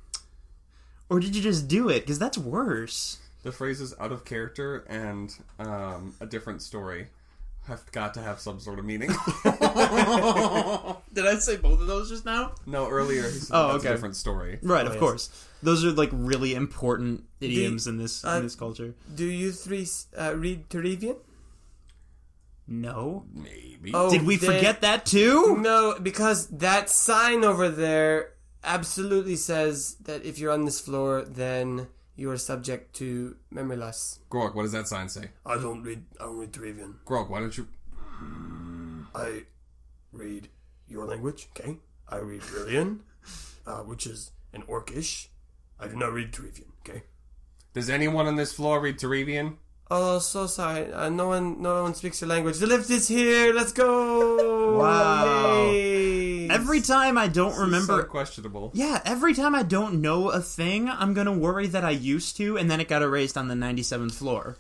Or 1.10 1.20
did 1.20 1.36
you 1.36 1.42
just 1.44 1.68
do 1.68 1.90
it? 1.90 2.00
Because 2.02 2.18
that's 2.18 2.38
worse. 2.40 3.20
The 3.44 3.52
phrase 3.52 3.80
is 3.80 3.94
"out 4.00 4.12
of 4.12 4.26
character" 4.26 4.84
and 4.90 5.32
um, 5.60 6.16
"a 6.20 6.26
different 6.26 6.64
story" 6.64 7.10
have 7.68 7.92
got 7.92 8.14
to 8.16 8.22
have 8.22 8.40
some 8.40 8.60
sort 8.60 8.80
of 8.80 8.86
meaning. 8.86 9.10
Did 9.44 11.26
I 11.28 11.38
say 11.40 11.58
both 11.58 11.80
of 11.82 11.88
those 11.88 12.10
just 12.10 12.26
now? 12.26 12.54
no, 12.66 12.88
earlier 12.90 13.24
he 13.24 13.40
said 13.40 13.56
Oh, 13.56 13.68
that's 13.74 13.80
okay. 13.84 13.90
a 13.90 13.92
different 13.96 14.16
story. 14.16 14.60
Right, 14.62 14.84
Oh, 14.86 14.88
of 14.90 14.94
yes. 14.94 15.00
course. 15.00 15.46
Those 15.64 15.84
are 15.86 15.92
like 15.92 16.10
really 16.12 16.54
important 16.54 17.24
idioms 17.42 17.88
in 17.88 17.98
this 17.98 18.24
uh, 18.26 18.36
in 18.38 18.44
this 18.44 18.56
culture. 18.56 18.94
do 19.14 19.26
you 19.26 19.52
three 19.52 19.88
uh, 20.18 20.34
read 20.36 20.70
Terevian? 20.70 21.18
No. 22.68 23.26
Maybe. 23.34 23.92
Oh, 23.94 24.10
Did 24.10 24.24
we 24.26 24.38
then- 24.38 24.52
forget 24.56 24.82
that 24.82 25.06
too? 25.06 25.58
No, 25.58 25.98
because 26.02 26.48
that 26.48 26.90
sign 26.90 27.44
over 27.44 27.70
there 27.70 28.34
absolutely 28.64 29.36
says 29.36 29.96
that 30.06 30.26
if 30.26 30.40
you're 30.40 30.52
on 30.52 30.66
this 30.66 30.80
floor, 30.80 31.24
then 31.24 31.88
you 32.16 32.32
are 32.32 32.38
subject 32.38 32.96
to 32.98 33.36
memory 33.52 33.78
loss. 33.78 34.20
Grog, 34.30 34.56
what 34.56 34.64
does 34.64 34.72
that 34.72 34.88
sign 34.88 35.10
say? 35.10 35.30
I 35.46 35.56
don't 35.56 35.84
read. 35.84 36.04
I 36.20 36.26
don't 36.26 36.38
read 36.38 36.52
Terevian. 36.52 36.96
Grog, 37.06 37.30
why 37.30 37.40
don't 37.40 37.58
you? 37.58 37.68
I 39.14 39.44
read 40.12 40.50
your 40.88 41.06
language. 41.06 41.48
Okay, 41.56 41.78
I 42.10 42.18
read 42.18 42.42
Brillian, 42.42 43.00
uh, 43.66 43.80
which 43.80 44.08
is 44.08 44.32
an 44.54 44.64
Orcish. 44.64 45.28
I 45.80 45.88
do 45.88 45.96
not 45.96 46.14
read 46.14 46.32
Terevian. 46.32 46.72
Okay. 46.88 47.04
Does 47.74 47.90
anyone 47.90 48.28
on 48.28 48.38
this 48.38 48.54
floor 48.54 48.80
read 48.80 48.98
Terevian? 48.98 49.58
Oh, 49.92 50.20
so 50.20 50.48
sorry. 50.48 50.92
Uh, 50.92 51.10
no 51.10 51.28
one, 51.28 51.62
no 51.62 51.84
one 51.84 51.94
speaks 51.94 52.22
your 52.22 52.30
language. 52.30 52.58
The 52.58 52.68
lift 52.68 52.90
is 52.90 53.08
here. 53.08 53.54
Let's 53.54 53.72
go. 53.72 54.78
Wow. 54.80 55.66
Yay. 55.72 56.25
Every 56.52 56.82
time 56.82 57.18
I 57.18 57.28
don't 57.28 57.54
So 57.54 57.62
remember 57.62 58.04
questionable. 58.04 58.72
Yeah, 58.74 59.02
every 59.06 59.34
time 59.34 59.56
I 59.56 59.64
don't 59.64 60.02
know 60.02 60.30
a 60.30 60.42
thing, 60.42 60.90
I'm 60.90 61.14
gonna 61.14 61.34
worry 61.34 61.68
that 61.68 61.84
I 61.86 61.92
used 61.92 62.38
to, 62.38 62.58
and 62.58 62.70
then 62.70 62.80
it 62.80 62.88
got 62.88 63.02
erased 63.02 63.38
on 63.38 63.48
the 63.48 63.56
97th 63.56 64.14
floor. 64.14 64.58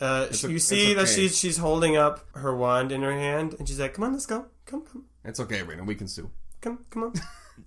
Uh, 0.00 0.26
It's 0.30 0.42
you 0.44 0.58
see 0.58 0.92
it's 0.92 1.00
that 1.00 1.08
she's 1.08 1.36
she's 1.36 1.56
holding 1.58 1.96
up 1.96 2.24
her 2.36 2.54
wand 2.54 2.92
in 2.92 3.02
her 3.02 3.12
hand, 3.12 3.54
and 3.58 3.66
she's 3.68 3.80
like, 3.80 3.94
"Come 3.94 4.04
on, 4.04 4.12
let's 4.12 4.26
go. 4.26 4.46
Come, 4.66 4.82
come, 4.82 5.04
It's 5.24 5.40
okay, 5.40 5.62
Rainer. 5.62 5.82
We 5.84 5.94
can 5.96 6.06
sue. 6.08 6.30
come, 6.60 6.84
come 6.90 7.04
on." 7.04 7.12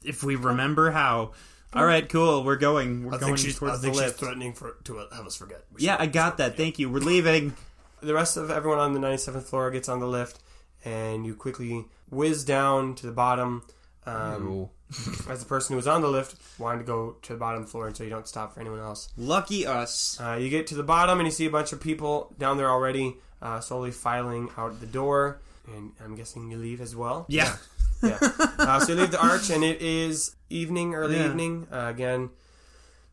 If 0.05 0.23
we 0.23 0.37
remember 0.37 0.91
how. 0.91 1.33
All 1.73 1.85
right, 1.85 2.07
cool. 2.07 2.45
We're 2.45 2.55
going. 2.55 3.03
We're 3.03 3.17
going 3.19 3.35
towards 3.35 3.81
the 3.81 3.91
lift. 3.91 4.19
threatening 4.19 4.53
for 4.53 4.77
to 4.85 5.05
have 5.13 5.25
us 5.25 5.35
forget. 5.35 5.65
yeah, 5.77 5.97
I 5.99 6.05
got 6.05 6.37
that. 6.37 6.55
Thank 6.55 6.79
you. 6.79 6.89
We're 6.89 6.99
leaving. 6.99 7.53
The 8.01 8.13
rest 8.13 8.37
of 8.37 8.49
everyone 8.49 8.79
on 8.79 8.93
the 8.93 8.99
97th 8.99 9.43
floor 9.43 9.69
gets 9.69 9.89
on 9.89 9.99
the 9.99 10.07
lift, 10.07 10.39
and 10.85 11.25
you 11.25 11.35
quickly 11.35 11.85
whiz 12.11 12.43
down 12.45 12.93
to 12.95 13.07
the 13.07 13.11
bottom. 13.11 13.63
Um, 14.05 14.69
as 15.29 15.39
the 15.39 15.45
person 15.45 15.73
who 15.73 15.77
was 15.77 15.87
on 15.87 16.01
the 16.01 16.07
lift 16.09 16.35
wanted 16.59 16.79
to 16.79 16.83
go 16.85 17.15
to 17.21 17.33
the 17.33 17.39
bottom 17.39 17.65
floor, 17.65 17.87
and 17.87 17.95
so 17.95 18.03
you 18.03 18.09
don't 18.09 18.27
stop 18.27 18.53
for 18.53 18.59
anyone 18.59 18.79
else. 18.79 19.09
Lucky 19.17 19.65
us. 19.65 20.19
Uh, 20.19 20.37
you 20.39 20.49
get 20.49 20.67
to 20.67 20.75
the 20.75 20.83
bottom 20.83 21.19
and 21.19 21.27
you 21.27 21.31
see 21.31 21.45
a 21.45 21.49
bunch 21.51 21.71
of 21.71 21.79
people 21.79 22.33
down 22.37 22.57
there 22.57 22.69
already, 22.69 23.15
uh, 23.41 23.59
slowly 23.61 23.91
filing 23.91 24.49
out 24.57 24.79
the 24.79 24.85
door. 24.85 25.39
And 25.67 25.91
I'm 26.03 26.15
guessing 26.15 26.51
you 26.51 26.57
leave 26.57 26.81
as 26.81 26.95
well. 26.95 27.25
Yeah. 27.29 27.55
Yeah. 28.03 28.17
uh, 28.59 28.79
so 28.79 28.93
you 28.93 28.99
leave 28.99 29.11
the 29.11 29.21
arch, 29.25 29.49
and 29.51 29.63
it 29.63 29.81
is 29.81 30.35
evening, 30.49 30.95
early 30.95 31.17
Yeah. 31.17 31.27
evening. 31.27 31.67
Uh, 31.71 31.87
again, 31.87 32.31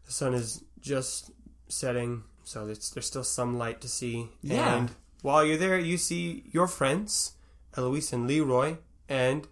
the 0.07 0.13
sun 0.13 0.33
is 0.35 0.65
just 0.81 1.31
setting, 1.69 2.25
so 2.45 2.67
it's, 2.67 2.89
there's 2.91 3.07
still 3.07 3.23
some 3.25 3.59
light 3.59 3.81
to 3.83 3.89
see. 3.89 4.31
Yeah. 4.43 4.75
And 4.79 4.91
while 5.23 5.45
you're 5.45 5.59
there, 5.59 5.79
you 5.79 5.99
see 5.99 6.45
your 6.51 6.67
friends, 6.67 7.33
Eloise 7.77 8.13
and 8.15 8.27
Leroy, 8.27 8.79
and 9.09 9.47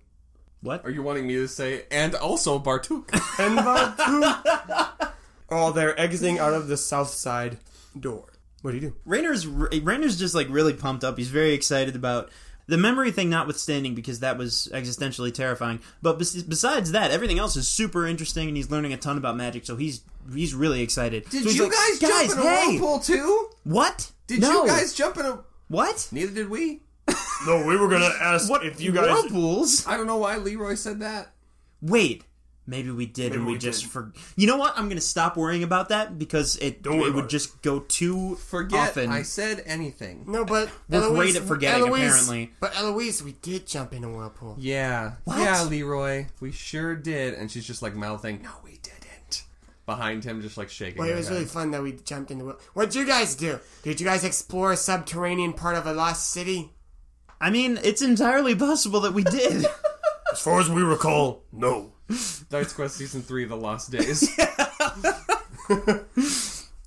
What? 0.62 0.84
Are 0.84 0.90
you 0.90 1.02
wanting 1.02 1.26
me 1.26 1.34
to 1.34 1.48
say, 1.48 1.84
and 1.90 2.14
also 2.14 2.58
Bartuk? 2.58 3.10
and 3.38 3.58
Bartuk. 3.58 5.12
oh, 5.50 5.72
they're 5.72 5.98
exiting 5.98 6.38
out 6.38 6.54
of 6.54 6.68
the 6.68 6.76
south 6.76 7.10
side 7.10 7.58
door. 7.98 8.24
What 8.62 8.72
do 8.72 8.76
you 8.78 8.80
do? 8.80 8.96
Rainer's 9.04 9.46
Rainer's 9.46 10.18
just 10.18 10.34
like 10.34 10.48
really 10.50 10.72
pumped 10.72 11.04
up. 11.04 11.16
He's 11.18 11.28
very 11.28 11.52
excited 11.52 11.94
about 11.94 12.30
the 12.68 12.76
memory 12.76 13.12
thing, 13.12 13.30
notwithstanding, 13.30 13.94
because 13.94 14.20
that 14.20 14.38
was 14.38 14.68
existentially 14.72 15.32
terrifying. 15.32 15.78
But 16.02 16.18
bes- 16.18 16.42
besides 16.42 16.90
that, 16.92 17.12
everything 17.12 17.38
else 17.38 17.54
is 17.54 17.68
super 17.68 18.06
interesting, 18.08 18.48
and 18.48 18.56
he's 18.56 18.70
learning 18.70 18.92
a 18.92 18.96
ton 18.96 19.18
about 19.18 19.36
magic. 19.36 19.66
So 19.66 19.76
he's 19.76 20.00
he's 20.34 20.52
really 20.52 20.80
excited. 20.82 21.28
Did 21.30 21.44
So 21.44 21.50
you 21.50 21.62
like, 21.64 21.72
guys, 21.72 21.98
guys, 22.00 22.28
jump 22.28 22.32
in 22.32 22.38
a 22.38 22.50
hey, 22.50 22.78
whirlpool 22.78 22.98
too? 22.98 23.48
what? 23.62 24.10
Did 24.26 24.40
no. 24.40 24.62
you 24.64 24.68
guys 24.68 24.94
jump 24.94 25.16
in 25.18 25.26
a? 25.26 25.38
what? 25.68 26.08
Neither 26.10 26.32
did 26.32 26.48
we. 26.50 26.80
No, 27.46 27.64
we 27.64 27.76
were 27.76 27.88
gonna 27.88 28.10
ask 28.20 28.50
What 28.50 28.64
if 28.66 28.80
you 28.80 28.92
guys. 28.92 29.08
whirlpools? 29.08 29.86
I 29.86 29.96
don't 29.96 30.06
know 30.06 30.16
why 30.16 30.36
Leroy 30.36 30.74
said 30.74 31.00
that. 31.00 31.32
Wait, 31.80 32.24
maybe 32.66 32.90
we 32.90 33.06
did, 33.06 33.32
and 33.34 33.46
we, 33.46 33.52
we 33.52 33.58
just 33.58 33.82
did. 33.82 33.90
for. 33.92 34.12
You 34.34 34.46
know 34.48 34.56
what? 34.56 34.76
I'm 34.76 34.88
gonna 34.88 35.00
stop 35.00 35.36
worrying 35.36 35.62
about 35.62 35.90
that 35.90 36.18
because 36.18 36.56
it 36.56 36.82
Don't 36.82 36.98
worry 36.98 37.10
it 37.10 37.14
would 37.14 37.26
it. 37.26 37.30
just 37.30 37.62
go 37.62 37.80
too 37.80 38.34
Forget 38.36 38.90
often. 38.90 39.10
I 39.12 39.22
said 39.22 39.62
anything. 39.66 40.24
No, 40.26 40.44
but 40.44 40.70
We're 40.88 41.02
Eloise, 41.02 41.16
great 41.32 41.36
at 41.36 41.42
forgetting, 41.44 41.84
Eloise- 41.86 42.02
apparently. 42.10 42.50
But 42.58 42.76
Eloise, 42.76 43.22
we 43.22 43.32
did 43.32 43.66
jump 43.66 43.92
in 43.92 44.02
a 44.02 44.08
whirlpool. 44.10 44.56
Yeah. 44.58 45.12
What? 45.24 45.38
Yeah, 45.38 45.62
Leroy. 45.62 46.26
We 46.40 46.50
sure 46.50 46.96
did. 46.96 47.34
And 47.34 47.50
she's 47.50 47.66
just 47.66 47.82
like 47.82 47.94
mouthing, 47.94 48.42
no, 48.42 48.50
we 48.64 48.72
didn't. 48.82 49.44
Behind 49.84 50.24
him, 50.24 50.42
just 50.42 50.56
like 50.58 50.68
shaking. 50.70 50.98
Well, 50.98 51.06
it 51.06 51.12
her 51.12 51.16
was 51.18 51.28
head. 51.28 51.34
really 51.34 51.46
fun 51.46 51.70
that 51.70 51.80
we 51.82 51.92
jumped 51.92 52.32
in 52.32 52.38
the 52.38 52.44
whirlpool. 52.44 52.64
What'd 52.74 52.96
you 52.96 53.06
guys 53.06 53.36
do? 53.36 53.60
Did 53.84 54.00
you 54.00 54.06
guys 54.06 54.24
explore 54.24 54.72
a 54.72 54.76
subterranean 54.76 55.52
part 55.52 55.76
of 55.76 55.86
a 55.86 55.92
lost 55.92 56.30
city? 56.30 56.72
I 57.40 57.50
mean, 57.50 57.78
it's 57.82 58.02
entirely 58.02 58.54
possible 58.54 59.00
that 59.00 59.12
we 59.14 59.22
did. 59.24 59.66
As 60.32 60.40
far 60.40 60.60
as 60.60 60.68
we 60.70 60.82
recall, 60.82 61.42
no. 61.52 61.92
Dice 62.50 62.72
Quest 62.72 62.96
Season 62.96 63.22
3 63.22 63.44
The 63.46 63.56
Lost 63.56 63.90
Days. 63.90 64.28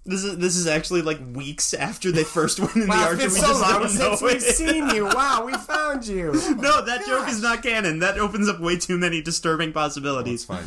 This 0.05 0.23
is 0.23 0.37
this 0.39 0.55
is 0.55 0.65
actually 0.65 1.03
like 1.03 1.19
weeks 1.35 1.73
after 1.75 2.11
they 2.11 2.23
first 2.23 2.59
went 2.59 2.73
in 2.75 2.81
the 2.83 2.87
Wow, 2.87 3.09
arch. 3.09 3.19
it's 3.21 3.23
and 3.25 3.33
we 3.33 3.39
so 3.39 3.47
just 3.47 3.61
long 3.61 3.79
don't 3.81 3.89
since 3.89 4.21
know 4.21 4.27
we've 4.27 4.35
it. 4.37 4.41
seen 4.41 4.89
you. 4.89 5.05
Wow, 5.05 5.43
we 5.45 5.53
found 5.53 6.07
you. 6.07 6.31
No, 6.55 6.83
that 6.83 7.05
joke 7.05 7.27
is 7.29 7.43
not 7.43 7.61
canon. 7.61 7.99
That 7.99 8.17
opens 8.17 8.49
up 8.49 8.59
way 8.59 8.77
too 8.77 8.97
many 8.97 9.21
disturbing 9.21 9.69
it's 9.69 9.75
possibilities. 9.75 10.45
fine. 10.45 10.63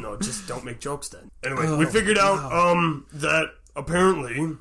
no, 0.00 0.16
just 0.16 0.46
don't 0.46 0.64
make 0.64 0.78
jokes 0.78 1.08
then. 1.08 1.28
Anyway, 1.42 1.76
we 1.76 1.86
figured 1.86 2.18
out 2.18 2.52
um 2.52 3.06
that 3.12 3.48
apparently 3.74 4.58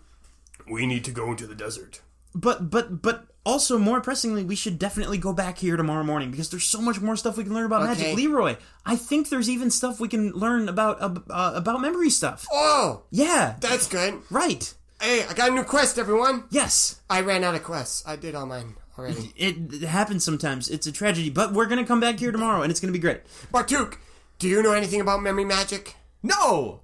we 0.67 0.87
need 0.87 1.03
to 1.03 1.11
go 1.11 1.29
into 1.29 1.45
the 1.45 1.53
desert. 1.55 2.01
But 2.33 2.71
but 2.71 3.03
but 3.03 3.27
also 3.45 3.77
more 3.77 3.99
pressingly, 4.01 4.43
we 4.43 4.55
should 4.55 4.79
definitely 4.79 5.17
go 5.17 5.33
back 5.33 5.57
here 5.57 5.75
tomorrow 5.77 6.03
morning 6.03 6.31
because 6.31 6.49
there's 6.49 6.63
so 6.65 6.81
much 6.81 7.01
more 7.01 7.15
stuff 7.15 7.37
we 7.37 7.43
can 7.43 7.53
learn 7.53 7.65
about 7.65 7.81
Okay. 7.83 7.89
magic. 8.03 8.15
Leroy, 8.15 8.55
I 8.85 8.95
think 8.95 9.29
there's 9.29 9.49
even 9.49 9.69
stuff 9.71 9.99
we 9.99 10.07
can 10.07 10.31
learn 10.31 10.69
about 10.69 11.01
uh, 11.01 11.13
uh, 11.29 11.51
about 11.55 11.81
memory 11.81 12.09
stuff. 12.09 12.45
Oh, 12.51 13.03
Yeah, 13.11 13.55
that's 13.59 13.87
good. 13.87 14.21
right. 14.29 14.73
Hey, 15.01 15.25
I 15.25 15.33
got 15.33 15.49
a 15.49 15.53
new 15.53 15.63
quest, 15.63 15.99
everyone. 15.99 16.45
Yes, 16.49 17.01
I 17.09 17.21
ran 17.21 17.43
out 17.43 17.55
of 17.55 17.63
quests. 17.63 18.03
I 18.07 18.15
did 18.15 18.35
all 18.35 18.45
mine 18.45 18.75
already. 18.97 19.33
it, 19.35 19.55
it 19.73 19.81
happens 19.87 20.23
sometimes. 20.23 20.69
It's 20.69 20.87
a 20.87 20.91
tragedy, 20.93 21.29
but 21.29 21.51
we're 21.51 21.65
gonna 21.65 21.85
come 21.85 21.99
back 21.99 22.19
here 22.19 22.31
tomorrow, 22.31 22.61
and 22.61 22.71
it's 22.71 22.79
gonna 22.79 22.93
be 22.93 22.99
great. 22.99 23.21
Bartuk, 23.53 23.95
do 24.39 24.47
you 24.47 24.63
know 24.63 24.71
anything 24.71 25.01
about 25.01 25.21
memory 25.21 25.43
magic? 25.45 25.95
No! 26.21 26.79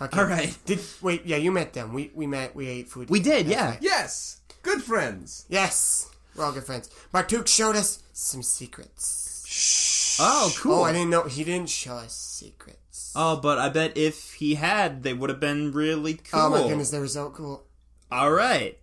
Okay. 0.00 0.18
All 0.18 0.26
right, 0.26 0.56
Did 0.64 0.78
wait? 1.02 1.26
Yeah, 1.26 1.36
you 1.38 1.50
met 1.50 1.72
them. 1.74 1.92
We 1.92 2.10
we 2.14 2.26
met. 2.26 2.54
We 2.54 2.68
ate 2.68 2.88
food. 2.88 3.10
we 3.10 3.18
did. 3.20 3.46
Yeah. 3.48 3.70
right. 3.70 3.78
Yes! 3.82 4.37
Good 4.62 4.82
friends! 4.82 5.46
Yes, 5.48 6.10
we're 6.34 6.44
all 6.44 6.52
good 6.52 6.64
friends. 6.64 6.90
Bartuk 7.12 7.46
showed 7.46 7.76
us 7.76 8.02
some 8.12 8.42
secrets. 8.42 9.44
Shh. 9.46 10.18
Oh, 10.20 10.52
cool. 10.58 10.74
Oh, 10.80 10.82
I 10.82 10.92
didn't 10.92 11.10
know 11.10 11.22
he 11.24 11.44
didn't 11.44 11.68
show 11.70 11.94
us 11.94 12.14
secrets. 12.14 13.12
Oh, 13.16 13.36
but 13.36 13.58
I 13.58 13.68
bet 13.68 13.96
if 13.96 14.34
he 14.34 14.56
had, 14.56 15.02
they 15.02 15.14
would 15.14 15.30
have 15.30 15.40
been 15.40 15.72
really 15.72 16.14
cool. 16.14 16.40
Oh 16.40 16.50
my 16.50 16.62
goodness, 16.68 16.90
they 16.90 16.98
were 16.98 17.06
so 17.08 17.30
cool. 17.30 17.64
All 18.10 18.30
right. 18.32 18.78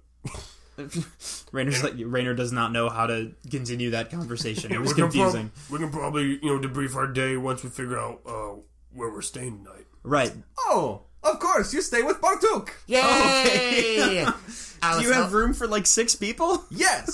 Rainer's 1.51 1.83
like 1.83 1.93
Rainer 1.97 2.33
does 2.33 2.51
not 2.51 2.71
know 2.73 2.89
how 2.89 3.07
to 3.07 3.31
continue 3.49 3.91
that 3.91 4.11
conversation. 4.11 4.71
It 4.73 4.79
was 4.81 4.89
we 4.89 4.95
can 4.95 5.03
prob- 5.03 5.13
confusing. 5.13 5.51
we 5.69 5.79
can 5.79 5.89
probably 5.89 6.39
you 6.41 6.45
know 6.45 6.59
debrief 6.59 6.95
our 6.95 7.07
day 7.07 7.37
once 7.37 7.63
we 7.63 7.69
figure 7.69 7.97
out 7.97 8.21
uh, 8.25 8.59
where 8.93 9.09
we're 9.09 9.21
staying 9.21 9.63
tonight. 9.63 9.85
Right. 10.03 10.33
Oh! 10.59 11.03
Of 11.25 11.39
course, 11.39 11.73
you 11.73 11.81
stay 11.81 12.03
with 12.03 12.21
Bartuk! 12.21 12.69
Yay! 12.87 14.25
Okay. 14.85 14.99
Do 15.01 15.07
you 15.07 15.13
have 15.13 15.33
room 15.33 15.53
for 15.55 15.65
like 15.67 15.87
six 15.87 16.15
people? 16.15 16.63
Yes! 16.69 17.09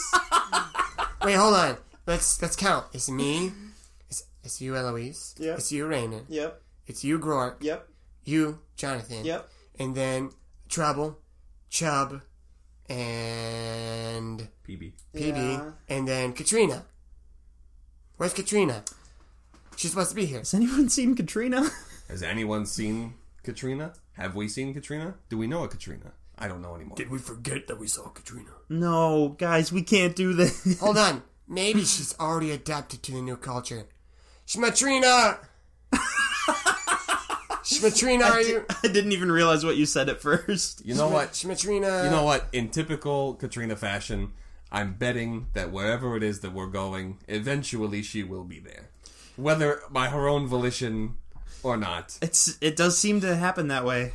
Wait, 1.23 1.35
hold 1.35 1.53
on. 1.53 1.77
Let's 2.05 2.41
let's 2.41 2.57
count. 2.57 2.87
It's 2.91 3.09
me. 3.09 3.53
It's, 4.09 4.23
it's 4.43 4.59
you, 4.61 4.75
Eloise. 4.75 5.35
Yeah. 5.39 5.53
It's 5.53 5.71
you, 5.71 5.87
Rainer. 5.87 6.21
Yep. 6.27 6.61
It's 6.87 7.03
you, 7.05 7.17
Grort. 7.17 7.61
Yep. 7.61 7.87
You, 8.25 8.59
Jonathan. 8.75 9.23
Yep. 9.23 9.49
And 9.79 9.95
then 9.95 10.31
Trouble, 10.67 11.17
Chub, 11.69 12.21
and 12.89 14.47
PB. 14.67 14.91
PB, 15.15 15.37
Yeah. 15.37 15.71
and 15.87 16.05
then 16.07 16.33
Katrina. 16.33 16.83
Where's 18.17 18.33
Katrina? 18.33 18.83
She's 19.77 19.91
supposed 19.91 20.09
to 20.09 20.15
be 20.15 20.25
here. 20.25 20.39
Has 20.39 20.53
anyone 20.53 20.89
seen 20.89 21.15
Katrina? 21.15 21.69
Has 22.09 22.21
anyone 22.21 22.65
seen 22.65 23.13
Katrina? 23.43 23.93
Have 24.13 24.35
we 24.35 24.47
seen 24.47 24.73
Katrina? 24.73 25.15
Do 25.29 25.37
we 25.37 25.47
know 25.47 25.63
a 25.63 25.67
Katrina? 25.67 26.11
I 26.37 26.47
don't 26.47 26.61
know 26.61 26.75
anymore. 26.75 26.95
Did 26.95 27.09
we 27.09 27.19
forget 27.19 27.67
that 27.67 27.79
we 27.79 27.87
saw 27.87 28.09
Katrina? 28.09 28.51
no, 28.69 29.35
guys, 29.37 29.71
we 29.71 29.81
can't 29.83 30.15
do 30.15 30.33
this. 30.33 30.79
Hold 30.79 30.97
on. 30.97 31.23
Maybe 31.47 31.81
she's 31.83 32.17
already 32.19 32.51
adapted 32.51 33.03
to 33.03 33.11
the 33.11 33.21
new 33.21 33.35
culture. 33.35 33.85
Shmatrina! 34.47 35.37
Shmatrina, 37.63 38.23
are 38.29 38.41
you? 38.41 38.65
I 38.83 38.87
didn't 38.87 39.11
even 39.11 39.31
realize 39.31 39.63
what 39.63 39.75
you 39.75 39.85
said 39.85 40.09
at 40.09 40.21
first. 40.21 40.85
You 40.85 40.95
know 40.95 41.09
what? 41.09 41.33
Shmatrina. 41.33 42.05
You 42.05 42.09
know 42.09 42.23
what? 42.23 42.47
In 42.53 42.69
typical 42.69 43.35
Katrina 43.35 43.75
fashion, 43.75 44.33
I'm 44.71 44.93
betting 44.93 45.47
that 45.53 45.71
wherever 45.71 46.15
it 46.15 46.23
is 46.23 46.39
that 46.39 46.53
we're 46.53 46.67
going, 46.67 47.19
eventually 47.27 48.01
she 48.01 48.23
will 48.23 48.43
be 48.45 48.59
there. 48.59 48.89
Whether 49.35 49.81
by 49.89 50.07
her 50.07 50.27
own 50.27 50.47
volition 50.47 51.17
or 51.63 51.77
not. 51.77 52.17
It's 52.21 52.57
it 52.61 52.75
does 52.75 52.97
seem 52.97 53.21
to 53.21 53.35
happen 53.35 53.67
that 53.69 53.85
way. 53.85 54.13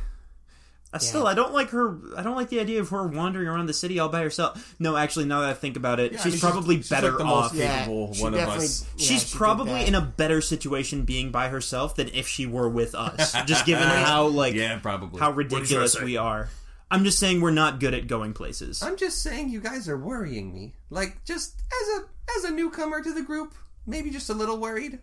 Uh, 0.93 0.99
Still, 0.99 1.27
I 1.27 1.33
don't 1.33 1.51
like 1.53 1.71
her. 1.71 1.97
I 2.15 2.23
don't 2.23 2.37
like 2.37 2.47
the 2.47 2.61
idea 2.61 2.79
of 2.79 2.89
her 2.89 3.05
wandering 3.05 3.47
around 3.49 3.65
the 3.65 3.73
city 3.73 3.99
all 3.99 4.07
by 4.07 4.21
herself. 4.21 4.73
No, 4.79 4.95
actually, 4.95 5.25
now 5.25 5.41
that 5.41 5.49
I 5.49 5.53
think 5.53 5.75
about 5.75 5.99
it, 5.99 6.13
I 6.13 6.23
she's 6.23 6.33
mean, 6.33 6.39
probably 6.39 6.77
she's 6.77 6.89
better 6.89 7.09
like 7.09 7.17
the 7.17 7.23
off. 7.25 7.51
most 7.51 7.55
Yeah, 7.55 7.79
capable 7.79 8.13
she 8.13 8.23
one 8.23 8.33
of 8.33 8.39
us. 8.39 8.83
yeah, 8.95 9.05
she's 9.05 9.27
she 9.29 9.37
probably 9.37 9.85
in 9.85 9.95
a 9.95 10.01
better 10.01 10.39
situation 10.39 11.03
being 11.03 11.29
by 11.29 11.49
herself 11.49 11.97
than 11.97 12.07
if 12.13 12.27
she 12.29 12.45
were 12.45 12.69
with 12.69 12.95
us. 12.95 13.33
just 13.45 13.65
given 13.65 13.83
how 13.83 14.27
like 14.27 14.53
Yeah, 14.53 14.79
probably. 14.79 15.19
how 15.19 15.27
you 15.29 15.33
trying 15.35 15.49
to 15.49 15.55
ridiculous 15.57 16.01
we 16.01 16.15
are. 16.15 16.47
I'm 16.89 17.03
just 17.03 17.19
saying 17.19 17.41
we're 17.41 17.51
not 17.51 17.81
good 17.81 17.93
at 17.93 18.07
going 18.07 18.31
places. 18.31 18.81
I'm 18.81 18.95
just 18.95 19.21
saying 19.21 19.49
you 19.49 19.59
guys 19.59 19.89
are 19.89 19.97
worrying 19.97 20.53
me. 20.53 20.73
Like 20.89 21.23
just 21.25 21.53
as 21.81 21.99
a 21.99 22.05
as 22.37 22.43
a 22.45 22.51
newcomer 22.51 23.03
to 23.03 23.13
the 23.13 23.23
group, 23.23 23.53
maybe 23.85 24.09
just 24.09 24.29
a 24.29 24.33
little 24.33 24.57
worried 24.57 24.99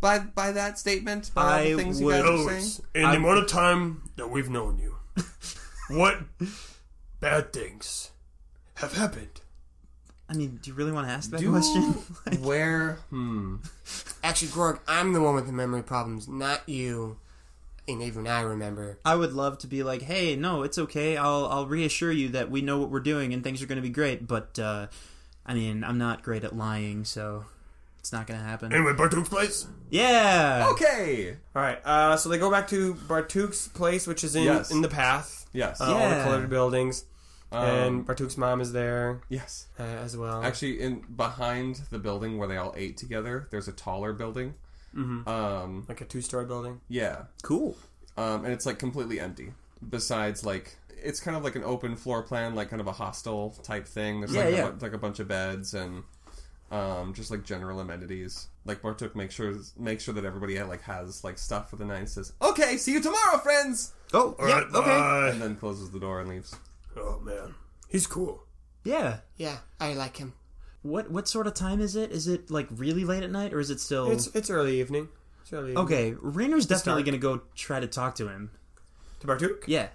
by 0.00 0.18
by 0.20 0.52
that 0.52 0.78
statement. 0.78 1.30
By 1.34 1.70
all 1.70 1.76
the 1.76 1.82
things 1.82 2.00
would- 2.02 2.16
you 2.16 2.22
guys 2.22 2.30
are 2.30 2.32
Always. 2.32 2.74
saying. 2.74 2.86
In 2.94 3.02
the 3.02 3.08
I'm- 3.08 3.24
amount 3.24 3.38
of 3.38 3.48
time 3.48 4.10
that 4.16 4.28
we've 4.30 4.50
known 4.50 4.78
you, 4.78 4.96
what 5.88 6.20
bad 7.20 7.52
things 7.52 8.10
have 8.76 8.94
happened? 8.96 9.40
I 10.28 10.32
mean, 10.34 10.58
do 10.62 10.70
you 10.70 10.74
really 10.74 10.92
want 10.92 11.06
to 11.06 11.12
ask 11.12 11.30
that 11.30 11.40
Do 11.40 11.50
question? 11.50 11.82
where 12.40 12.94
hmm 13.10 13.56
Actually, 14.22 14.52
Gorg, 14.52 14.80
I'm 14.88 15.12
the 15.12 15.20
one 15.20 15.34
with 15.34 15.46
the 15.46 15.52
memory 15.52 15.82
problems, 15.82 16.26
not 16.28 16.66
you. 16.68 17.18
And 17.86 18.00
even 18.00 18.26
I 18.26 18.40
remember. 18.40 18.98
I 19.04 19.14
would 19.14 19.34
love 19.34 19.58
to 19.58 19.66
be 19.66 19.82
like, 19.82 20.00
hey, 20.00 20.36
no, 20.36 20.62
it's 20.62 20.78
okay. 20.78 21.18
I'll 21.18 21.44
I'll 21.46 21.66
reassure 21.66 22.10
you 22.10 22.30
that 22.30 22.50
we 22.50 22.62
know 22.62 22.78
what 22.78 22.88
we're 22.88 23.00
doing 23.00 23.34
and 23.34 23.44
things 23.44 23.60
are 23.62 23.66
going 23.66 23.76
to 23.76 23.82
be 23.82 23.90
great. 23.90 24.26
But 24.26 24.58
uh, 24.58 24.86
I 25.44 25.52
mean, 25.52 25.84
I'm 25.84 25.98
not 25.98 26.22
great 26.22 26.44
at 26.44 26.56
lying, 26.56 27.04
so 27.04 27.44
it's 28.04 28.12
not 28.12 28.26
going 28.26 28.38
to 28.38 28.44
happen. 28.44 28.70
Anyway, 28.70 28.92
Bartuk's 28.92 29.30
place. 29.30 29.66
Yeah. 29.88 30.68
Okay. 30.72 31.38
All 31.56 31.62
right. 31.62 31.78
Uh, 31.86 32.18
so 32.18 32.28
they 32.28 32.36
go 32.36 32.50
back 32.50 32.68
to 32.68 32.92
Bartuk's 33.08 33.66
place, 33.68 34.06
which 34.06 34.22
is 34.22 34.36
in 34.36 34.42
Yes. 34.42 34.70
in 34.70 34.82
the 34.82 34.90
path. 34.90 35.46
Yes. 35.54 35.80
Uh, 35.80 35.84
All 35.84 35.94
the 35.94 36.00
Yeah. 36.16 36.22
colored 36.24 36.50
buildings, 36.50 37.06
Um, 37.50 37.64
and 37.64 38.06
Bartuk's 38.06 38.36
mom 38.36 38.60
is 38.60 38.72
there 38.72 39.22
yes. 39.30 39.68
uh, 39.80 39.84
as 39.84 40.18
well. 40.18 40.42
Actually, 40.44 40.82
in 40.82 41.00
behind 41.16 41.76
the 41.90 41.98
building 41.98 42.36
where 42.36 42.46
they 42.46 42.58
all 42.58 42.74
ate 42.76 42.98
together, 42.98 43.48
there's 43.50 43.68
a 43.68 43.72
taller 43.72 44.12
building. 44.12 44.52
Mm-hmm. 44.94 45.26
Um, 45.26 45.86
like 45.88 46.02
a 46.02 46.04
two-story 46.04 46.44
building. 46.44 46.82
yeah, 46.88 47.22
Cool. 47.42 47.74
um, 48.18 48.44
and 48.44 48.52
it's 48.52 48.66
like 48.66 48.78
completely 48.78 49.18
empty. 49.18 49.54
Besides, 49.88 50.44
like 50.44 50.76
it's 51.02 51.20
kind 51.20 51.36
of 51.38 51.42
like 51.42 51.56
an 51.56 51.64
open 51.64 51.96
floor 51.96 52.22
plan, 52.22 52.54
like 52.54 52.68
kind 52.68 52.80
of 52.82 52.86
a 52.86 52.92
hostel 52.92 53.50
type 53.62 53.86
thing. 53.88 54.20
There's 54.20 54.34
Yeah, 54.34 54.44
like, 54.44 54.54
yeah. 54.54 54.68
A, 54.68 54.72
bu- 54.72 54.82
like 54.84 54.92
a 54.92 54.98
bunch 54.98 55.20
of 55.20 55.26
beds 55.28 55.72
and 55.74 56.02
um, 56.70 57.14
just 57.14 57.30
like 57.30 57.44
general 57.44 57.80
amenities. 57.80 58.48
Like 58.64 58.82
Bartuk 58.82 59.14
makes 59.14 59.34
sure 59.34 59.54
makes 59.78 60.02
sure 60.04 60.14
that 60.14 60.24
everybody 60.24 60.60
like 60.62 60.82
has 60.82 61.22
like 61.24 61.38
stuff 61.38 61.70
for 61.70 61.76
the 61.76 61.84
night. 61.84 61.98
and 61.98 62.08
Says, 62.08 62.32
"Okay, 62.42 62.76
see 62.76 62.92
you 62.92 63.00
tomorrow, 63.02 63.38
friends," 63.38 63.92
Oh, 64.12 64.34
All 64.38 64.48
yeah, 64.48 64.54
right. 64.60 64.66
okay. 64.74 64.80
bye. 64.88 65.28
and 65.30 65.42
then 65.42 65.56
closes 65.56 65.90
the 65.90 66.00
door 66.00 66.20
and 66.20 66.28
leaves. 66.30 66.54
Oh 66.96 67.20
man, 67.20 67.54
he's 67.88 68.06
cool. 68.06 68.42
Yeah. 68.84 69.18
Yeah, 69.36 69.58
I 69.80 69.94
like 69.94 70.16
him. 70.18 70.34
What 70.82 71.10
what 71.10 71.26
sort 71.28 71.46
of 71.46 71.54
time 71.54 71.80
is 71.80 71.96
it? 71.96 72.12
Is 72.12 72.28
it 72.28 72.50
like 72.50 72.68
really 72.70 73.04
late 73.04 73.22
at 73.22 73.30
night 73.30 73.52
or 73.54 73.60
is 73.60 73.70
it 73.70 73.80
still 73.80 74.10
It's 74.10 74.26
it's 74.34 74.50
early 74.50 74.80
evening. 74.80 75.08
It's 75.42 75.52
early. 75.52 75.70
Evening. 75.70 75.84
Okay, 75.84 76.14
Rainer's 76.20 76.66
definitely 76.66 77.02
dark. 77.02 77.20
going 77.20 77.36
to 77.36 77.38
go 77.38 77.42
try 77.54 77.80
to 77.80 77.86
talk 77.86 78.14
to 78.16 78.28
him. 78.28 78.50
To 79.20 79.26
Bartuk. 79.26 79.64
Yeah. 79.66 79.88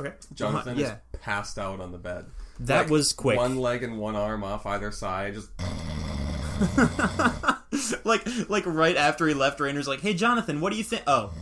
Okay. 0.00 0.12
Jonathan 0.34 0.78
yeah. 0.78 0.86
is 1.12 1.20
passed 1.20 1.58
out 1.58 1.80
on 1.80 1.90
the 1.92 1.98
bed. 1.98 2.26
That 2.60 2.82
Like, 2.82 2.90
was 2.90 3.12
quick. 3.12 3.36
One 3.36 3.56
leg 3.56 3.82
and 3.82 3.98
one 3.98 4.16
arm 4.16 4.42
off 4.44 4.64
either 4.66 4.90
side. 4.90 5.34
Just 5.34 5.50
like 8.06 8.26
like 8.48 8.64
right 8.66 8.96
after 8.96 9.26
he 9.28 9.34
left 9.34 9.60
Rainer's 9.60 9.86
like, 9.88 10.00
"Hey 10.00 10.14
Jonathan, 10.14 10.60
what 10.60 10.70
do 10.72 10.78
you 10.78 10.84
think?" 10.84 11.02
Oh. 11.06 11.32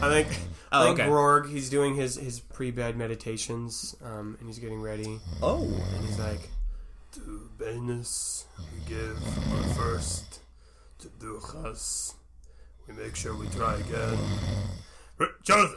I 0.00 0.08
think. 0.08 0.28
Oh, 0.72 0.82
I 0.82 0.86
think 0.86 1.00
okay. 1.00 1.08
Rorg, 1.08 1.50
he's 1.50 1.68
doing 1.68 1.94
his, 1.94 2.16
his 2.16 2.40
pre-bed 2.40 2.96
meditations, 2.96 3.94
um, 4.02 4.36
and 4.40 4.48
he's 4.48 4.58
getting 4.58 4.80
ready. 4.80 5.20
Oh. 5.42 5.62
And 5.62 6.04
he's 6.06 6.18
like, 6.18 6.48
To 7.12 7.50
Venus 7.58 8.46
we 8.72 8.80
give 8.88 9.18
our 9.52 9.62
first. 9.74 10.40
To 11.00 11.08
Duchas 11.20 12.14
we 12.88 12.94
make 12.94 13.14
sure 13.16 13.36
we 13.36 13.46
try 13.48 13.74
again. 13.74 14.18
Jonathan! 15.42 15.76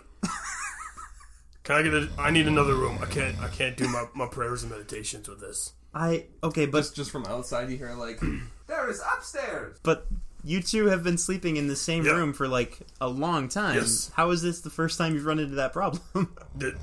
Can 1.66 1.76
I 1.76 1.82
get 1.82 1.93
a... 1.93 2.09
I 2.18 2.32
need 2.32 2.47
another 2.47 2.76
room. 2.76 2.97
I 3.01 3.05
can't 3.07 3.38
I 3.39 3.49
can't 3.49 3.76
do 3.76 3.88
my, 3.89 4.05
my 4.13 4.28
prayers 4.28 4.63
and 4.63 4.72
meditations 4.72 5.28
with 5.28 5.41
this. 5.41 5.74
I 5.93 6.26
okay, 6.43 6.66
but 6.66 6.80
just 6.80 6.95
just 6.95 7.11
from 7.11 7.26
outside, 7.26 7.70
you 7.70 7.78
hear 7.78 7.93
like, 7.93 8.20
"There 8.68 8.89
is 8.89 9.01
upstairs." 9.16 9.78
but 9.84 10.07
you 10.43 10.61
two 10.61 10.86
have 10.88 11.03
been 11.03 11.18
sleeping 11.18 11.57
in 11.57 11.68
the 11.68 11.76
same 11.76 12.05
Yeah. 12.05 12.11
room 12.11 12.32
for 12.34 12.47
like 12.47 12.80
a 13.01 13.07
long 13.07 13.49
time. 13.49 13.76
Yes. 13.76 14.11
How 14.16 14.30
is 14.30 14.41
this 14.43 14.61
the 14.61 14.70
first 14.70 14.97
time 14.97 15.16
you've 15.16 15.26
run 15.26 15.39
into 15.39 15.55
that 15.55 15.74
problem? 15.74 16.01
Did, 16.57 16.76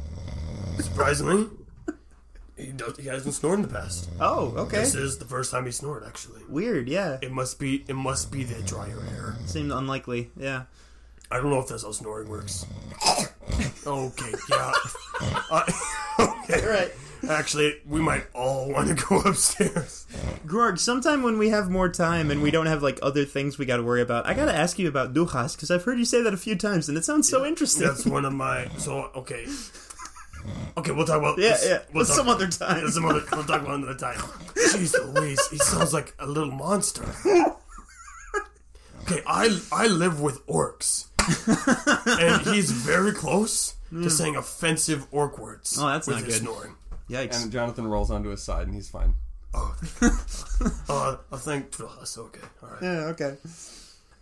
surprisingly, 0.80 1.46
he, 2.56 2.72
does, 2.72 2.96
he 2.98 3.06
hasn't 3.06 3.34
snored 3.34 3.60
in 3.60 3.62
the 3.62 3.68
past. 3.72 4.08
oh, 4.20 4.52
okay. 4.56 4.78
This 4.78 4.94
is 4.96 5.18
the 5.18 5.24
first 5.26 5.50
time 5.52 5.64
he 5.66 5.70
snored, 5.72 6.04
actually. 6.04 6.42
Weird, 6.48 6.88
yeah. 6.88 7.18
It 7.22 7.30
must 7.32 7.58
be 7.60 7.84
it 7.86 7.94
must 7.94 8.32
be 8.32 8.42
the 8.44 8.60
drier 8.62 9.00
air. 9.14 9.36
Seemed 9.46 9.70
unlikely. 9.72 10.30
Yeah. 10.36 10.64
I 11.32 11.36
don't 11.36 11.50
know 11.50 11.58
if 11.60 11.66
that's 11.68 11.82
how 11.82 11.92
snoring 11.92 12.28
works. 12.28 12.66
okay, 13.86 14.32
yeah. 14.50 14.72
I- 15.50 15.74
uh, 16.18 16.26
okay, 16.44 16.66
Right. 16.66 16.92
Actually, 17.30 17.76
we 17.88 18.00
might 18.00 18.24
all 18.34 18.68
want 18.72 18.88
to 18.88 18.94
go 19.06 19.20
upstairs. 19.20 20.06
Grog, 20.44 20.76
sometime 20.78 21.22
when 21.22 21.38
we 21.38 21.50
have 21.50 21.70
more 21.70 21.88
time 21.88 22.32
and 22.32 22.42
we 22.42 22.50
don't 22.50 22.66
have 22.66 22.82
like 22.82 22.98
other 23.00 23.24
things 23.24 23.58
we 23.58 23.64
got 23.64 23.76
to 23.76 23.84
worry 23.84 24.02
about, 24.02 24.26
I 24.26 24.34
got 24.34 24.46
to 24.46 24.54
ask 24.54 24.76
you 24.76 24.88
about 24.88 25.14
Dujas 25.14 25.54
because 25.54 25.70
I've 25.70 25.84
heard 25.84 26.00
you 26.00 26.04
say 26.04 26.20
that 26.22 26.34
a 26.34 26.36
few 26.36 26.56
times 26.56 26.88
and 26.88 26.98
it 26.98 27.04
sounds 27.04 27.28
so 27.28 27.46
interesting. 27.46 27.86
That's 27.86 28.04
one 28.04 28.24
of 28.24 28.32
my. 28.32 28.66
So 28.76 29.10
okay, 29.14 29.46
okay, 30.76 30.90
we'll 30.90 31.06
talk 31.06 31.18
about 31.20 31.38
yeah, 31.38 31.50
this- 31.50 31.64
yeah. 31.68 31.78
We'll 31.94 32.04
talk, 32.04 32.16
some 32.16 32.28
other 32.28 32.48
time. 32.48 32.88
some 32.90 33.04
other, 33.04 33.22
we'll 33.30 33.44
talk 33.44 33.62
about 33.62 33.76
another 33.76 33.94
time. 33.94 34.18
Jeez 34.56 35.14
Louise, 35.14 35.46
he 35.48 35.58
sounds 35.58 35.92
like 35.94 36.14
a 36.18 36.26
little 36.26 36.50
monster. 36.52 37.04
Okay, 39.02 39.20
I 39.26 39.58
I 39.72 39.88
live 39.88 40.20
with 40.20 40.46
orcs, 40.46 41.06
and 42.06 42.42
he's 42.54 42.70
very 42.70 43.12
close 43.12 43.76
to 43.90 44.08
saying 44.08 44.36
offensive 44.36 45.06
orc 45.10 45.38
words. 45.38 45.76
Oh, 45.78 45.86
that's 45.88 46.06
with 46.06 46.16
not 46.16 46.24
his 46.24 46.40
good. 46.40 46.44
Snoring. 46.44 46.74
Yikes. 47.10 47.42
And 47.42 47.52
Jonathan 47.52 47.86
rolls 47.86 48.10
onto 48.10 48.30
his 48.30 48.42
side, 48.42 48.66
and 48.66 48.74
he's 48.74 48.88
fine. 48.88 49.14
Oh, 49.54 49.76
uh, 50.88 51.16
I 51.30 51.36
think 51.36 51.76
that's 51.76 52.16
okay. 52.16 52.40
All 52.62 52.70
right. 52.70 52.82
yeah, 52.82 52.88
okay. 53.08 53.36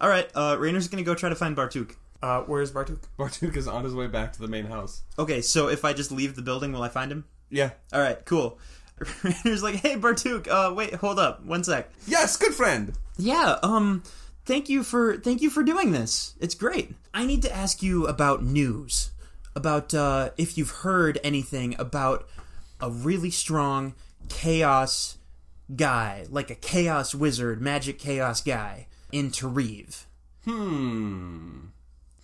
All 0.00 0.08
right, 0.08 0.28
uh, 0.34 0.56
Rainer's 0.58 0.88
gonna 0.88 1.02
go 1.04 1.14
try 1.14 1.28
to 1.28 1.36
find 1.36 1.56
Bartuk. 1.56 1.94
Uh, 2.22 2.42
where's 2.42 2.72
Bartuk? 2.72 2.98
Bartuk 3.18 3.56
is 3.56 3.68
on 3.68 3.84
his 3.84 3.94
way 3.94 4.06
back 4.08 4.32
to 4.32 4.40
the 4.40 4.48
main 4.48 4.66
house. 4.66 5.02
Okay, 5.18 5.40
so 5.40 5.68
if 5.68 5.84
I 5.84 5.92
just 5.92 6.10
leave 6.10 6.34
the 6.34 6.42
building, 6.42 6.72
will 6.72 6.82
I 6.82 6.88
find 6.88 7.12
him? 7.12 7.24
Yeah. 7.48 7.70
All 7.92 8.00
right, 8.00 8.24
cool. 8.24 8.58
Rainer's 9.22 9.62
like, 9.62 9.76
"Hey, 9.76 9.96
Bartuk, 9.96 10.48
uh, 10.48 10.74
wait, 10.74 10.94
hold 10.94 11.18
up, 11.18 11.44
one 11.44 11.62
sec. 11.62 11.90
Yes, 12.06 12.36
good 12.36 12.54
friend. 12.54 12.92
Yeah, 13.16 13.58
um, 13.62 14.02
thank 14.50 14.68
you 14.68 14.82
for 14.82 15.16
thank 15.16 15.40
you 15.40 15.48
for 15.48 15.62
doing 15.62 15.92
this. 15.92 16.34
It's 16.40 16.56
great. 16.56 16.96
I 17.14 17.24
need 17.24 17.40
to 17.42 17.54
ask 17.54 17.84
you 17.84 18.06
about 18.08 18.42
news, 18.42 19.12
about 19.54 19.94
uh, 19.94 20.30
if 20.36 20.58
you've 20.58 20.82
heard 20.82 21.20
anything 21.22 21.76
about 21.78 22.28
a 22.80 22.90
really 22.90 23.30
strong 23.30 23.94
chaos 24.28 25.18
guy, 25.76 26.26
like 26.30 26.50
a 26.50 26.56
chaos 26.56 27.14
wizard, 27.14 27.62
magic 27.62 28.00
chaos 28.00 28.40
guy 28.42 28.88
in 29.12 29.30
Tarif. 29.30 30.06
Hmm. 30.44 31.66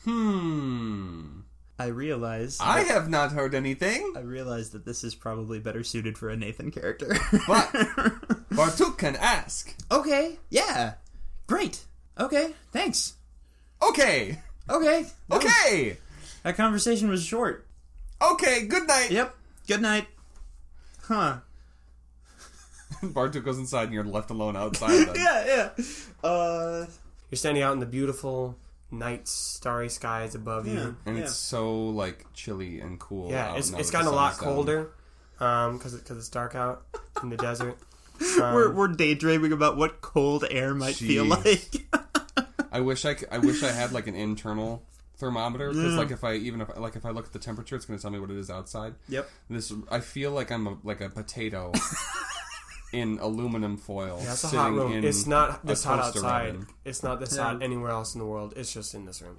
Hmm. 0.02 1.40
I 1.78 1.86
realize 1.86 2.58
I 2.60 2.80
have 2.80 3.08
not 3.08 3.32
heard 3.32 3.54
anything, 3.54 4.14
I 4.16 4.20
realize 4.20 4.70
that 4.70 4.84
this 4.84 5.04
is 5.04 5.14
probably 5.14 5.60
better 5.60 5.84
suited 5.84 6.18
for 6.18 6.28
a 6.28 6.36
Nathan 6.36 6.72
character. 6.72 7.08
but 7.46 7.70
Bartuk 8.50 8.98
can 8.98 9.14
ask. 9.14 9.76
okay, 9.92 10.38
yeah, 10.50 10.94
great. 11.46 11.84
Okay, 12.18 12.54
thanks. 12.72 13.14
Okay. 13.82 14.38
Okay, 14.68 15.06
that 15.28 15.42
was- 15.42 15.44
Okay. 15.44 15.98
that 16.42 16.56
conversation 16.56 17.08
was 17.08 17.22
short. 17.24 17.66
Okay. 18.20 18.66
Good 18.66 18.86
night. 18.88 19.10
Yep. 19.10 19.34
Good 19.68 19.82
night. 19.82 20.06
Huh. 21.02 21.38
Bartuk 23.02 23.44
goes 23.44 23.58
inside, 23.58 23.84
and 23.84 23.92
you're 23.92 24.04
left 24.04 24.30
alone 24.30 24.56
outside. 24.56 24.90
Then. 25.08 25.14
Yeah, 25.16 25.70
yeah. 25.76 25.84
Uh, 26.28 26.86
you're 27.30 27.36
standing 27.36 27.62
out 27.62 27.74
in 27.74 27.80
the 27.80 27.86
beautiful 27.86 28.56
night 28.90 29.28
starry 29.28 29.88
skies 29.88 30.34
above 30.34 30.66
Yeah. 30.66 30.72
you. 30.74 30.96
And 31.04 31.16
yeah. 31.18 31.24
it's 31.24 31.34
so 31.34 31.88
like 31.88 32.24
chilly 32.32 32.80
and 32.80 32.98
cool. 32.98 33.30
Yeah, 33.30 33.50
out 33.50 33.58
it's 33.58 33.70
now 33.70 33.78
it's 33.78 33.90
that 33.90 33.98
the 33.98 34.04
gotten 34.04 34.12
a 34.14 34.16
lot 34.16 34.34
sun 34.34 34.40
is 34.40 34.46
down. 34.46 34.54
colder 34.54 34.90
because 35.78 35.94
it, 35.94 36.04
cause 36.06 36.16
it's 36.16 36.28
dark 36.28 36.54
out 36.54 36.84
in 37.22 37.28
the 37.30 37.36
desert. 37.36 37.76
Um, 38.40 38.54
we're, 38.54 38.72
we're 38.72 38.88
daydreaming 38.88 39.52
about 39.52 39.76
what 39.76 40.00
cold 40.00 40.46
air 40.50 40.72
might 40.74 40.94
feel 40.94 41.26
Jeez. 41.26 41.84
like. 41.92 42.05
I 42.76 42.80
wish 42.80 43.04
I, 43.04 43.14
c- 43.16 43.26
I 43.30 43.38
wish 43.38 43.62
I 43.62 43.72
had 43.72 43.92
like 43.92 44.06
an 44.06 44.14
internal 44.14 44.82
thermometer 45.18 45.68
because 45.70 45.92
Yeah. 45.94 45.98
like 45.98 46.10
if 46.10 46.22
I 46.24 46.34
even 46.34 46.60
if 46.60 46.68
like 46.76 46.94
if 46.96 47.06
I 47.06 47.10
look 47.10 47.26
at 47.26 47.32
the 47.32 47.38
temperature, 47.38 47.74
it's 47.76 47.86
going 47.86 47.98
to 47.98 48.02
tell 48.02 48.10
me 48.10 48.18
what 48.20 48.30
it 48.30 48.36
is 48.36 48.50
outside. 48.50 48.94
yep. 49.08 49.28
This 49.48 49.72
I 49.90 50.00
feel 50.00 50.30
like 50.32 50.50
I'm 50.52 50.66
a, 50.66 50.76
like 50.84 51.00
a 51.00 51.08
potato 51.08 51.72
in 52.92 53.18
aluminum 53.20 53.76
foil. 53.76 54.20
Yeah, 54.22 54.32
it's 54.32 54.44
a 54.44 54.48
hot 54.48 54.72
room. 54.72 54.92
in 54.92 55.04
It's 55.04 55.26
not 55.26 55.62
a 55.64 55.66
this 55.66 55.84
hot 55.84 56.00
outside. 56.00 56.50
oven. 56.50 56.66
It's 56.84 57.02
not 57.02 57.20
this 57.20 57.36
Yeah. 57.36 57.44
hot 57.44 57.62
anywhere 57.62 57.90
else 57.90 58.14
in 58.14 58.18
the 58.20 58.26
world. 58.26 58.52
It's 58.56 58.72
just 58.72 58.94
in 58.94 59.06
this 59.06 59.20
room. 59.22 59.38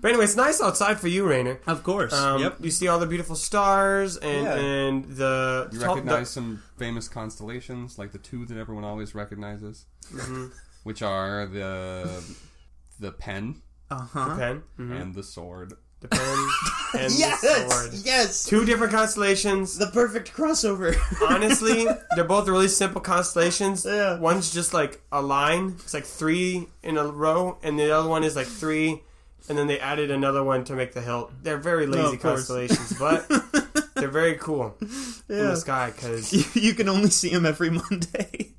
But 0.00 0.08
anyway, 0.10 0.24
it's 0.24 0.36
nice 0.36 0.60
outside 0.60 1.00
for 1.00 1.08
you, 1.08 1.26
Rainer. 1.26 1.58
Of 1.66 1.82
course. 1.82 2.12
Um, 2.12 2.40
yep. 2.40 2.56
You 2.60 2.70
see 2.70 2.86
all 2.88 2.98
the 3.00 3.06
beautiful 3.06 3.34
stars 3.36 4.16
and 4.16 4.44
Yeah. 4.44 4.54
and 4.54 5.04
the 5.16 5.68
You 5.72 5.80
tall- 5.80 5.94
recognize 5.96 6.30
some 6.30 6.62
famous 6.76 7.08
constellations, 7.08 7.98
like 7.98 8.12
the 8.12 8.18
two 8.18 8.46
that 8.46 8.56
everyone 8.56 8.84
always 8.84 9.14
recognizes, 9.14 9.86
Mm-hmm. 10.12 10.46
Which 10.88 11.02
are 11.02 11.44
the 11.46 12.08
the 12.98 13.12
pen 13.12 13.60
Uh 13.90 13.98
the 13.98 14.04
huh. 14.04 14.36
pen, 14.36 14.62
mhm. 14.78 15.00
and 15.02 15.14
the 15.14 15.22
sword. 15.22 15.74
the 16.00 16.08
pen, 16.08 16.38
and 17.02 17.12
Yes. 17.12 17.40
the 17.42 17.68
sword. 17.68 17.90
Yes. 18.04 18.44
Two 18.46 18.64
different 18.64 18.92
constellations. 18.92 19.76
The 19.78 19.88
perfect 19.88 20.32
crossover. 20.32 20.96
Honestly, 21.34 21.86
they're 22.14 22.24
both 22.36 22.48
really 22.48 22.68
simple 22.68 23.00
constellations. 23.02 23.84
Yeah. 23.84 24.18
One's 24.18 24.48
just 24.58 24.72
like 24.72 25.00
a 25.12 25.20
line. 25.20 25.74
It's 25.84 25.92
like 25.94 26.06
three 26.06 26.68
in 26.82 26.96
a 26.96 27.04
row, 27.06 27.58
and 27.62 27.78
the 27.78 27.90
other 27.90 28.08
one 28.08 28.24
is 28.24 28.34
like 28.36 28.46
three, 28.46 29.02
and 29.48 29.58
then 29.58 29.66
they 29.66 29.78
added 29.80 30.10
another 30.10 30.42
one 30.42 30.64
to 30.64 30.74
make 30.74 30.92
the 30.94 31.02
hilt. 31.02 31.32
They're 31.42 31.58
very 31.72 31.86
lazy 31.86 32.16
of 32.16 32.22
course. 32.22 32.46
constellations, 32.48 32.92
but 33.04 33.28
they're 33.96 34.08
very 34.22 34.36
cool 34.36 34.76
in 34.80 34.88
Yeah. 35.28 35.50
the 35.52 35.56
sky. 35.56 35.90
Because, 35.94 36.32
you, 36.32 36.44
you 36.68 36.72
can 36.74 36.88
only 36.88 37.10
see 37.10 37.30
them 37.30 37.44
every 37.44 37.70
Monday. 37.70 38.54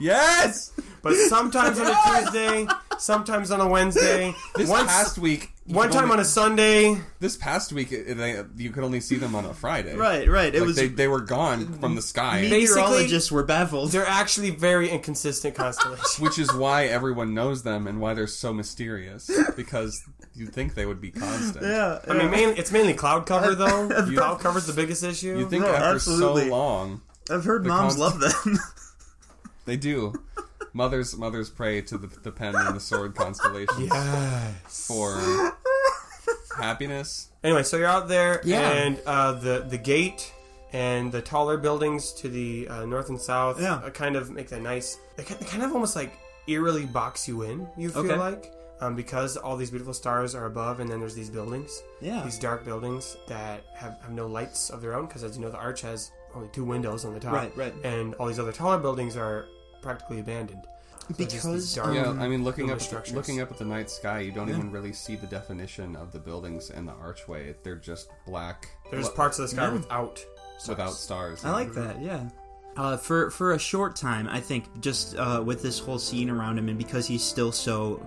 Yes. 0.00 0.72
but 1.02 1.14
sometimes 1.14 1.78
on 1.78 1.86
a 1.86 1.94
Tuesday, 2.24 2.66
sometimes 2.98 3.50
on 3.50 3.60
a 3.60 3.68
Wednesday, 3.68 4.34
This 4.56 4.68
once 4.68 4.90
past 4.90 5.18
week, 5.18 5.50
you 5.66 5.74
one 5.76 5.86
could 5.88 5.94
time 5.94 6.02
only- 6.04 6.14
on 6.14 6.20
a 6.20 6.24
Sunday. 6.24 6.98
this 7.20 7.36
past 7.36 7.72
week, 7.72 7.92
it- 7.92 8.16
they, 8.16 8.42
you 8.56 8.70
could 8.70 8.84
only 8.84 9.00
see 9.00 9.16
them 9.16 9.34
on 9.34 9.44
a 9.44 9.54
Friday. 9.54 9.94
right. 9.96 10.28
Right. 10.28 10.54
It 10.54 10.58
Like 10.60 10.66
was. 10.66 10.76
they, 10.76 10.88
they 10.88 11.08
were 11.08 11.20
gone 11.20 11.78
from 11.78 11.94
the 11.94 12.02
sky, 12.02 12.42
meteorologists 12.42 13.30
were 13.32 13.44
baffled. 13.44 13.92
They're 13.92 14.06
actually 14.06 14.50
very 14.50 14.90
inconsistent 14.90 15.54
constellations. 15.54 16.18
which 16.18 16.38
is 16.38 16.52
why 16.52 16.86
everyone 16.86 17.32
knows 17.34 17.62
them 17.62 17.86
and 17.86 18.00
why 18.00 18.14
they're 18.14 18.26
so 18.26 18.52
mysterious. 18.52 19.30
Because 19.56 20.02
you'd 20.34 20.52
think 20.52 20.74
they 20.74 20.84
would 20.86 21.00
be 21.00 21.12
constant. 21.12 21.64
Yeah. 21.64 22.00
I 22.08 22.14
mean, 22.18 22.30
mainly, 22.30 22.58
it's 22.58 22.72
mainly 22.72 22.94
cloud 22.94 23.26
cover 23.26 23.54
though. 23.54 23.88
You- 24.06 24.16
cloud 24.18 24.40
cover's 24.40 24.66
the 24.66 24.72
biggest 24.74 25.02
issue. 25.04 25.38
You'd 25.38 25.50
think 25.50 25.64
No, 25.64 25.70
after 25.72 25.94
absolutely. 25.96 26.44
so 26.44 26.50
long, 26.50 27.00
I've 27.30 27.44
heard 27.44 27.64
moms 27.64 27.96
const- 27.96 27.98
love 27.98 28.20
them. 28.20 28.58
they 29.64 29.76
do. 29.76 30.12
Mothers, 30.76 31.16
mothers 31.16 31.50
pray 31.50 31.82
to 31.82 31.96
the, 31.96 32.08
the 32.22 32.32
pen 32.32 32.56
and 32.56 32.74
the 32.74 32.80
sword 32.80 33.14
constellations 33.14 33.88
yes. 33.88 34.86
for 34.88 35.54
happiness. 36.56 37.28
Anyway, 37.42 37.62
so 37.62 37.76
you're 37.76 37.86
out 37.86 38.08
there, 38.08 38.40
Yeah. 38.44 38.70
and 38.70 39.00
uh, 39.06 39.32
the 39.32 39.64
the 39.68 39.78
gate 39.78 40.32
and 40.72 41.12
the 41.12 41.22
taller 41.22 41.56
buildings 41.58 42.12
to 42.14 42.28
the 42.28 42.66
uh, 42.68 42.84
north 42.86 43.08
and 43.08 43.20
south 43.20 43.60
Yeah. 43.60 43.74
uh, 43.76 43.90
kind 43.90 44.16
of 44.16 44.30
make 44.30 44.48
that 44.48 44.62
nice. 44.62 44.98
They 45.16 45.22
they 45.22 45.44
kind 45.46 45.62
of 45.62 45.72
almost 45.72 45.94
like 45.96 46.12
eerily 46.48 46.86
box 46.86 47.28
you 47.28 47.42
in. 47.42 47.68
You 47.76 47.90
feel 47.90 48.02
Okay. 48.10 48.16
like 48.16 48.52
um, 48.80 48.96
because 48.96 49.36
all 49.36 49.56
these 49.56 49.70
beautiful 49.70 49.94
stars 49.94 50.34
are 50.34 50.46
above, 50.46 50.80
and 50.80 50.90
then 50.90 50.98
there's 50.98 51.14
these 51.14 51.30
buildings, 51.30 51.82
yeah. 52.00 52.22
these 52.24 52.38
dark 52.38 52.64
buildings 52.64 53.16
that 53.28 53.62
have, 53.76 53.98
have 54.02 54.10
no 54.10 54.26
lights 54.26 54.70
of 54.70 54.80
their 54.82 54.94
own. 54.94 55.06
Because 55.06 55.22
as 55.22 55.36
you 55.36 55.42
know, 55.42 55.50
the 55.50 55.56
arch 55.58 55.80
has 55.82 56.10
only 56.34 56.48
two 56.48 56.64
windows 56.64 57.04
on 57.04 57.14
the 57.14 57.20
top, 57.20 57.32
Right, 57.32 57.56
right. 57.56 57.74
and 57.84 58.14
all 58.14 58.26
these 58.26 58.38
other 58.38 58.52
taller 58.52 58.78
buildings 58.78 59.16
are 59.16 59.46
practically 59.82 60.20
abandoned. 60.20 60.62
So 61.08 61.14
Because 61.18 61.74
dark- 61.74 61.94
Yeah, 61.94 62.10
I 62.10 62.28
mean, 62.28 62.44
looking 62.44 62.70
up 62.70 62.80
structures. 62.80 63.14
looking 63.14 63.40
up 63.42 63.50
at 63.50 63.58
the 63.58 63.64
night 63.66 63.90
sky, 63.90 64.20
you 64.20 64.32
don't 64.32 64.48
even 64.48 64.70
really 64.70 64.92
see 64.94 65.16
the 65.16 65.26
definition 65.26 65.96
of 65.96 66.12
the 66.12 66.18
buildings 66.18 66.70
and 66.70 66.88
the 66.88 66.92
archway. 66.94 67.54
They're 67.62 67.76
just 67.76 68.08
black. 68.26 68.68
there's 68.90 69.06
Lo- 69.08 69.12
parts 69.14 69.38
of 69.38 69.42
the 69.42 69.48
sky 69.48 69.64
Yeah. 69.66 69.72
without 69.74 70.18
stars. 70.58 70.68
without 70.68 70.92
stars. 70.94 71.44
I 71.44 71.50
like 71.50 71.72
that. 71.74 72.00
Yeah. 72.00 72.28
Uh, 72.76 72.96
for 72.96 73.30
for 73.30 73.52
a 73.52 73.58
short 73.58 73.94
time, 73.96 74.26
I 74.28 74.40
think 74.40 74.80
just 74.80 75.14
uh, 75.16 75.42
with 75.44 75.62
this 75.62 75.78
whole 75.78 75.98
scene 75.98 76.30
around 76.30 76.58
him, 76.58 76.68
and 76.70 76.78
because 76.78 77.06
he's 77.06 77.22
still 77.22 77.52
so 77.52 78.04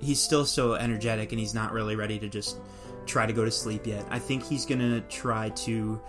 he's 0.00 0.20
still 0.20 0.44
so 0.44 0.74
energetic, 0.74 1.30
and 1.32 1.38
he's 1.38 1.54
not 1.54 1.72
really 1.72 1.94
ready 1.94 2.18
to 2.18 2.28
just 2.28 2.58
try 3.06 3.26
to 3.26 3.32
go 3.32 3.44
to 3.44 3.50
sleep 3.50 3.86
yet. 3.86 4.04
I 4.10 4.18
think 4.18 4.42
he's 4.44 4.66
gonna 4.66 5.00
try 5.02 5.50
to 5.50 6.00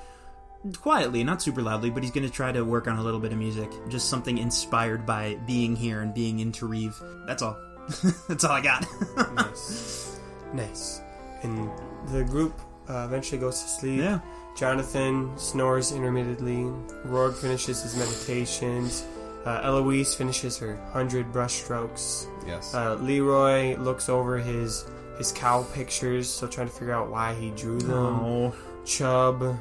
quietly, 0.80 1.24
not 1.24 1.42
super 1.42 1.62
loudly, 1.62 1.90
but 1.90 2.04
he's 2.04 2.12
gonna 2.12 2.30
try 2.30 2.52
to 2.52 2.64
work 2.64 2.88
on 2.88 2.98
a 2.98 3.04
little 3.04 3.20
bit 3.20 3.32
of 3.32 3.38
music, 3.38 3.70
just 3.90 4.10
something 4.10 4.38
inspired 4.38 5.06
by 5.06 5.36
being 5.48 5.76
here 5.76 6.02
and 6.02 6.14
being 6.14 6.40
in 6.40 6.52
Tarif. 6.52 6.96
That's 7.26 7.42
all. 7.42 7.58
That's 8.28 8.44
all 8.44 8.52
I 8.52 8.62
got. 8.62 8.86
nice. 9.36 10.20
Nice. 10.54 11.02
And 11.44 11.70
the 12.10 12.24
group 12.24 12.60
uh, 12.90 13.06
eventually 13.08 13.40
goes 13.40 13.62
to 13.62 13.68
sleep. 13.68 14.00
yeah. 14.00 14.20
Jonathan 14.56 15.32
snores 15.38 15.92
intermittently. 15.94 16.66
Rourke 17.06 17.38
finishes 17.38 17.82
his 17.82 17.96
meditations. 17.96 19.06
Uh, 19.46 19.62
Eloise 19.64 20.14
finishes 20.14 20.58
her 20.58 20.76
hundred 20.92 21.32
brush 21.32 21.54
strokes. 21.64 22.28
Yes. 22.46 22.76
Uh, 22.76 22.96
Leroy 22.96 23.78
looks 23.78 24.10
over 24.10 24.38
his 24.38 24.86
his 25.18 25.32
cow 25.32 25.64
pictures, 25.74 26.30
still 26.30 26.48
trying 26.50 26.68
to 26.68 26.74
figure 26.74 26.94
out 26.94 27.10
why 27.10 27.34
he 27.34 27.50
drew 27.52 27.80
them. 27.80 28.20
Oh. 28.20 28.56
Chubb 28.86 29.58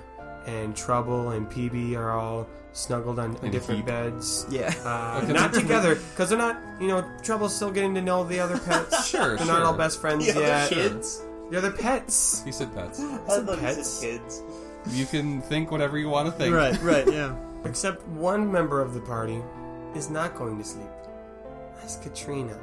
and 0.47 0.77
Trouble 0.77 1.31
and 1.31 1.49
PB 1.51 1.97
are 1.97 2.13
all 2.13 2.47
snuggled 2.73 3.19
on, 3.19 3.37
on 3.39 3.51
different 3.51 3.79
heap. 3.81 3.87
beds. 3.87 4.47
Yeah. 4.51 4.73
Uh, 4.85 5.21
Okay. 5.25 5.33
not 5.33 5.53
together, 5.53 5.97
because 5.97 6.29
they're 6.29 6.39
not, 6.39 6.57
you 6.81 6.89
know, 6.89 7.05
Trouble's 7.23 7.55
still 7.55 7.71
getting 7.71 7.95
to 7.97 8.03
know 8.03 8.25
the 8.25 8.39
other 8.41 8.59
pets. 8.67 9.09
Sure, 9.09 9.37
They're 9.37 9.39
sure. 9.39 9.47
not 9.47 9.63
all 9.63 9.75
best 9.77 10.01
friends 10.01 10.27
yet. 10.27 10.69
kids. 10.71 11.23
The 11.51 11.59
other 11.59 11.71
pets. 11.73 12.43
he 12.45 12.53
said 12.53 12.73
pets. 12.75 13.01
I 13.03 13.19
said 13.29 13.59
pets. 13.59 14.01
kids. 14.01 14.43
You 14.91 15.05
can 15.07 15.43
think 15.43 15.71
whatever 15.71 15.99
you 15.99 16.09
want 16.09 16.27
to 16.27 16.33
think. 16.33 16.55
Right. 16.55 16.81
Right. 16.81 17.07
Yeah. 17.13 17.35
Except 17.65 18.07
one 18.09 18.51
member 18.51 18.81
of 18.81 18.95
the 18.95 19.01
party 19.01 19.43
is 19.95 20.09
not 20.09 20.35
going 20.37 20.57
to 20.59 20.65
sleep. 20.65 20.89
That's 21.77 21.97
Katrina. 21.97 22.59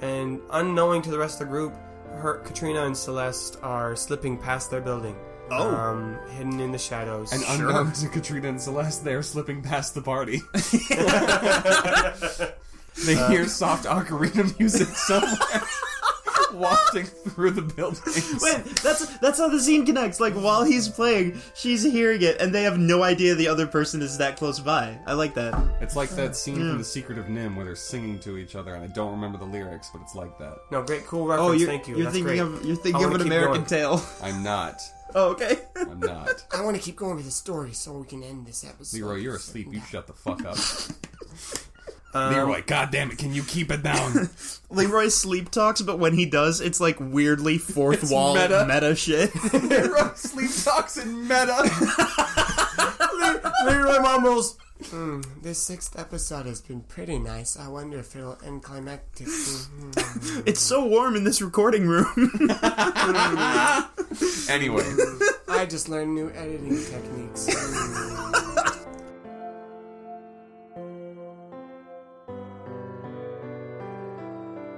And 0.00 0.40
unknowing 0.52 1.02
to 1.02 1.10
the 1.10 1.18
rest 1.18 1.40
of 1.42 1.48
the 1.48 1.52
group, 1.52 1.74
her 2.12 2.38
Katrina 2.44 2.86
and 2.86 2.96
Celeste 2.96 3.58
are 3.62 3.94
slipping 3.96 4.38
past 4.38 4.70
their 4.70 4.80
building. 4.80 5.16
Oh. 5.50 5.74
Um, 5.74 6.18
hidden 6.30 6.60
in 6.60 6.72
the 6.72 6.78
shadows. 6.78 7.32
And 7.32 7.42
unknown 7.48 7.92
to 7.94 8.08
Katrina 8.08 8.48
and 8.48 8.60
Celeste, 8.60 9.04
they're 9.04 9.22
slipping 9.22 9.62
past 9.62 9.94
the 9.94 10.02
party. 10.02 10.40
they 13.06 13.16
hear 13.28 13.46
soft 13.46 13.84
ocarina 13.86 14.58
music 14.58 14.88
somewhere, 14.88 15.62
wafting 16.52 17.04
through 17.04 17.52
the 17.52 17.62
buildings. 17.62 18.38
Wait, 18.42 18.64
that's 18.82 19.06
that's 19.18 19.38
how 19.38 19.48
the 19.48 19.60
scene 19.60 19.86
connects. 19.86 20.20
Like 20.20 20.34
while 20.34 20.64
he's 20.64 20.88
playing, 20.88 21.40
she's 21.54 21.82
hearing 21.82 22.22
it, 22.22 22.40
and 22.40 22.54
they 22.54 22.64
have 22.64 22.78
no 22.78 23.02
idea 23.02 23.34
the 23.34 23.48
other 23.48 23.66
person 23.66 24.02
is 24.02 24.18
that 24.18 24.36
close 24.36 24.60
by. 24.60 24.98
I 25.06 25.14
like 25.14 25.34
that. 25.34 25.54
It's 25.80 25.96
like 25.96 26.10
that 26.10 26.36
scene 26.36 26.56
from 26.56 26.78
The 26.78 26.84
Secret 26.84 27.18
of 27.18 27.26
NIMH 27.26 27.56
where 27.56 27.64
they're 27.64 27.76
singing 27.76 28.18
to 28.20 28.36
each 28.36 28.54
other, 28.54 28.74
and 28.74 28.84
I 28.84 28.88
don't 28.88 29.12
remember 29.12 29.38
the 29.38 29.44
lyrics, 29.46 29.88
but 29.92 30.02
it's 30.02 30.14
like 30.14 30.36
that. 30.38 30.58
no, 30.70 30.82
great, 30.82 31.06
cool 31.06 31.26
reference. 31.26 31.62
Oh, 31.62 31.66
Thank 31.66 31.88
you. 31.88 31.96
you're 31.96 32.04
That's 32.04 32.14
thinking 32.16 32.36
great. 32.36 32.40
of 32.40 32.64
you're 32.64 32.78
I 32.78 32.82
thinking 32.82 33.04
of 33.04 33.10
wanna 33.10 33.14
an 33.14 33.18
keep 33.22 33.26
American 33.32 33.54
going. 33.54 33.66
Tail. 33.66 34.02
I'm 34.22 34.42
not. 34.42 34.80
Oh, 35.14 35.30
okay. 35.30 35.58
I'm 35.76 36.00
not. 36.00 36.44
I 36.52 36.62
want 36.62 36.76
to 36.76 36.82
keep 36.82 36.96
going 36.96 37.16
with 37.16 37.24
the 37.24 37.30
story 37.30 37.72
so 37.72 37.92
we 37.92 38.06
can 38.06 38.22
end 38.22 38.46
this 38.46 38.64
episode. 38.64 38.96
Leroy, 38.98 39.16
you're 39.16 39.36
asleep. 39.36 39.68
You 39.72 39.80
shut 39.82 40.06
the 40.06 40.12
fuck 40.12 40.44
up. 40.44 40.56
Um, 42.12 42.34
Leroy, 42.34 42.64
god 42.66 42.90
damn 42.90 43.12
it, 43.12 43.18
can 43.18 43.32
you 43.32 43.44
keep 43.44 43.70
it 43.70 43.84
down? 43.84 44.28
Leroy 44.68 45.06
sleep 45.06 45.48
talks, 45.52 45.80
but 45.80 46.00
when 46.00 46.12
he 46.12 46.26
does, 46.26 46.60
it's 46.60 46.80
like 46.80 46.96
weirdly 46.98 47.56
fourth 47.56 48.02
It's 48.02 48.10
wall 48.10 48.34
meta. 48.34 48.66
meta, 48.66 48.96
shit. 48.96 49.30
Leroy 49.54 50.12
sleep 50.16 50.50
talks 50.64 50.96
in 50.96 51.28
meta. 51.28 51.70
Leroy 53.64 54.00
mumbles. 54.00 54.56
Hmm, 54.88 55.20
this 55.42 55.62
sixth 55.62 55.98
episode 55.98 56.46
has 56.46 56.60
been 56.60 56.80
pretty 56.80 57.18
nice. 57.18 57.56
I 57.58 57.68
wonder 57.68 57.98
if 57.98 58.16
it'll 58.16 58.38
end 58.44 58.62
climactic. 58.62 59.26
Hmm. 59.28 60.42
it's 60.46 60.60
so 60.60 60.84
warm 60.86 61.16
in 61.16 61.24
this 61.24 61.42
recording 61.42 61.86
room. 61.86 62.06
anyway, 64.48 64.84
I 65.48 65.66
just 65.68 65.88
learned 65.88 66.14
new 66.14 66.30
editing 66.30 66.82
techniques. 66.84 67.48
Hmm. 67.52 68.36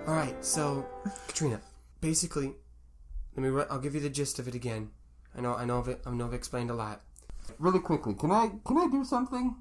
All 0.09 0.15
right, 0.15 0.45
so 0.45 0.85
Katrina, 1.29 1.61
basically, 2.01 2.53
let 3.37 3.43
me. 3.43 3.49
ru- 3.49 3.67
I'll 3.71 3.79
give 3.79 3.95
you 3.95 4.01
the 4.01 4.11
gist 4.11 4.39
of 4.39 4.49
it 4.49 4.55
again. 4.55 4.91
I 5.37 5.41
know, 5.41 5.55
I 5.55 5.65
know 5.65 5.79
of 5.79 5.89
it. 5.89 6.03
I 6.05 6.11
know 6.11 6.27
I've 6.27 6.35
explained 6.35 6.71
a 6.71 6.75
lot. 6.75 7.01
Really 7.59 7.81
quickly, 7.81 8.15
can 8.15 8.31
I 8.33 8.51
can 8.67 8.79
I 8.79 8.89
do 8.91 9.05
something? 9.05 9.57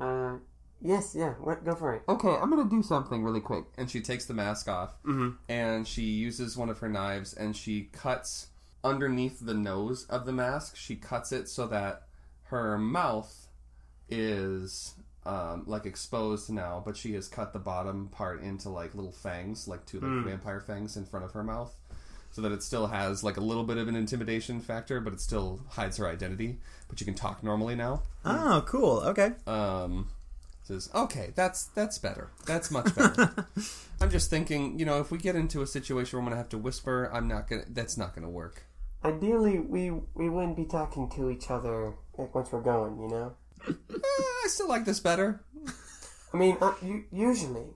Uh, 0.00 0.36
Yes, 0.82 1.14
yeah. 1.18 1.30
What? 1.40 1.64
Go 1.64 1.74
for 1.74 1.94
it. 1.94 2.02
Okay, 2.06 2.28
I'm 2.28 2.50
gonna 2.50 2.68
do 2.68 2.82
something 2.82 3.24
really 3.24 3.40
quick. 3.40 3.64
And 3.78 3.90
she 3.90 4.02
takes 4.02 4.26
the 4.26 4.34
mask 4.34 4.68
off, 4.68 4.92
and 5.48 5.88
she 5.88 6.02
uses 6.02 6.54
one 6.56 6.68
of 6.68 6.78
her 6.80 6.88
knives, 6.88 7.32
and 7.32 7.56
she 7.56 7.84
cuts 7.92 8.48
underneath 8.84 9.40
the 9.40 9.54
nose 9.54 10.04
of 10.10 10.26
the 10.26 10.32
mask. 10.32 10.76
She 10.76 10.94
cuts 10.94 11.32
it 11.32 11.48
so 11.48 11.66
that 11.68 12.02
her 12.44 12.76
mouth 12.76 13.48
is 14.10 14.94
um, 15.24 15.64
like 15.66 15.86
exposed 15.86 16.50
now, 16.50 16.82
but 16.84 16.96
she 16.96 17.14
has 17.14 17.26
cut 17.26 17.52
the 17.54 17.58
bottom 17.58 18.08
part 18.08 18.42
into 18.42 18.68
like 18.68 18.94
little 18.94 19.12
fangs, 19.12 19.66
like 19.66 19.86
two 19.86 19.98
like 19.98 20.24
vampire 20.24 20.60
fangs 20.60 20.96
in 20.96 21.06
front 21.06 21.24
of 21.24 21.32
her 21.32 21.42
mouth, 21.42 21.74
so 22.36 22.42
that 22.42 22.52
it 22.52 22.62
still 22.62 22.88
has 22.88 23.24
like 23.24 23.38
a 23.38 23.40
little 23.40 23.64
bit 23.64 23.78
of 23.78 23.88
an 23.88 23.96
intimidation 23.96 24.60
factor, 24.60 25.00
but 25.00 25.14
it 25.14 25.22
still 25.22 25.58
hides 25.70 25.96
her 25.96 26.06
identity. 26.06 26.58
But 26.86 27.00
you 27.00 27.06
can 27.06 27.14
talk 27.14 27.42
normally 27.42 27.74
now. 27.74 28.02
Oh, 28.26 28.62
cool. 28.66 28.98
Okay. 29.06 29.30
Um, 29.46 30.10
says, 30.62 30.90
"Okay, 30.94 31.32
that's 31.34 31.64
that's 31.68 31.96
better. 31.96 32.28
That's 32.44 32.70
much 32.70 32.94
better." 32.94 33.46
I'm 34.02 34.10
just 34.10 34.28
thinking, 34.28 34.78
you 34.78 34.84
know, 34.84 35.00
if 35.00 35.10
we 35.10 35.16
get 35.16 35.34
into 35.34 35.62
a 35.62 35.66
situation 35.66 36.18
where 36.18 36.20
I'm 36.24 36.26
gonna 36.26 36.36
have 36.36 36.50
to 36.50 36.58
whisper, 36.58 37.10
I'm 37.10 37.26
not 37.26 37.48
gonna. 37.48 37.64
That's 37.70 37.96
not 37.96 38.14
gonna 38.14 38.28
work. 38.28 38.64
Ideally, 39.02 39.58
we 39.58 39.92
we 40.14 40.28
wouldn't 40.28 40.58
be 40.58 40.66
talking 40.66 41.08
to 41.16 41.30
each 41.30 41.50
other 41.50 41.94
like 42.18 42.34
once 42.34 42.52
we're 42.52 42.60
going. 42.60 43.00
You 43.00 43.08
know. 43.08 43.34
Eh, 43.66 43.72
I 43.88 44.46
still 44.48 44.68
like 44.68 44.84
this 44.84 45.00
better. 45.00 45.40
I 46.34 46.36
mean, 46.36 46.58
uh, 46.60 46.74
you, 46.82 47.04
usually 47.10 47.68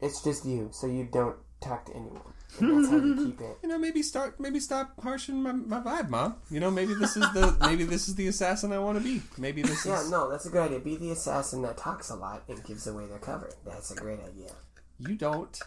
it's 0.00 0.24
just 0.24 0.44
you, 0.44 0.70
so 0.72 0.88
you 0.88 1.04
don't 1.04 1.36
talk 1.60 1.86
to 1.86 1.92
anyone. 1.92 2.32
That's 2.60 2.88
how 2.88 2.96
you 2.96 3.14
keep 3.26 3.40
it. 3.40 3.58
You 3.62 3.68
know, 3.68 3.78
maybe 3.78 4.02
start, 4.02 4.38
maybe 4.38 4.60
stop 4.60 5.00
harshing 5.02 5.42
my, 5.42 5.52
my 5.52 5.80
vibe, 5.80 6.08
mom. 6.10 6.36
You 6.50 6.60
know, 6.60 6.70
maybe 6.70 6.94
this 6.94 7.16
is 7.16 7.22
the 7.32 7.56
maybe 7.66 7.84
this 7.84 8.08
is 8.08 8.14
the 8.14 8.26
assassin 8.28 8.72
I 8.72 8.78
want 8.78 8.98
to 8.98 9.04
be. 9.04 9.22
Maybe 9.38 9.62
this 9.62 9.80
is 9.80 9.86
Yeah, 9.86 10.00
is. 10.00 10.10
no, 10.10 10.30
that's 10.30 10.46
a 10.46 10.50
good 10.50 10.62
idea. 10.62 10.80
Be 10.80 10.96
the 10.96 11.10
assassin 11.12 11.62
that 11.62 11.76
talks 11.78 12.10
a 12.10 12.14
lot 12.14 12.42
and 12.48 12.62
gives 12.64 12.86
away 12.86 13.06
their 13.06 13.18
cover. 13.18 13.50
That's 13.64 13.90
a 13.90 13.94
great 13.94 14.20
idea. 14.20 14.52
You 14.98 15.14
don't 15.16 15.58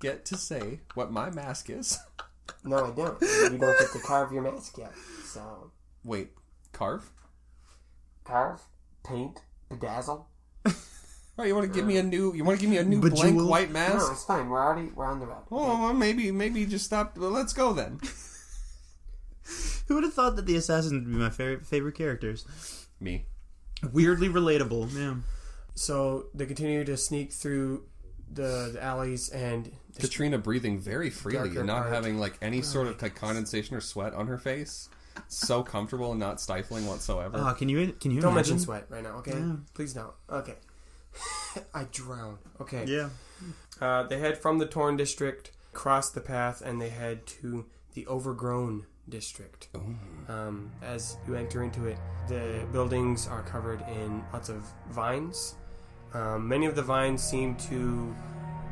get 0.00 0.24
to 0.26 0.36
say 0.36 0.80
what 0.94 1.10
my 1.12 1.30
mask 1.30 1.70
is. 1.70 1.98
No, 2.62 2.76
I 2.76 2.90
don't. 2.90 3.20
You 3.22 3.58
don't 3.58 3.78
get 3.78 3.90
to 3.92 3.98
carve 4.00 4.30
your 4.32 4.42
mask 4.42 4.76
yet. 4.78 4.92
So, 5.24 5.70
Wait, 6.04 6.30
carve? 6.72 7.10
carve, 8.24 8.60
paint, 9.02 9.40
bedazzle. 9.70 10.24
Oh, 11.36 11.42
you 11.42 11.54
want 11.54 11.66
to 11.66 11.72
give 11.72 11.84
me 11.86 11.96
a 11.96 12.02
new? 12.02 12.32
You 12.34 12.44
want 12.44 12.58
to 12.58 12.60
give 12.60 12.70
me 12.70 12.76
a 12.78 12.84
new 12.84 13.00
blank 13.00 13.16
Bejeweled? 13.16 13.48
white 13.48 13.68
No, 13.68 13.72
mask? 13.74 14.12
it's 14.12 14.24
fine. 14.24 14.48
We're 14.48 14.62
already 14.64 14.88
we're 14.94 15.04
on 15.06 15.18
the 15.20 15.26
road. 15.26 15.42
Oh, 15.50 15.80
well, 15.82 15.92
maybe 15.94 16.30
maybe 16.30 16.64
just 16.66 16.84
stop. 16.84 17.18
Well, 17.18 17.30
let's 17.30 17.52
go 17.52 17.72
then. 17.72 17.98
Who 19.88 19.96
would 19.96 20.04
have 20.04 20.14
thought 20.14 20.36
that 20.36 20.46
the 20.46 20.56
assassins 20.56 20.92
would 20.92 21.04
be 21.06 21.10
my 21.10 21.30
favorite 21.30 21.66
favorite 21.66 21.94
characters? 21.96 22.46
Me. 23.00 23.26
Weirdly 23.92 24.28
relatable. 24.28 24.94
Yeah. 24.96 25.16
So 25.74 26.26
they 26.34 26.46
continue 26.46 26.84
to 26.84 26.96
sneak 26.96 27.32
through 27.32 27.84
the, 28.32 28.70
the 28.72 28.82
alleys 28.82 29.28
and 29.28 29.70
Katrina 29.98 30.38
breathing 30.38 30.78
very 30.80 31.10
freely 31.10 31.38
Darker 31.48 31.58
and 31.60 31.66
not 31.66 31.82
part. 31.82 31.92
having 31.92 32.18
like 32.18 32.38
any 32.40 32.62
sort 32.62 32.86
of 32.86 33.00
like 33.02 33.14
condensation 33.14 33.76
or 33.76 33.80
sweat 33.80 34.14
on 34.14 34.26
her 34.28 34.38
face. 34.38 34.88
So 35.28 35.62
comfortable 35.62 36.12
and 36.12 36.20
not 36.20 36.40
stifling 36.40 36.86
whatsoever. 36.86 37.36
Oh, 37.38 37.52
can 37.54 37.68
you 37.68 37.92
can 38.00 38.10
you 38.10 38.20
don't 38.20 38.32
imagine? 38.32 38.54
mention 38.54 38.58
sweat 38.64 38.86
right 38.88 39.02
now. 39.02 39.16
Okay, 39.18 39.32
Yeah. 39.32 39.56
please 39.74 39.92
don't. 39.92 40.12
Okay, 40.30 40.54
I 41.74 41.84
drown. 41.90 42.38
Okay. 42.60 42.84
Yeah. 42.86 43.08
Uh, 43.80 44.04
they 44.04 44.18
head 44.18 44.38
from 44.38 44.58
the 44.58 44.66
Torn 44.66 44.96
district, 44.96 45.50
cross 45.72 46.10
the 46.10 46.20
path, 46.20 46.62
and 46.64 46.80
they 46.80 46.90
head 46.90 47.26
to 47.26 47.66
the 47.94 48.06
Overgrown 48.06 48.86
district. 49.08 49.68
Um, 50.28 50.72
as 50.82 51.16
you 51.26 51.34
enter 51.34 51.62
into 51.62 51.86
it, 51.86 51.98
the 52.28 52.66
buildings 52.72 53.26
are 53.28 53.42
covered 53.42 53.82
in 53.88 54.22
lots 54.32 54.48
of 54.48 54.64
vines. 54.90 55.54
Um, 56.14 56.48
many 56.48 56.66
of 56.66 56.74
the 56.74 56.82
vines 56.82 57.22
seem 57.22 57.56
to 57.56 58.14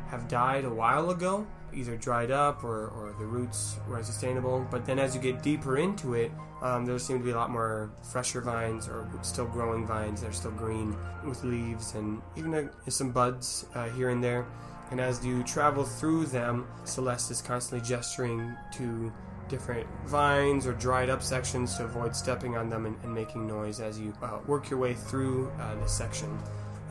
have 0.07 0.27
died 0.27 0.65
a 0.65 0.69
while 0.69 1.09
ago, 1.11 1.45
either 1.75 1.97
dried 1.97 2.31
up 2.31 2.63
or, 2.63 2.87
or 2.87 3.15
the 3.19 3.25
roots 3.25 3.77
were 3.87 3.97
unsustainable. 3.97 4.65
But 4.69 4.85
then 4.85 4.99
as 4.99 5.15
you 5.15 5.21
get 5.21 5.43
deeper 5.43 5.77
into 5.77 6.13
it, 6.13 6.31
um, 6.61 6.85
there 6.85 6.97
seem 6.99 7.19
to 7.19 7.23
be 7.25 7.31
a 7.31 7.35
lot 7.35 7.49
more 7.49 7.91
fresher 8.03 8.41
vines 8.41 8.87
or 8.87 9.07
still 9.21 9.47
growing 9.47 9.85
vines 9.85 10.21
that 10.21 10.29
are 10.29 10.33
still 10.33 10.51
green 10.51 10.95
with 11.25 11.43
leaves 11.43 11.95
and 11.95 12.21
even 12.37 12.53
uh 12.53 12.69
some 12.89 13.11
buds 13.11 13.65
uh, 13.75 13.89
here 13.89 14.09
and 14.09 14.23
there. 14.23 14.45
And 14.91 15.01
as 15.01 15.25
you 15.25 15.43
travel 15.43 15.83
through 15.83 16.27
them, 16.27 16.67
Celeste 16.85 17.31
is 17.31 17.41
constantly 17.41 17.87
gesturing 17.87 18.55
to 18.73 19.11
different 19.49 19.87
vines 20.05 20.65
or 20.65 20.73
dried 20.73 21.09
up 21.09 21.21
sections 21.21 21.75
to 21.77 21.83
avoid 21.83 22.15
stepping 22.15 22.55
on 22.55 22.69
them 22.69 22.85
and, 22.85 22.95
and 23.03 23.13
making 23.13 23.45
noise 23.47 23.79
as 23.79 23.99
you 23.99 24.13
uh, 24.21 24.39
work 24.47 24.69
your 24.69 24.79
way 24.79 24.93
through 24.93 25.51
uh, 25.59 25.75
this 25.75 25.91
section. 25.91 26.37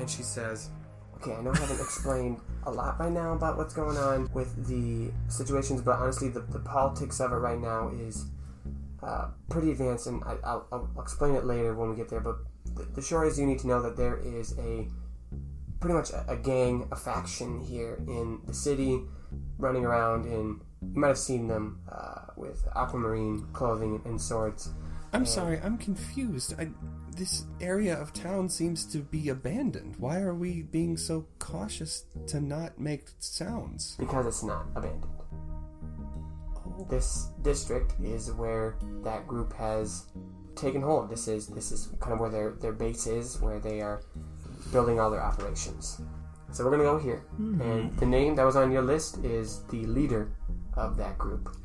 And 0.01 0.09
she 0.09 0.23
says, 0.23 0.71
Okay, 1.23 1.37
I 1.37 1.41
know 1.41 1.53
I 1.53 1.59
haven't 1.59 1.79
explained 1.79 2.41
a 2.65 2.71
lot 2.73 2.99
by 2.99 3.09
now 3.09 3.35
about 3.35 3.57
what's 3.57 3.73
going 3.73 3.97
on 3.97 4.29
with 4.35 4.67
the 4.67 5.13
situations, 5.29 5.81
but 5.81 5.97
honestly, 6.01 6.29
the, 6.29 6.41
the 6.41 6.59
politics 6.59 7.21
of 7.21 7.31
it 7.31 7.37
right 7.37 7.61
now 7.61 7.91
is 7.91 8.27
uh, 9.05 9.29
pretty 9.49 9.71
advanced, 9.71 10.09
and 10.09 10.21
I, 10.25 10.35
I'll, 10.43 10.67
I'll 10.73 10.91
explain 11.01 11.37
it 11.37 11.45
later 11.45 11.75
when 11.77 11.91
we 11.91 11.95
get 11.95 12.09
there. 12.09 12.19
But 12.19 12.39
the, 12.75 12.89
the 12.97 13.03
short 13.03 13.29
is 13.29 13.39
you 13.39 13.47
need 13.47 13.61
to 13.61 13.69
know 13.69 13.81
that 13.83 13.97
there 13.97 14.17
is 14.17 14.59
a 14.59 14.89
pretty 15.79 15.95
much 15.95 16.11
a, 16.11 16.25
a 16.29 16.37
gang, 16.37 16.89
a 16.91 16.97
faction 16.97 17.61
here 17.61 18.03
in 18.09 18.41
the 18.49 18.55
city 18.55 19.03
running 19.59 19.85
around, 19.85 20.25
and 20.25 20.61
you 20.81 21.01
might 21.01 21.07
have 21.07 21.19
seen 21.19 21.47
them 21.47 21.83
uh, 21.89 22.33
with 22.37 22.67
aquamarine 22.75 23.47
clothing 23.53 24.03
and 24.07 24.21
swords. 24.21 24.71
I'm 25.13 25.27
sorry, 25.27 25.61
I'm 25.63 25.79
confused. 25.79 26.55
I, 26.59 26.71
this 27.17 27.45
area 27.61 27.97
of 27.97 28.13
town 28.13 28.49
seems 28.49 28.85
to 28.87 28.99
be 28.99 29.29
abandoned. 29.29 29.97
Why 29.99 30.21
are 30.21 30.35
we 30.35 30.63
being 30.63 30.97
so 30.97 31.27
cautious 31.39 32.05
to 32.29 32.41
not 32.41 32.79
make 32.79 33.09
sounds? 33.19 33.97
because 33.99 34.27
it's 34.27 34.43
not 34.43 34.67
abandoned. 34.75 35.13
Oh. 36.57 36.87
This 36.89 37.29
district 37.43 37.95
is 38.03 38.33
where 38.33 38.77
that 39.05 39.27
group 39.27 39.53
has 39.55 40.07
taken 40.57 40.83
hold. 40.83 41.11
This 41.11 41.29
is 41.29 41.47
this 41.49 41.73
is 41.73 41.89
kind 42.01 42.15
of 42.15 42.21
where 42.21 42.31
their 42.31 42.51
their 42.53 42.73
base 42.73 43.07
is, 43.07 43.41
where 43.41 43.59
they 43.59 43.81
are 43.81 44.03
building 44.73 45.01
all 45.01 45.11
their 45.11 45.23
operations. 45.23 46.01
So 46.53 46.65
we're 46.65 46.73
gonna 46.73 46.83
go 46.85 46.99
here, 46.99 47.25
hmm. 47.37 47.61
and 47.61 47.99
the 47.99 48.07
name 48.07 48.37
that 48.37 48.45
was 48.45 48.57
on 48.57 48.71
your 48.71 48.83
list 48.83 49.19
is 49.25 49.63
the 49.71 49.85
leader 49.87 50.33
of 50.75 50.97
that 50.99 51.17
group. 51.19 51.57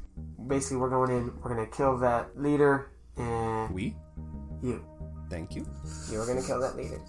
Basically, 0.47 0.77
we're 0.77 0.89
going 0.89 1.11
in. 1.11 1.33
We're 1.41 1.55
gonna 1.55 1.67
kill 1.67 1.97
that 1.97 2.39
leader, 2.39 2.91
and 3.17 3.73
We? 3.73 3.95
you. 4.61 4.83
Thank 5.29 5.55
you. 5.55 5.65
You 6.11 6.21
are 6.21 6.25
gonna 6.25 6.43
kill 6.43 6.59
that 6.61 6.75
leader. 6.75 6.99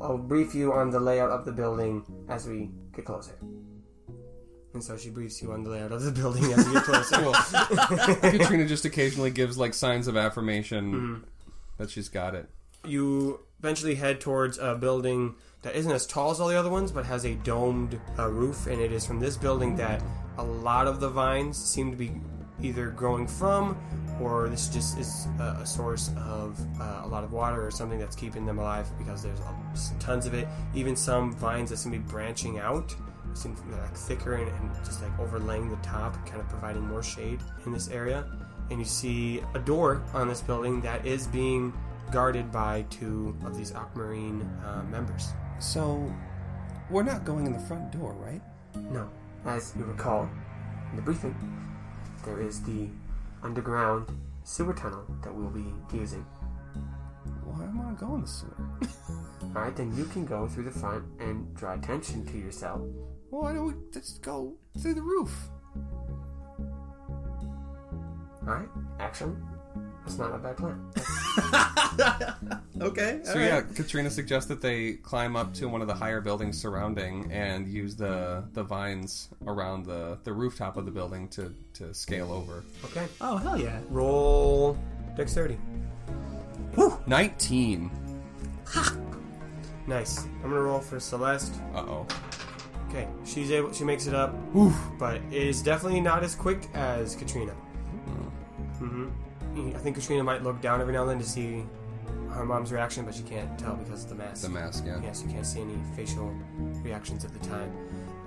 I'll 0.00 0.18
brief 0.18 0.54
you 0.54 0.72
on 0.72 0.90
the 0.90 1.00
layout 1.00 1.30
of 1.30 1.44
the 1.44 1.52
building 1.52 2.04
as 2.28 2.46
we 2.46 2.70
get 2.94 3.04
closer. 3.04 3.38
And 4.74 4.82
so 4.82 4.96
she 4.96 5.10
briefs 5.10 5.42
you 5.42 5.52
on 5.52 5.62
the 5.62 5.70
layout 5.70 5.92
of 5.92 6.02
the 6.02 6.10
building 6.10 6.44
as 6.52 6.66
we 6.66 6.72
get 6.72 6.84
closer. 6.84 7.16
Cool. 7.22 8.14
Katrina 8.30 8.66
just 8.66 8.84
occasionally 8.86 9.30
gives 9.30 9.58
like 9.58 9.74
signs 9.74 10.08
of 10.08 10.16
affirmation 10.16 11.24
that 11.76 11.90
she's 11.90 12.08
got 12.08 12.34
it. 12.34 12.48
You 12.86 13.40
eventually 13.58 13.94
head 13.94 14.20
towards 14.20 14.58
a 14.58 14.74
building 14.74 15.34
that 15.62 15.76
isn't 15.76 15.92
as 15.92 16.06
tall 16.06 16.30
as 16.30 16.40
all 16.40 16.48
the 16.48 16.58
other 16.58 16.70
ones, 16.70 16.90
but 16.90 17.04
has 17.06 17.24
a 17.24 17.34
domed 17.34 18.00
uh, 18.18 18.28
roof, 18.28 18.66
and 18.66 18.80
it 18.80 18.92
is 18.92 19.06
from 19.06 19.20
this 19.20 19.36
building 19.36 19.76
that 19.76 20.02
a 20.38 20.42
lot 20.42 20.88
of 20.88 20.98
the 20.98 21.08
vines 21.08 21.56
seem 21.62 21.90
to 21.90 21.96
be 21.96 22.12
either 22.62 22.90
growing 22.90 23.26
from, 23.26 23.76
or 24.20 24.48
this 24.48 24.68
just 24.68 24.98
is 24.98 25.26
a, 25.38 25.58
a 25.60 25.66
source 25.66 26.10
of 26.18 26.58
uh, 26.80 27.02
a 27.04 27.08
lot 27.08 27.24
of 27.24 27.32
water 27.32 27.64
or 27.66 27.70
something 27.70 27.98
that's 27.98 28.16
keeping 28.16 28.46
them 28.46 28.58
alive 28.58 28.88
because 28.98 29.22
there's 29.22 29.40
tons 29.98 30.26
of 30.26 30.34
it. 30.34 30.48
Even 30.74 30.96
some 30.96 31.32
vines 31.32 31.70
that 31.70 31.76
seem 31.78 31.92
to 31.92 31.98
be 31.98 32.04
branching 32.04 32.58
out. 32.58 32.94
Seem 33.34 33.56
to 33.56 33.62
be 33.62 33.72
like 33.72 33.96
thicker 33.96 34.34
and, 34.34 34.48
and 34.48 34.84
just 34.84 35.02
like 35.02 35.18
overlaying 35.18 35.70
the 35.70 35.76
top, 35.76 36.14
kind 36.26 36.40
of 36.40 36.48
providing 36.48 36.82
more 36.86 37.02
shade 37.02 37.40
in 37.64 37.72
this 37.72 37.88
area. 37.88 38.26
And 38.70 38.78
you 38.78 38.84
see 38.84 39.42
a 39.54 39.58
door 39.58 40.02
on 40.12 40.28
this 40.28 40.40
building 40.40 40.80
that 40.82 41.06
is 41.06 41.26
being 41.26 41.72
guarded 42.10 42.52
by 42.52 42.84
two 42.90 43.34
of 43.44 43.56
these 43.56 43.72
Aquamarine 43.72 44.42
uh, 44.64 44.82
members. 44.90 45.30
So, 45.60 46.12
we're 46.90 47.02
not 47.02 47.24
going 47.24 47.46
in 47.46 47.52
the 47.54 47.58
front 47.60 47.90
door, 47.90 48.12
right? 48.14 48.42
No. 48.90 49.08
As 49.46 49.72
you 49.78 49.84
recall 49.84 50.28
in 50.90 50.96
the 50.96 51.02
briefing, 51.02 51.34
there 52.24 52.40
is 52.40 52.62
the 52.62 52.88
underground 53.42 54.06
sewer 54.44 54.72
tunnel 54.72 55.04
that 55.22 55.34
we'll 55.34 55.50
be 55.50 55.72
using. 55.92 56.24
Why 57.44 57.64
am 57.64 57.80
I 57.80 57.92
going 57.98 58.22
to 58.22 58.28
sewer. 58.28 58.56
Alright, 59.56 59.76
then 59.76 59.94
you 59.96 60.04
can 60.04 60.24
go 60.24 60.46
through 60.46 60.64
the 60.64 60.70
front 60.70 61.04
and 61.20 61.54
draw 61.54 61.74
attention 61.74 62.24
to 62.26 62.38
yourself. 62.38 62.80
Why 63.30 63.52
don't 63.52 63.66
we 63.66 63.74
just 63.92 64.22
go 64.22 64.54
through 64.78 64.94
the 64.94 65.02
roof? 65.02 65.32
Alright? 68.46 68.68
Actually, 68.98 69.36
that's 70.04 70.18
not 70.18 70.34
a 70.34 70.38
bad 70.38 70.56
plan. 70.56 70.78
Okay. 72.82 73.20
So 73.22 73.38
yeah, 73.38 73.60
Katrina 73.60 74.10
suggests 74.10 74.48
that 74.48 74.60
they 74.60 74.94
climb 74.94 75.36
up 75.36 75.54
to 75.54 75.68
one 75.68 75.82
of 75.82 75.86
the 75.86 75.94
higher 75.94 76.20
buildings 76.20 76.60
surrounding 76.60 77.30
and 77.30 77.68
use 77.68 77.94
the 77.94 78.42
the 78.54 78.64
vines 78.64 79.28
around 79.46 79.86
the, 79.86 80.18
the 80.24 80.32
rooftop 80.32 80.76
of 80.76 80.84
the 80.84 80.90
building 80.90 81.28
to, 81.28 81.54
to 81.74 81.94
scale 81.94 82.32
over. 82.32 82.64
Okay. 82.86 83.06
Oh 83.20 83.36
hell 83.36 83.56
yeah. 83.56 83.78
Roll 83.88 84.76
dexterity. 85.16 85.58
Woo! 86.74 86.98
Nineteen. 87.06 87.88
Nice. 89.86 90.24
I'm 90.42 90.50
gonna 90.50 90.60
roll 90.60 90.80
for 90.80 90.98
Celeste. 90.98 91.54
Uh 91.74 91.84
oh. 91.86 92.06
Okay, 92.88 93.06
she's 93.24 93.52
able. 93.52 93.72
She 93.72 93.84
makes 93.84 94.06
it 94.06 94.14
up, 94.14 94.34
Woo! 94.52 94.72
but 94.98 95.16
it 95.30 95.46
is 95.46 95.62
definitely 95.62 96.00
not 96.00 96.24
as 96.24 96.34
quick 96.34 96.68
as 96.74 97.14
Katrina. 97.14 97.52
hmm 98.78 99.08
I 99.54 99.78
think 99.78 99.96
Katrina 99.96 100.22
might 100.24 100.42
look 100.42 100.60
down 100.60 100.80
every 100.80 100.92
now 100.92 101.02
and 101.02 101.10
then 101.10 101.18
to 101.18 101.24
see 101.24 101.64
her 102.30 102.44
mom's 102.44 102.72
reaction, 102.72 103.04
but 103.04 103.14
she 103.14 103.22
can't 103.22 103.58
tell 103.58 103.74
because 103.76 104.04
of 104.04 104.10
the 104.10 104.14
mask. 104.14 104.42
The 104.42 104.48
mask, 104.48 104.84
yeah. 104.86 105.00
Yes, 105.02 105.22
you 105.26 105.32
can't 105.32 105.46
see 105.46 105.60
any 105.60 105.76
facial 105.94 106.34
reactions 106.82 107.24
at 107.24 107.32
the 107.32 107.46
time. 107.46 107.70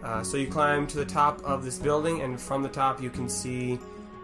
Uh, 0.04 0.24
so 0.24 0.38
you 0.38 0.48
climb 0.48 0.86
to 0.88 0.98
the 0.98 1.06
top 1.06 1.44
of 1.44 1.66
this 1.66 1.80
building, 1.80 2.22
and 2.22 2.40
from 2.40 2.62
the 2.62 2.70
top 2.70 3.02
you 3.02 3.10
can 3.10 3.28
see 3.28 3.80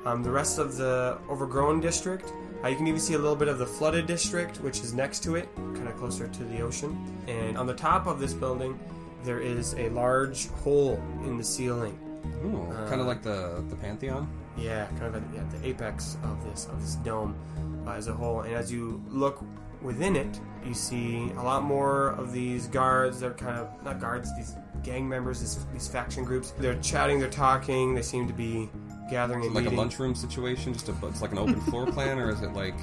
um, 0.05 0.21
the 0.21 0.31
rest 0.31 0.59
of 0.59 0.77
the 0.77 1.17
overgrown 1.29 1.79
district. 1.79 2.31
Uh, 2.63 2.67
you 2.67 2.75
can 2.75 2.85
even 2.85 2.99
see 2.99 3.15
a 3.15 3.17
little 3.17 3.35
bit 3.35 3.47
of 3.47 3.57
the 3.57 3.65
flooded 3.65 4.05
district, 4.05 4.57
which 4.57 4.81
is 4.81 4.93
next 4.93 5.23
to 5.23 5.35
it, 5.35 5.49
kind 5.55 5.87
of 5.87 5.97
closer 5.97 6.27
to 6.27 6.43
the 6.45 6.61
ocean. 6.61 6.95
And 7.27 7.57
on 7.57 7.65
the 7.65 7.73
top 7.73 8.05
of 8.05 8.19
this 8.19 8.33
building, 8.33 8.79
there 9.23 9.39
is 9.39 9.73
a 9.75 9.89
large 9.89 10.49
hole 10.49 11.01
in 11.23 11.37
the 11.37 11.43
ceiling. 11.43 11.97
Ooh, 12.45 12.67
kind 12.87 13.01
of 13.01 13.07
like 13.07 13.23
the 13.23 13.63
the 13.67 13.75
Pantheon. 13.75 14.29
Yeah, 14.57 14.85
kind 14.99 15.03
of 15.03 15.15
at 15.15 15.23
yeah, 15.33 15.43
the 15.59 15.67
apex 15.67 16.17
of 16.23 16.43
this 16.43 16.65
of 16.65 16.81
this 16.81 16.95
dome 16.95 17.35
uh, 17.87 17.91
as 17.91 18.07
a 18.07 18.13
whole. 18.13 18.41
And 18.41 18.53
as 18.53 18.71
you 18.71 19.01
look 19.09 19.43
within 19.81 20.15
it, 20.15 20.39
you 20.65 20.73
see 20.73 21.31
a 21.37 21.41
lot 21.41 21.63
more 21.63 22.09
of 22.09 22.31
these 22.31 22.67
guards. 22.67 23.19
They're 23.19 23.33
kind 23.33 23.57
of 23.57 23.69
not 23.83 23.99
guards; 23.99 24.35
these 24.35 24.55
gang 24.83 25.07
members, 25.07 25.39
these, 25.39 25.65
these 25.73 25.87
faction 25.87 26.23
groups. 26.23 26.51
They're 26.57 26.79
chatting, 26.79 27.19
they're 27.19 27.29
talking. 27.29 27.95
They 27.95 28.01
seem 28.01 28.27
to 28.27 28.33
be 28.33 28.69
gathering 29.09 29.45
and 29.45 29.53
Like 29.53 29.65
a 29.65 29.69
lunchroom 29.69 30.15
situation, 30.15 30.73
just 30.73 30.87
a, 30.89 30.95
it's 31.07 31.21
like 31.21 31.31
an 31.31 31.37
open 31.37 31.59
floor 31.61 31.85
plan, 31.91 32.17
or 32.17 32.29
is 32.29 32.41
it 32.41 32.53
like 32.53 32.75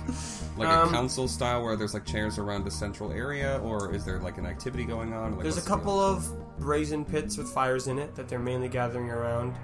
like 0.56 0.68
Um, 0.68 0.88
a 0.88 0.92
council 0.92 1.26
style 1.28 1.62
where 1.62 1.76
there's 1.76 1.94
like 1.94 2.04
chairs 2.04 2.38
around 2.38 2.66
a 2.66 2.70
central 2.70 3.12
area, 3.12 3.60
or 3.64 3.94
is 3.94 4.04
there 4.04 4.20
like 4.20 4.38
an 4.38 4.46
activity 4.46 4.84
going 4.84 5.12
on? 5.12 5.32
Like, 5.32 5.42
There's 5.42 5.56
a 5.56 5.58
what's 5.58 5.64
the 5.64 5.70
couple 5.70 6.00
of 6.00 6.58
brazen 6.58 7.04
pits 7.04 7.36
with 7.36 7.48
fires 7.48 7.88
in 7.88 7.98
it 7.98 8.14
that 8.14 8.28
they're 8.28 8.38
mainly 8.38 8.68
gathering 8.68 9.10
around. 9.10 9.54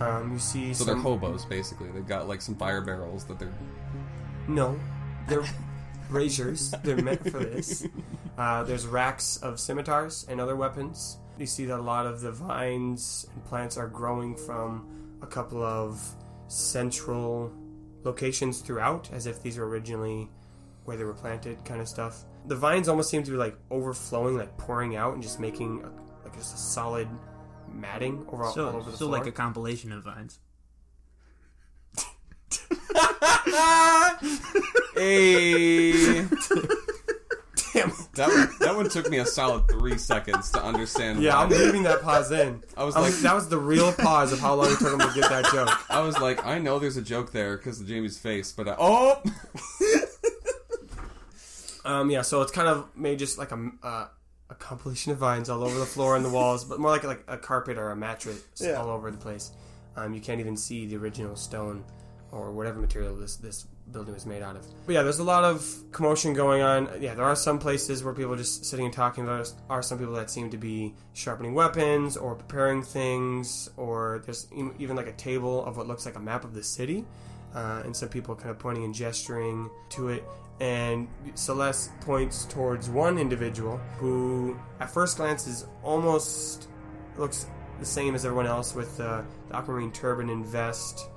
Um, 0.00 0.32
you 0.32 0.38
see 0.38 0.74
So 0.74 0.84
some 0.84 0.94
they're 0.94 1.02
hobos, 1.02 1.44
basically. 1.44 1.88
They've 1.88 2.06
got 2.06 2.28
like 2.28 2.42
some 2.42 2.56
fire 2.56 2.80
barrels 2.80 3.24
that 3.26 3.38
they're. 3.38 3.52
No, 4.48 4.78
they're 5.28 5.44
braziers. 6.10 6.74
They're 6.82 6.96
meant 7.02 7.28
for 7.30 7.38
this. 7.38 7.86
Uh, 8.36 8.64
there's 8.64 8.86
racks 8.86 9.36
of 9.38 9.60
scimitars 9.60 10.26
and 10.28 10.40
other 10.40 10.56
weapons. 10.56 11.18
You 11.38 11.46
see 11.46 11.66
that 11.66 11.78
a 11.78 11.82
lot 11.82 12.06
of 12.06 12.20
the 12.20 12.32
vines 12.32 13.26
and 13.32 13.44
plants 13.44 13.76
are 13.76 13.88
growing 13.88 14.36
from 14.36 15.18
a 15.22 15.26
couple 15.26 15.62
of 15.62 16.00
central 16.48 17.52
locations 18.04 18.60
throughout, 18.60 19.10
as 19.12 19.26
if 19.26 19.42
these 19.42 19.58
were 19.58 19.68
originally 19.68 20.28
where 20.84 20.96
they 20.96 21.04
were 21.04 21.14
planted, 21.14 21.64
kind 21.64 21.80
of 21.80 21.88
stuff. 21.88 22.24
The 22.46 22.56
vines 22.56 22.88
almost 22.88 23.08
seem 23.08 23.22
to 23.22 23.30
be 23.30 23.36
like 23.36 23.56
overflowing, 23.70 24.36
like 24.36 24.56
pouring 24.58 24.96
out, 24.96 25.14
and 25.14 25.22
just 25.22 25.40
making 25.40 25.82
a, 25.82 26.24
like 26.24 26.36
just 26.36 26.54
a 26.54 26.58
solid 26.58 27.08
matting 27.74 28.24
over 28.28 28.42
all, 28.44 28.48
all 28.48 28.54
So, 28.54 28.68
over 28.68 28.90
the 28.90 28.96
so 28.96 29.06
floor. 29.06 29.18
like 29.18 29.26
a 29.26 29.32
compilation 29.32 29.92
of 29.92 30.04
vines. 30.04 30.38
Hey, 34.94 35.92
Damn. 37.72 37.90
that 38.14 38.28
one, 38.28 38.48
that 38.60 38.72
one 38.76 38.88
took 38.88 39.10
me 39.10 39.18
a 39.18 39.26
solid 39.26 39.66
three 39.68 39.98
seconds 39.98 40.52
to 40.52 40.62
understand. 40.62 41.20
Yeah, 41.20 41.34
why. 41.34 41.42
I'm 41.42 41.48
leaving 41.50 41.82
that 41.82 42.00
pause 42.02 42.30
in. 42.30 42.62
I 42.76 42.84
was 42.84 42.94
I 42.94 43.00
like, 43.00 43.08
was- 43.10 43.22
that 43.22 43.34
was 43.34 43.48
the 43.48 43.58
real 43.58 43.92
pause 43.92 44.32
of 44.32 44.38
how 44.38 44.54
long 44.54 44.70
it 44.70 44.78
took 44.78 44.92
him 44.92 45.00
to 45.00 45.12
get 45.20 45.28
that 45.30 45.46
joke. 45.52 45.68
I 45.90 46.00
was 46.00 46.16
like, 46.18 46.46
I 46.46 46.58
know 46.60 46.78
there's 46.78 46.96
a 46.96 47.02
joke 47.02 47.32
there 47.32 47.56
because 47.56 47.80
of 47.80 47.88
Jamie's 47.88 48.18
face, 48.18 48.52
but 48.52 48.68
I, 48.68 48.76
oh, 48.78 49.20
Um, 51.84 52.10
yeah, 52.10 52.22
so 52.22 52.40
it's 52.40 52.52
kind 52.52 52.68
of 52.68 52.88
made 52.96 53.18
just 53.18 53.36
like 53.36 53.50
a, 53.52 53.70
uh, 53.82 54.06
a 54.54 54.56
compilation 54.64 55.12
of 55.12 55.18
vines 55.18 55.48
all 55.48 55.62
over 55.64 55.78
the 55.78 55.86
floor 55.86 56.16
and 56.16 56.24
the 56.24 56.30
walls, 56.30 56.64
but 56.64 56.78
more 56.78 56.90
like 56.90 57.04
like 57.04 57.24
a 57.28 57.36
carpet 57.36 57.76
or 57.78 57.90
a 57.90 57.96
mattress 57.96 58.42
Yeah. 58.60 58.72
all 58.74 58.88
over 58.90 59.10
the 59.10 59.18
place. 59.18 59.50
Um, 59.96 60.14
you 60.14 60.20
can't 60.20 60.40
even 60.40 60.56
see 60.56 60.86
the 60.86 60.96
original 60.96 61.36
stone 61.36 61.84
or 62.32 62.52
whatever 62.52 62.78
material 62.80 63.14
this 63.16 63.36
this 63.36 63.66
building 63.92 64.14
was 64.14 64.24
made 64.26 64.42
out 64.42 64.56
of. 64.56 64.66
But 64.86 64.94
yeah, 64.94 65.02
there's 65.02 65.18
a 65.18 65.24
lot 65.24 65.44
of 65.44 65.66
commotion 65.92 66.32
going 66.32 66.62
on. 66.62 66.88
Yeah, 67.00 67.14
there 67.14 67.26
are 67.26 67.36
some 67.36 67.58
places 67.58 68.02
where 68.02 68.14
people 68.14 68.32
are 68.32 68.36
just 68.36 68.64
sitting 68.64 68.86
and 68.86 68.94
talking. 68.94 69.26
There 69.26 69.44
are 69.68 69.82
some 69.82 69.98
people 69.98 70.14
that 70.14 70.30
seem 70.30 70.48
to 70.50 70.56
be 70.56 70.94
sharpening 71.12 71.52
weapons 71.54 72.16
or 72.16 72.34
preparing 72.34 72.82
things, 72.82 73.68
or 73.76 74.22
there's 74.24 74.46
even 74.78 74.96
like 74.96 75.06
a 75.06 75.12
table 75.12 75.64
of 75.66 75.76
what 75.76 75.86
looks 75.86 76.06
like 76.06 76.16
a 76.16 76.20
map 76.20 76.44
of 76.44 76.54
the 76.54 76.62
city, 76.62 77.04
uh, 77.54 77.82
and 77.84 77.94
some 77.94 78.08
people 78.08 78.34
kind 78.34 78.50
of 78.50 78.58
pointing 78.58 78.84
and 78.84 78.94
gesturing 78.94 79.68
to 79.90 80.08
it. 80.08 80.24
And 80.60 81.08
Celeste 81.34 81.90
points 82.00 82.44
towards 82.44 82.88
one 82.88 83.18
individual 83.18 83.78
who, 83.98 84.56
at 84.80 84.90
first 84.90 85.16
glance, 85.16 85.46
is 85.46 85.66
almost 85.82 86.68
looks 87.16 87.46
the 87.80 87.86
same 87.86 88.14
as 88.14 88.24
everyone 88.24 88.46
else 88.46 88.74
with 88.74 89.00
uh, 89.00 89.22
the 89.48 89.56
aquamarine 89.56 89.92
turban 89.92 90.30
and 90.30 90.46
vest. 90.46 91.08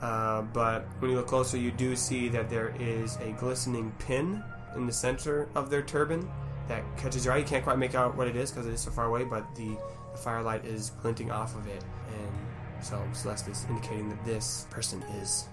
Uh, 0.00 0.42
but 0.42 0.86
when 0.98 1.10
you 1.10 1.16
look 1.16 1.26
closer, 1.26 1.56
you 1.56 1.70
do 1.70 1.96
see 1.96 2.28
that 2.28 2.50
there 2.50 2.74
is 2.78 3.16
a 3.16 3.32
glistening 3.32 3.92
pin 3.98 4.42
in 4.74 4.86
the 4.86 4.92
center 4.92 5.48
of 5.54 5.70
their 5.70 5.82
turban 5.82 6.28
that 6.68 6.82
catches 6.96 7.24
your 7.24 7.34
eye. 7.34 7.38
You 7.38 7.44
can't 7.44 7.64
quite 7.64 7.78
make 7.78 7.94
out 7.94 8.16
what 8.16 8.28
it 8.28 8.36
is 8.36 8.50
because 8.50 8.66
it 8.66 8.72
is 8.72 8.80
so 8.80 8.90
far 8.90 9.06
away, 9.06 9.24
but 9.24 9.54
the, 9.54 9.76
the 10.12 10.18
firelight 10.18 10.64
is 10.64 10.90
glinting 11.02 11.30
off 11.30 11.54
of 11.54 11.66
it. 11.68 11.84
And 12.08 12.84
so 12.84 13.02
Celeste 13.12 13.48
is 13.48 13.66
indicating 13.68 14.08
that 14.10 14.24
this 14.24 14.66
person 14.70 15.02
is 15.20 15.46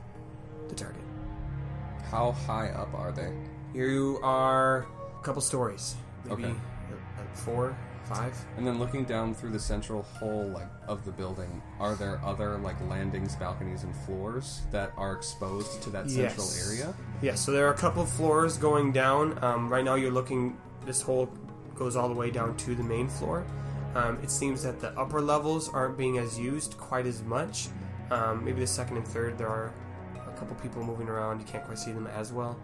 the 0.68 0.76
target. 0.76 1.13
How 2.10 2.32
high 2.32 2.70
up 2.70 2.94
are 2.94 3.12
they? 3.12 3.32
You 3.74 4.20
are 4.24 4.86
a 5.20 5.24
couple 5.24 5.42
stories, 5.42 5.96
maybe 6.26 6.46
Okay. 6.46 6.52
uh, 6.52 7.22
uh, 7.22 7.36
four, 7.36 7.76
five. 8.06 8.38
And 8.58 8.68
then 8.68 8.78
looking 8.80 9.04
down 9.06 9.34
through 9.34 9.52
the 9.52 9.60
central 9.60 10.04
hole 10.04 10.48
like 10.54 10.68
of 10.88 11.06
the 11.06 11.12
building, 11.12 11.62
are 11.80 11.96
there 11.96 12.20
other 12.24 12.58
like 12.58 12.76
landings, 12.90 13.36
balconies, 13.36 13.84
and 13.84 13.96
floors 14.06 14.62
that 14.72 14.92
are 14.98 15.14
exposed 15.14 15.82
to 15.84 15.90
that 15.92 16.10
central 16.10 16.46
Yes. 16.46 16.68
area? 16.70 16.94
Yeah, 17.22 17.36
so 17.36 17.52
there 17.52 17.68
are 17.68 17.74
a 17.74 17.78
couple 17.78 18.04
of 18.04 18.10
floors 18.10 18.58
going 18.58 18.92
down. 18.92 19.42
Um, 19.44 19.70
right 19.70 19.84
now, 19.84 19.96
you're 19.96 20.12
looking. 20.12 20.58
This 20.86 21.02
hole 21.02 21.30
goes 21.76 21.96
all 21.96 22.10
the 22.10 22.14
way 22.16 22.30
down 22.30 22.56
to 22.58 22.76
the 22.76 22.84
main 22.84 23.08
floor. 23.10 23.44
Um, 23.96 24.18
it 24.22 24.30
seems 24.30 24.62
that 24.64 24.80
the 24.80 24.90
upper 25.00 25.22
levels 25.22 25.70
aren't 25.70 25.98
being 25.98 26.18
as 26.18 26.38
used 26.38 26.78
quite 26.78 27.06
as 27.06 27.24
much. 27.24 27.70
Um, 28.12 28.44
maybe 28.44 28.60
the 28.60 28.68
second 28.68 28.98
and 28.98 29.08
third, 29.08 29.38
there 29.38 29.48
are 29.48 29.72
couple 30.44 30.62
people 30.62 30.84
moving 30.84 31.08
around. 31.08 31.40
You 31.40 31.46
can't 31.46 31.64
quite 31.64 31.80
see 31.80 31.92
them 31.92 32.08
as 32.08 32.32
well. 32.34 32.58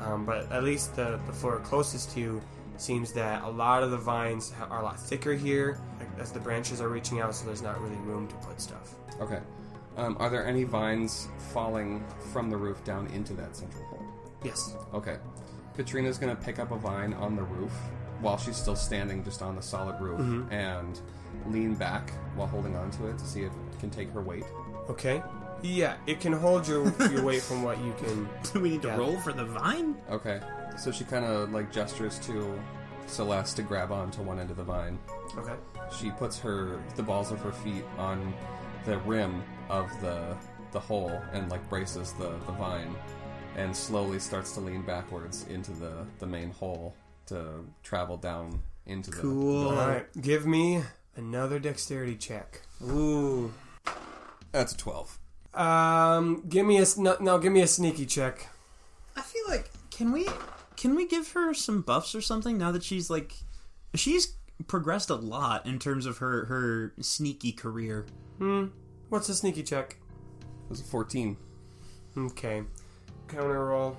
Um, 0.00 0.24
but 0.24 0.50
at 0.52 0.64
least 0.64 0.96
the, 0.96 1.18
the 1.26 1.32
floor 1.32 1.58
closest 1.60 2.12
to 2.12 2.20
you 2.20 2.42
seems 2.78 3.12
that 3.12 3.42
a 3.44 3.48
lot 3.48 3.82
of 3.82 3.90
the 3.90 3.96
vines 3.96 4.52
are 4.70 4.80
a 4.80 4.84
lot 4.84 4.98
thicker 5.00 5.34
here 5.34 5.78
as 6.18 6.32
the 6.32 6.40
branches 6.40 6.80
are 6.80 6.88
reaching 6.88 7.20
out, 7.20 7.34
so 7.34 7.46
there's 7.46 7.62
not 7.62 7.80
really 7.80 7.96
room 7.96 8.26
to 8.28 8.34
put 8.36 8.60
stuff. 8.60 8.94
Okay. 9.20 9.40
Um, 9.96 10.16
are 10.20 10.28
there 10.28 10.46
any 10.46 10.64
vines 10.64 11.28
falling 11.52 12.04
from 12.32 12.50
the 12.50 12.56
roof 12.56 12.84
down 12.84 13.06
into 13.08 13.32
that 13.34 13.56
central 13.56 13.82
hole? 13.86 14.02
Yes. 14.44 14.74
Okay. 14.92 15.16
Katrina's 15.74 16.18
gonna 16.18 16.36
pick 16.36 16.58
up 16.58 16.70
a 16.70 16.76
vine 16.76 17.14
on 17.14 17.34
the 17.36 17.42
roof 17.42 17.72
while 18.20 18.36
she's 18.36 18.56
still 18.56 18.76
standing 18.76 19.24
just 19.24 19.40
on 19.42 19.56
the 19.56 19.62
solid 19.62 19.98
roof 20.00 20.20
Mm-hmm. 20.20 20.52
and 20.52 21.00
lean 21.48 21.74
back 21.74 22.10
while 22.34 22.46
holding 22.46 22.76
onto 22.76 23.06
it 23.06 23.18
to 23.18 23.24
see 23.26 23.42
if 23.42 23.52
it 23.52 23.78
can 23.80 23.88
take 23.90 24.10
her 24.12 24.20
weight. 24.22 24.44
Okay. 24.90 25.22
Yeah, 25.66 25.96
it 26.06 26.20
can 26.20 26.32
hold 26.32 26.66
your 26.68 26.84
your 27.10 27.22
weight 27.24 27.42
from 27.42 27.62
what 27.62 27.78
you 27.84 27.92
can. 27.98 28.28
Do 28.52 28.60
we 28.60 28.70
need 28.70 28.82
to 28.82 28.88
Yeah. 28.88 28.96
roll 28.96 29.18
for 29.20 29.32
the 29.32 29.44
vine? 29.44 29.96
Okay. 30.10 30.40
So 30.78 30.90
she 30.92 31.04
kind 31.04 31.24
of 31.24 31.50
like 31.52 31.72
gestures 31.72 32.18
to 32.20 32.58
Celeste 33.06 33.56
to 33.56 33.62
grab 33.62 33.90
onto 33.92 34.22
one 34.22 34.38
end 34.38 34.50
of 34.50 34.56
the 34.56 34.64
vine. 34.64 34.98
Okay. 35.38 35.54
She 35.98 36.10
puts 36.10 36.38
her 36.40 36.80
the 36.96 37.02
balls 37.02 37.30
of 37.32 37.40
her 37.40 37.52
feet 37.52 37.84
on 37.98 38.34
the 38.84 38.98
rim 38.98 39.42
of 39.68 39.90
the 40.00 40.36
the 40.72 40.80
hole 40.80 41.20
and 41.32 41.50
like 41.50 41.66
braces 41.68 42.12
the 42.14 42.30
the 42.46 42.52
vine 42.52 42.94
and 43.56 43.74
slowly 43.74 44.18
starts 44.18 44.52
to 44.52 44.60
lean 44.60 44.82
backwards 44.82 45.46
into 45.48 45.72
the 45.72 46.04
the 46.18 46.26
main 46.26 46.50
hole 46.50 46.94
to 47.26 47.64
travel 47.82 48.16
down 48.16 48.60
into 48.86 49.10
the 49.10 49.16
Cool. 49.16 49.68
All 49.68 49.74
right. 49.88 50.06
Give 50.20 50.46
me 50.46 50.82
another 51.16 51.58
dexterity 51.58 52.16
check. 52.16 52.60
Ooh. 52.82 53.52
That's 54.52 54.72
a 54.72 54.76
12. 54.76 55.18
Um, 55.56 56.44
give 56.48 56.66
me 56.66 56.78
a 56.78 56.84
no, 56.98 57.16
no, 57.18 57.38
give 57.38 57.52
me 57.52 57.62
a 57.62 57.66
sneaky 57.66 58.06
check. 58.06 58.48
I 59.16 59.22
feel 59.22 59.42
like 59.48 59.70
can 59.90 60.12
we 60.12 60.28
can 60.76 60.94
we 60.94 61.06
give 61.06 61.32
her 61.32 61.54
some 61.54 61.80
buffs 61.80 62.14
or 62.14 62.20
something 62.20 62.58
now 62.58 62.70
that 62.72 62.82
she's 62.82 63.08
like 63.08 63.32
she's 63.94 64.34
progressed 64.66 65.08
a 65.08 65.14
lot 65.14 65.66
in 65.66 65.78
terms 65.78 66.04
of 66.04 66.18
her 66.18 66.44
her 66.44 66.92
sneaky 67.00 67.52
career. 67.52 68.06
Hmm. 68.38 68.66
What's 69.08 69.28
a 69.30 69.34
sneaky 69.34 69.62
check? 69.62 69.96
It 70.40 70.70
was 70.70 70.80
a 70.80 70.84
14. 70.84 71.36
Okay. 72.18 72.62
Counter 73.28 73.66
roll. 73.66 73.96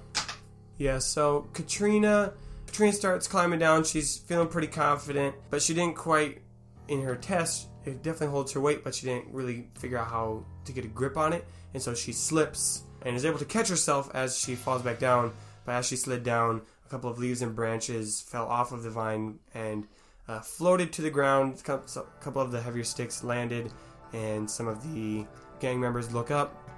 Yeah. 0.77 0.99
So 0.99 1.47
Katrina, 1.53 2.33
Katrina 2.67 2.93
starts 2.93 3.27
climbing 3.27 3.59
down. 3.59 3.83
She's 3.83 4.17
feeling 4.17 4.47
pretty 4.47 4.67
confident, 4.67 5.35
but 5.49 5.61
she 5.61 5.73
didn't 5.73 5.95
quite 5.95 6.41
in 6.87 7.01
her 7.01 7.15
test. 7.15 7.67
It 7.87 8.03
definitely 8.03 8.33
holds 8.33 8.51
her 8.51 8.59
weight, 8.59 8.83
but 8.83 8.93
she 8.93 9.05
didn't 9.05 9.33
really 9.33 9.65
figure 9.75 9.97
out 9.97 10.09
how 10.09 10.43
to 10.65 10.73
get 10.73 10.83
a 10.83 10.89
grip 10.89 11.15
on 11.15 11.31
it, 11.31 11.45
and 11.73 11.81
so 11.81 11.95
she 11.95 12.11
slips 12.11 12.83
and 13.03 13.15
is 13.15 13.23
able 13.23 13.39
to 13.39 13.45
catch 13.45 13.69
herself 13.69 14.13
as 14.13 14.37
she 14.37 14.55
falls 14.55 14.81
back 14.81 14.99
down. 14.99 15.31
But 15.65 15.75
as 15.75 15.87
she 15.87 15.95
slid 15.95 16.23
down, 16.23 16.63
a 16.85 16.89
couple 16.89 17.09
of 17.09 17.17
leaves 17.17 17.41
and 17.41 17.55
branches 17.55 18.19
fell 18.19 18.45
off 18.45 18.73
of 18.73 18.83
the 18.83 18.89
vine, 18.89 19.39
and 19.53 19.87
uh, 20.27 20.41
floated 20.41 20.91
to 20.93 21.01
the 21.01 21.09
ground. 21.09 21.63
A 21.65 21.79
couple 22.19 22.41
of 22.41 22.51
the 22.51 22.59
heavier 22.59 22.83
sticks 22.83 23.23
landed, 23.23 23.71
and 24.11 24.51
some 24.51 24.67
of 24.67 24.83
the 24.93 25.25
gang 25.61 25.79
members 25.79 26.13
look 26.13 26.29
up 26.29 26.69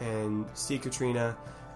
and 0.00 0.44
see 0.52 0.78
Katrina. 0.78 1.34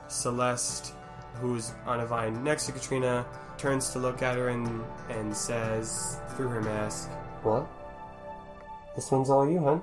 Celeste, 0.09 0.93
who's 1.41 1.73
on 1.87 2.01
a 2.01 2.07
vine 2.07 2.45
next 2.45 2.67
to 2.67 2.73
Katrina, 2.73 3.25
turns 3.57 3.89
to 3.91 3.99
look 3.99 4.21
at 4.21 4.37
her 4.37 4.51
and, 4.51 4.85
and 5.09 5.35
says 5.35 6.19
through 6.37 6.49
her 6.49 6.61
mask, 6.61 7.09
What? 7.43 7.82
This 8.95 9.11
one's 9.11 9.31
all 9.31 9.49
you, 9.49 9.61
hun. 9.61 9.83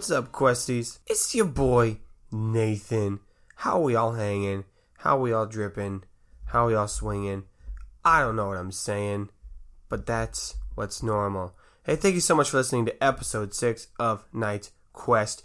What's 0.00 0.10
up, 0.10 0.32
Questies? 0.32 0.98
It's 1.06 1.34
your 1.34 1.44
boy, 1.44 1.98
Nathan. 2.32 3.20
How 3.56 3.78
we 3.78 3.94
all 3.94 4.12
hanging? 4.12 4.64
How 4.96 5.18
we 5.18 5.30
all 5.30 5.44
dripping? 5.44 6.04
How 6.46 6.68
we 6.68 6.74
all 6.74 6.88
swinging? 6.88 7.42
I 8.02 8.20
don't 8.20 8.34
know 8.34 8.46
what 8.46 8.56
I'm 8.56 8.72
saying, 8.72 9.28
but 9.90 10.06
that's 10.06 10.54
what's 10.74 11.02
normal. 11.02 11.54
Hey, 11.82 11.96
thank 11.96 12.14
you 12.14 12.22
so 12.22 12.34
much 12.34 12.48
for 12.48 12.56
listening 12.56 12.86
to 12.86 13.04
episode 13.04 13.52
6 13.52 13.88
of 13.98 14.24
Knight's 14.32 14.72
Quest. 14.94 15.44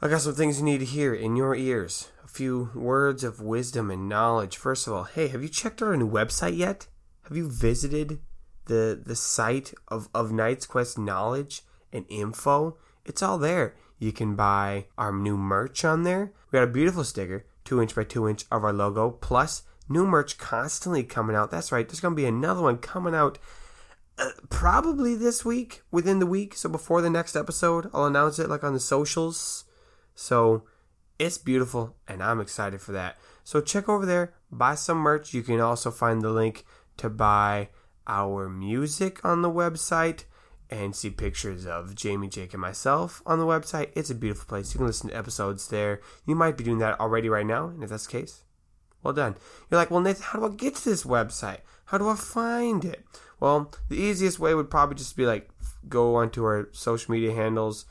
I 0.00 0.06
got 0.06 0.20
some 0.20 0.34
things 0.36 0.60
you 0.60 0.64
need 0.64 0.78
to 0.78 0.84
hear 0.84 1.12
in 1.12 1.34
your 1.34 1.56
ears. 1.56 2.10
A 2.24 2.28
few 2.28 2.70
words 2.72 3.24
of 3.24 3.40
wisdom 3.40 3.90
and 3.90 4.08
knowledge. 4.08 4.56
First 4.56 4.86
of 4.86 4.92
all, 4.92 5.04
hey, 5.04 5.26
have 5.26 5.42
you 5.42 5.48
checked 5.48 5.82
out 5.82 5.88
our 5.88 5.96
new 5.96 6.08
website 6.08 6.56
yet? 6.56 6.86
Have 7.24 7.36
you 7.36 7.50
visited 7.50 8.20
the 8.66 9.02
the 9.04 9.16
site 9.16 9.74
of, 9.88 10.08
of 10.14 10.30
Knight's 10.30 10.66
Quest 10.66 11.00
knowledge 11.00 11.62
and 11.92 12.06
info? 12.08 12.76
It's 13.06 13.22
all 13.22 13.38
there. 13.38 13.74
You 13.98 14.12
can 14.12 14.34
buy 14.34 14.86
our 14.98 15.12
new 15.12 15.36
merch 15.36 15.84
on 15.84 16.02
there. 16.02 16.32
We 16.50 16.58
got 16.58 16.68
a 16.68 16.72
beautiful 16.72 17.04
sticker, 17.04 17.46
two 17.64 17.80
inch 17.80 17.94
by 17.94 18.04
two 18.04 18.28
inch 18.28 18.44
of 18.50 18.64
our 18.64 18.72
logo, 18.72 19.10
plus 19.10 19.62
new 19.88 20.06
merch 20.06 20.38
constantly 20.38 21.02
coming 21.02 21.36
out. 21.36 21.50
That's 21.50 21.72
right. 21.72 21.88
There's 21.88 22.00
gonna 22.00 22.14
be 22.14 22.26
another 22.26 22.62
one 22.62 22.78
coming 22.78 23.14
out 23.14 23.38
uh, 24.18 24.30
probably 24.50 25.14
this 25.14 25.44
week, 25.44 25.82
within 25.90 26.18
the 26.18 26.26
week. 26.26 26.54
So 26.54 26.68
before 26.68 27.00
the 27.00 27.10
next 27.10 27.36
episode, 27.36 27.88
I'll 27.94 28.06
announce 28.06 28.38
it 28.38 28.50
like 28.50 28.64
on 28.64 28.74
the 28.74 28.80
socials. 28.80 29.64
So 30.14 30.64
it's 31.18 31.38
beautiful, 31.38 31.96
and 32.06 32.22
I'm 32.22 32.40
excited 32.40 32.80
for 32.80 32.92
that. 32.92 33.16
So 33.44 33.60
check 33.60 33.88
over 33.88 34.04
there, 34.04 34.34
buy 34.50 34.74
some 34.74 34.98
merch. 34.98 35.32
You 35.32 35.42
can 35.42 35.60
also 35.60 35.90
find 35.90 36.22
the 36.22 36.30
link 36.30 36.64
to 36.96 37.08
buy 37.08 37.68
our 38.06 38.48
music 38.48 39.24
on 39.24 39.42
the 39.42 39.50
website 39.50 40.24
and 40.70 40.96
see 40.96 41.10
pictures 41.10 41.66
of 41.66 41.94
Jamie, 41.94 42.28
Jake, 42.28 42.52
and 42.52 42.60
myself 42.60 43.22
on 43.24 43.38
the 43.38 43.46
website. 43.46 43.90
It's 43.94 44.10
a 44.10 44.14
beautiful 44.14 44.46
place. 44.46 44.74
You 44.74 44.78
can 44.78 44.86
listen 44.86 45.10
to 45.10 45.16
episodes 45.16 45.68
there. 45.68 46.00
You 46.26 46.34
might 46.34 46.56
be 46.56 46.64
doing 46.64 46.78
that 46.78 46.98
already 46.98 47.28
right 47.28 47.46
now, 47.46 47.68
and 47.68 47.84
if 47.84 47.90
that's 47.90 48.06
the 48.06 48.12
case, 48.12 48.42
well 49.02 49.14
done. 49.14 49.36
You're 49.70 49.78
like, 49.78 49.90
well, 49.90 50.00
Nathan, 50.00 50.22
how 50.22 50.40
do 50.40 50.46
I 50.46 50.54
get 50.54 50.74
to 50.76 50.84
this 50.84 51.04
website? 51.04 51.60
How 51.86 51.98
do 51.98 52.08
I 52.08 52.16
find 52.16 52.84
it? 52.84 53.04
Well, 53.38 53.72
the 53.88 53.96
easiest 53.96 54.40
way 54.40 54.54
would 54.54 54.70
probably 54.70 54.96
just 54.96 55.16
be 55.16 55.26
like 55.26 55.50
go 55.88 56.16
onto 56.16 56.44
our 56.44 56.68
social 56.72 57.12
media 57.12 57.32
handles 57.32 57.86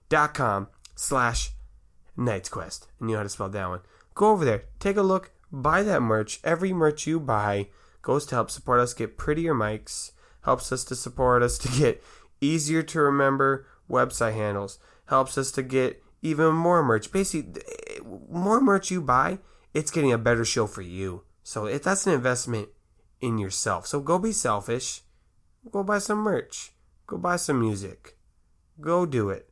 dot 0.10 0.34
com 0.34 0.68
slash 0.96 1.52
Knight's 2.18 2.50
Quest. 2.50 2.88
You 3.02 3.08
know 3.08 3.18
how 3.18 3.24
to 3.24 3.30
spell 3.30 3.50
that 3.50 3.70
one. 3.70 3.82
Go 4.14 4.32
over 4.32 4.46
there, 4.46 4.64
take 4.80 4.98
a 4.98 5.02
look, 5.02 5.32
buy 5.52 5.84
that 5.84 6.02
merch. 6.02 6.40
Every 6.44 6.72
merch 6.72 7.06
you 7.06 7.20
buy 7.20 7.68
goes 8.02 8.26
to 8.28 8.36
help 8.36 8.52
support 8.52 8.80
us 8.80 8.94
get 8.94 9.18
prettier 9.18 9.54
mics, 9.54 10.12
helps 10.44 10.72
us 10.72 10.84
to 10.86 10.96
support 10.96 11.44
us 11.44 11.58
to 11.58 11.68
get 11.80 12.04
easier 12.40 12.82
to 12.84 13.02
remember 13.02 13.68
website 13.90 14.34
handles, 14.34 14.80
helps 15.08 15.38
us 15.38 15.52
to 15.52 15.64
get 15.64 16.02
even 16.22 16.54
more 16.54 16.84
merch. 16.84 17.12
Basically, 17.12 17.62
eh, 17.90 18.00
more 18.30 18.62
merch 18.62 18.90
you 18.92 19.02
buy, 19.02 19.40
it's 19.76 19.92
getting 19.92 20.12
a 20.12 20.18
better 20.18 20.46
show 20.46 20.66
for 20.66 20.82
you. 20.82 21.24
So 21.44 21.68
if 21.68 21.84
that's 21.84 22.08
an 22.08 22.14
investment 22.14 22.70
in 23.22 23.38
yourself. 23.38 23.86
So 23.86 24.00
go 24.00 24.18
be 24.18 24.32
selfish. 24.32 25.02
Go 25.70 25.84
buy 25.84 26.00
some 26.00 26.20
merch. 26.20 26.72
Go 27.08 27.18
buy 27.18 27.36
some 27.36 27.60
music. 27.60 28.18
Go 28.80 29.06
do 29.06 29.30
it. 29.30 29.50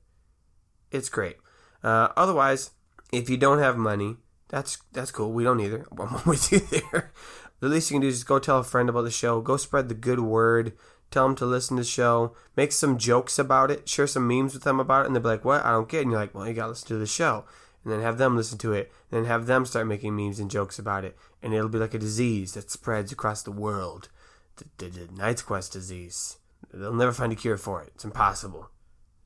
It's 0.91 1.09
great. 1.09 1.37
Uh, 1.83 2.09
otherwise, 2.15 2.71
if 3.11 3.29
you 3.29 3.37
don't 3.37 3.59
have 3.59 3.77
money, 3.77 4.17
that's 4.47 4.77
that's 4.91 5.11
cool. 5.11 5.31
We 5.31 5.43
don't 5.43 5.59
either. 5.59 5.85
I'm 5.99 6.21
with 6.25 6.51
you 6.51 6.59
there. 6.59 7.11
The 7.59 7.69
least 7.69 7.89
you 7.89 7.95
can 7.95 8.01
do 8.01 8.07
is 8.07 8.15
just 8.15 8.27
go 8.27 8.39
tell 8.39 8.59
a 8.59 8.63
friend 8.63 8.89
about 8.89 9.03
the 9.03 9.11
show. 9.11 9.41
Go 9.41 9.57
spread 9.57 9.89
the 9.89 9.95
good 9.95 10.19
word. 10.19 10.73
Tell 11.11 11.27
them 11.27 11.35
to 11.37 11.45
listen 11.45 11.77
to 11.77 11.83
the 11.83 11.87
show. 11.87 12.35
Make 12.55 12.71
some 12.71 12.97
jokes 12.97 13.37
about 13.37 13.71
it. 13.71 13.87
Share 13.87 14.07
some 14.07 14.27
memes 14.27 14.53
with 14.53 14.63
them 14.63 14.79
about 14.79 15.03
it. 15.03 15.07
And 15.07 15.15
they'll 15.15 15.23
be 15.23 15.29
like, 15.29 15.45
what? 15.45 15.63
I 15.63 15.71
don't 15.71 15.87
get 15.87 15.99
it. 15.99 16.01
And 16.03 16.11
you're 16.11 16.19
like, 16.19 16.33
well, 16.33 16.47
you 16.47 16.53
got 16.53 16.63
to 16.63 16.69
listen 16.69 16.87
to 16.89 16.97
the 16.97 17.05
show. 17.05 17.45
And 17.83 17.91
then 17.91 18.01
have 18.01 18.17
them 18.17 18.35
listen 18.35 18.57
to 18.59 18.73
it. 18.73 18.91
And 19.11 19.21
then 19.21 19.29
have 19.29 19.45
them 19.45 19.65
start 19.65 19.87
making 19.87 20.15
memes 20.15 20.39
and 20.39 20.49
jokes 20.49 20.79
about 20.79 21.03
it. 21.03 21.17
And 21.41 21.53
it'll 21.53 21.69
be 21.69 21.79
like 21.79 21.93
a 21.93 21.99
disease 21.99 22.53
that 22.53 22.71
spreads 22.71 23.11
across 23.11 23.43
the 23.43 23.51
world. 23.51 24.09
The, 24.57 24.65
the, 24.77 25.05
the 25.05 25.13
Knight's 25.13 25.41
Quest 25.41 25.73
disease. 25.73 26.37
They'll 26.73 26.93
never 26.93 27.11
find 27.11 27.31
a 27.31 27.35
cure 27.35 27.57
for 27.57 27.81
it. 27.81 27.91
It's 27.95 28.05
impossible. 28.05 28.69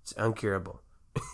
It's 0.01 0.13
uncurable. 0.13 0.79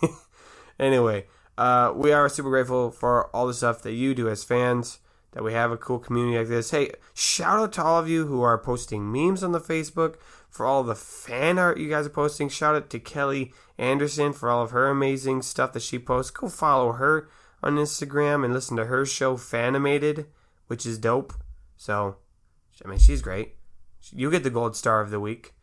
anyway, 0.78 1.26
uh, 1.56 1.92
we 1.94 2.12
are 2.12 2.28
super 2.28 2.50
grateful 2.50 2.90
for 2.90 3.26
all 3.34 3.46
the 3.46 3.54
stuff 3.54 3.82
that 3.82 3.92
you 3.92 4.14
do 4.14 4.28
as 4.28 4.44
fans, 4.44 4.98
that 5.32 5.44
we 5.44 5.52
have 5.52 5.70
a 5.70 5.76
cool 5.76 5.98
community 5.98 6.38
like 6.38 6.48
this. 6.48 6.70
Hey, 6.70 6.90
shout 7.14 7.60
out 7.60 7.72
to 7.74 7.82
all 7.82 7.98
of 7.98 8.08
you 8.08 8.26
who 8.26 8.42
are 8.42 8.58
posting 8.58 9.10
memes 9.10 9.42
on 9.42 9.52
the 9.52 9.60
Facebook, 9.60 10.16
for 10.54 10.66
all 10.66 10.84
the 10.84 10.94
fan 10.94 11.58
art 11.58 11.78
you 11.78 11.90
guys 11.90 12.06
are 12.06 12.10
posting. 12.10 12.48
Shout 12.48 12.76
out 12.76 12.88
to 12.90 13.00
Kelly 13.00 13.52
Anderson 13.76 14.32
for 14.32 14.48
all 14.48 14.62
of 14.62 14.70
her 14.70 14.88
amazing 14.88 15.42
stuff 15.42 15.72
that 15.72 15.82
she 15.82 15.98
posts. 15.98 16.30
Go 16.30 16.48
follow 16.48 16.92
her 16.92 17.28
on 17.60 17.74
Instagram 17.74 18.44
and 18.44 18.54
listen 18.54 18.76
to 18.76 18.84
her 18.84 19.04
show 19.04 19.36
Fanimated, 19.36 20.26
which 20.68 20.86
is 20.86 20.96
dope. 20.96 21.34
So, 21.76 22.18
I 22.84 22.88
mean, 22.88 23.00
she's 23.00 23.20
great. 23.20 23.56
You 24.12 24.30
get 24.30 24.44
the 24.44 24.50
gold 24.50 24.76
star 24.76 25.00
of 25.00 25.10
the 25.10 25.18
week. 25.18 25.54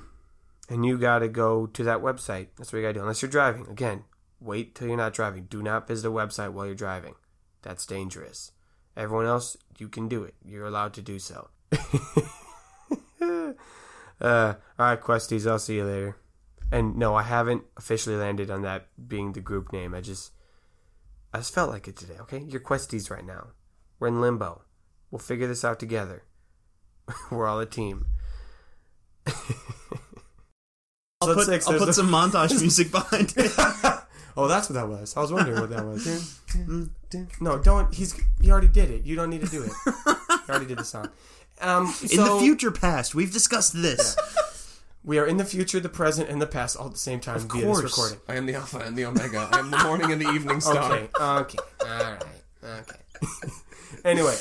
and 0.69 0.87
you 0.87 0.99
got 0.99 1.19
to 1.19 1.29
go 1.29 1.67
to 1.67 1.85
that 1.85 2.01
website. 2.01 2.49
That's 2.57 2.73
what 2.73 2.79
you 2.79 2.85
got 2.85 2.89
to 2.89 2.95
do. 2.95 3.01
Unless 3.01 3.21
you're 3.21 3.31
driving. 3.31 3.67
Again, 3.69 4.05
wait 4.41 4.75
till 4.75 4.89
you're 4.89 4.97
not 4.97 5.13
driving. 5.13 5.45
Do 5.45 5.63
not 5.63 5.87
visit 5.87 6.09
a 6.09 6.11
website 6.11 6.53
while 6.53 6.67
you're 6.67 6.75
driving. 6.75 7.15
That's 7.61 7.87
dangerous. 7.87 8.53
Everyone 8.97 9.27
else, 9.27 9.57
you 9.79 9.89
can 9.89 10.09
do 10.09 10.25
it. 10.25 10.35
You're 10.45 10.67
allowed 10.67 10.95
to 10.95 11.03
do 11.03 11.19
so. 11.19 11.51
uh, 13.21 13.53
all 14.21 14.57
right, 14.79 15.01
Questies, 15.01 15.49
I'll 15.49 15.59
see 15.59 15.77
you 15.77 15.85
later. 15.85 16.17
And 16.71 16.97
no, 16.97 17.15
I 17.15 17.23
haven't 17.23 17.65
officially 17.77 18.17
landed 18.17 18.51
on 18.51 18.63
that 18.63 18.89
being 19.09 19.33
the 19.33 19.41
group 19.41 19.73
name. 19.73 19.95
I 19.95 20.01
just, 20.01 20.33
I 21.33 21.39
just 21.39 21.55
felt 21.55 21.71
like 21.71 21.89
it 21.89 21.97
today. 21.97 22.17
Okay, 22.21 22.39
you're 22.47 22.61
Questies 22.61 23.11
right 23.11 23.25
now. 23.25 23.49
We're 23.99 24.09
in 24.09 24.21
limbo. 24.21 24.63
We'll 25.11 25.19
figure 25.19 25.47
this 25.47 25.65
out 25.65 25.79
together. 25.79 26.25
We're 27.31 27.47
all 27.47 27.61
a 27.61 27.67
team. 27.67 28.07
I'll, 31.21 31.35
put, 31.35 31.49
I'll 31.49 31.79
put 31.79 31.95
some 31.95 32.09
montage 32.09 32.59
music 32.61 32.91
behind 32.91 33.33
it. 33.37 33.53
Oh, 34.35 34.49
that's 34.49 34.71
what 34.71 34.77
that 34.77 34.89
was. 34.89 35.15
I 35.15 35.21
was 35.21 35.31
wondering 35.31 35.61
what 35.61 35.69
that 35.69 35.85
was. 35.85 36.41
no, 37.39 37.59
don't. 37.59 37.93
He's 37.93 38.19
he 38.41 38.51
already 38.51 38.67
did 38.69 38.91
it. 38.91 39.05
You 39.05 39.15
don't 39.15 39.29
need 39.29 39.43
to 39.43 39.47
do 39.47 39.63
it. 39.63 39.73
he 39.85 40.51
already 40.51 40.65
did 40.65 40.79
the 40.79 40.85
song. 40.85 41.11
Um, 41.61 41.95
In 42.11 42.17
the 42.17 42.39
future 42.41 42.71
past, 42.71 43.15
we've 43.15 43.31
discussed 43.31 43.75
this. 43.75 44.17
We 45.05 45.19
are 45.19 45.27
in 45.27 45.37
the 45.37 45.45
future, 45.45 45.81
the 45.81 45.89
present, 45.89 46.29
and 46.29 46.41
the 46.41 46.47
past 46.47 46.77
all 46.77 46.87
at 46.87 46.93
the 46.93 46.99
same 46.99 47.21
time 47.21 47.41
via 47.41 47.63
course. 47.63 47.83
this 47.83 47.91
recording. 47.91 48.19
I 48.29 48.37
am 48.37 48.47
the 48.47 48.55
alpha 48.55 48.79
and 48.79 48.97
the 48.97 49.05
omega. 49.05 49.49
I 49.51 49.59
am 49.59 49.71
the 49.71 49.79
morning 49.79 50.13
and 50.13 50.21
the 50.21 50.29
evening 50.31 50.61
star. 50.61 50.93
Okay, 50.93 51.09
okay, 51.21 51.59
all 51.81 51.89
right, 51.89 52.23
okay. 52.65 53.51
anyway, 54.05 54.37